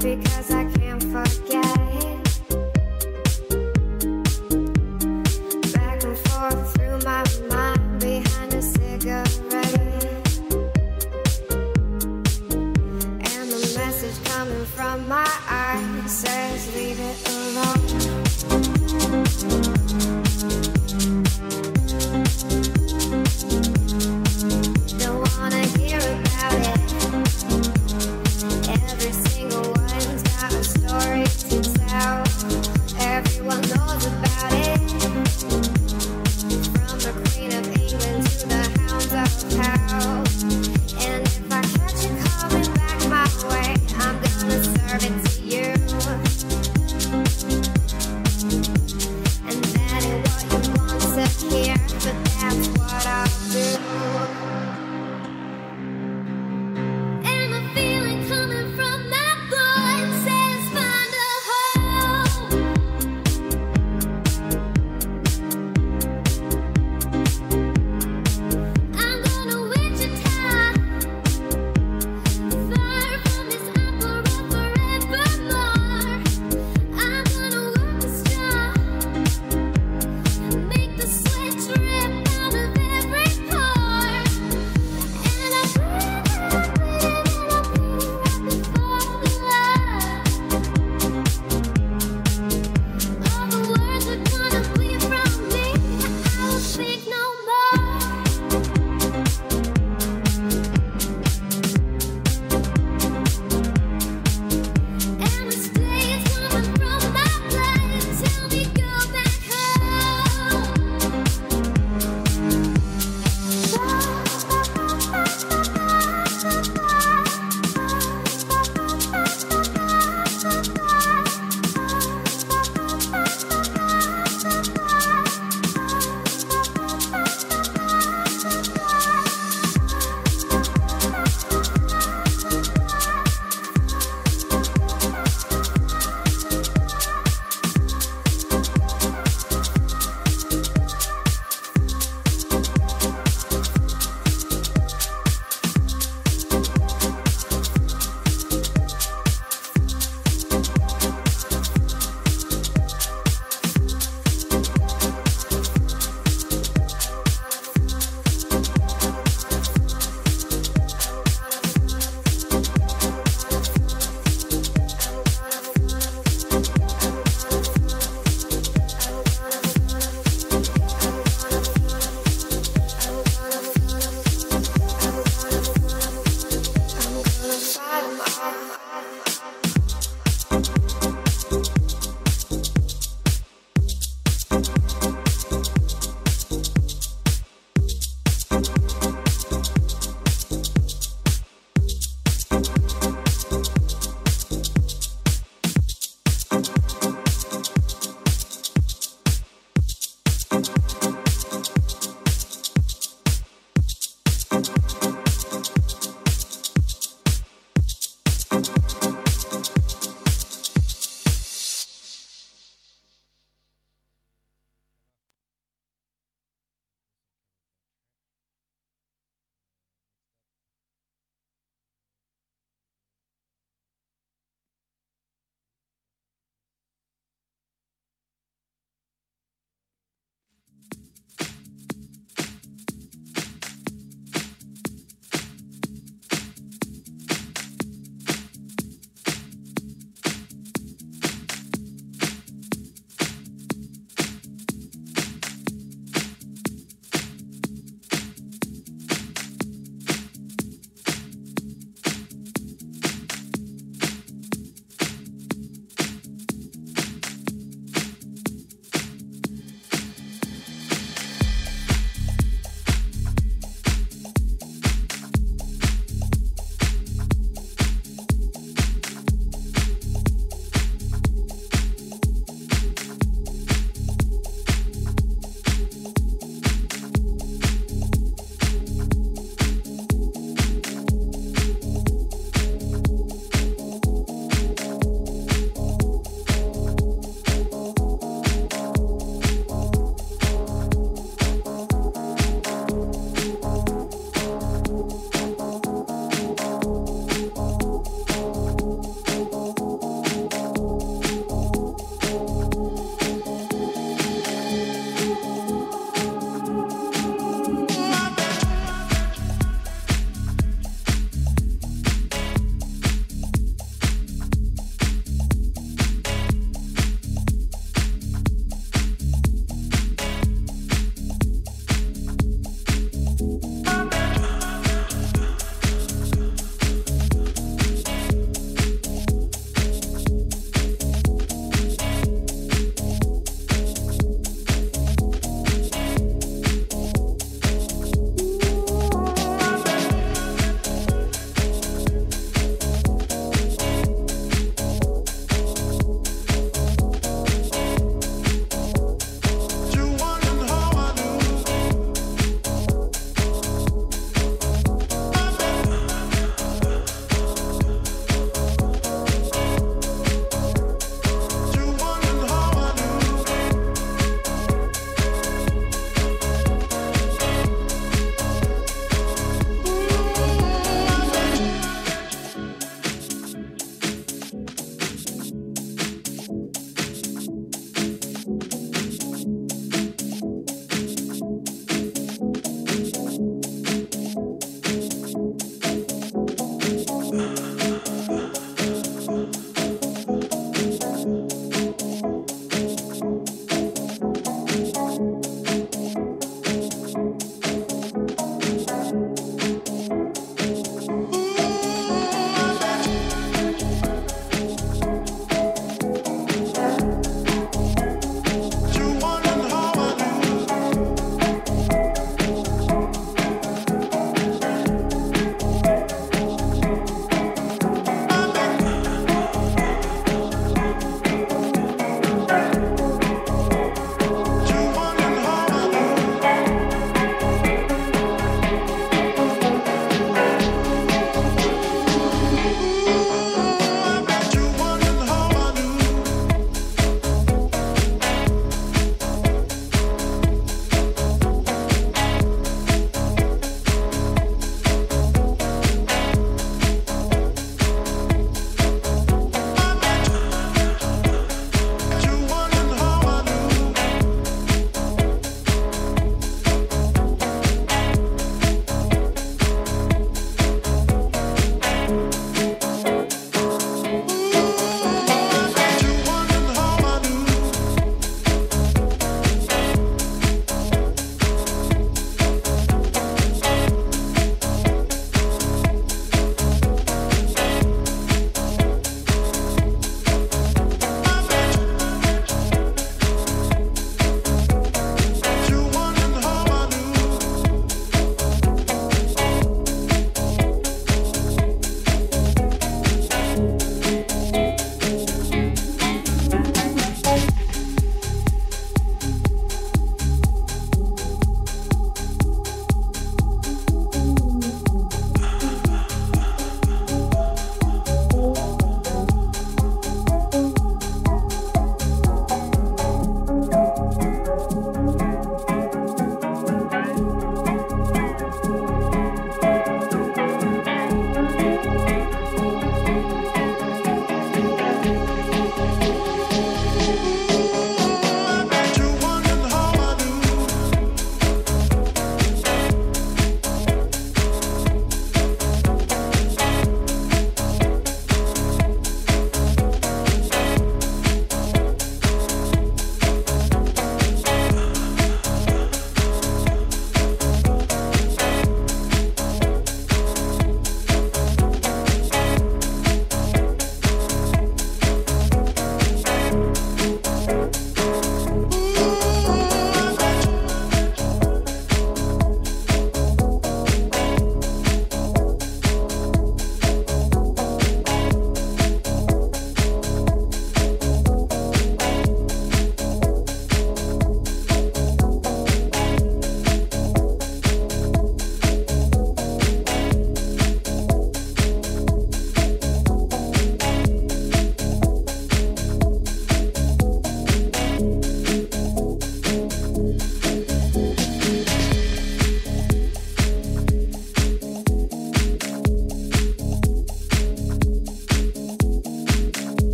because 0.00 0.50
I 0.52 0.57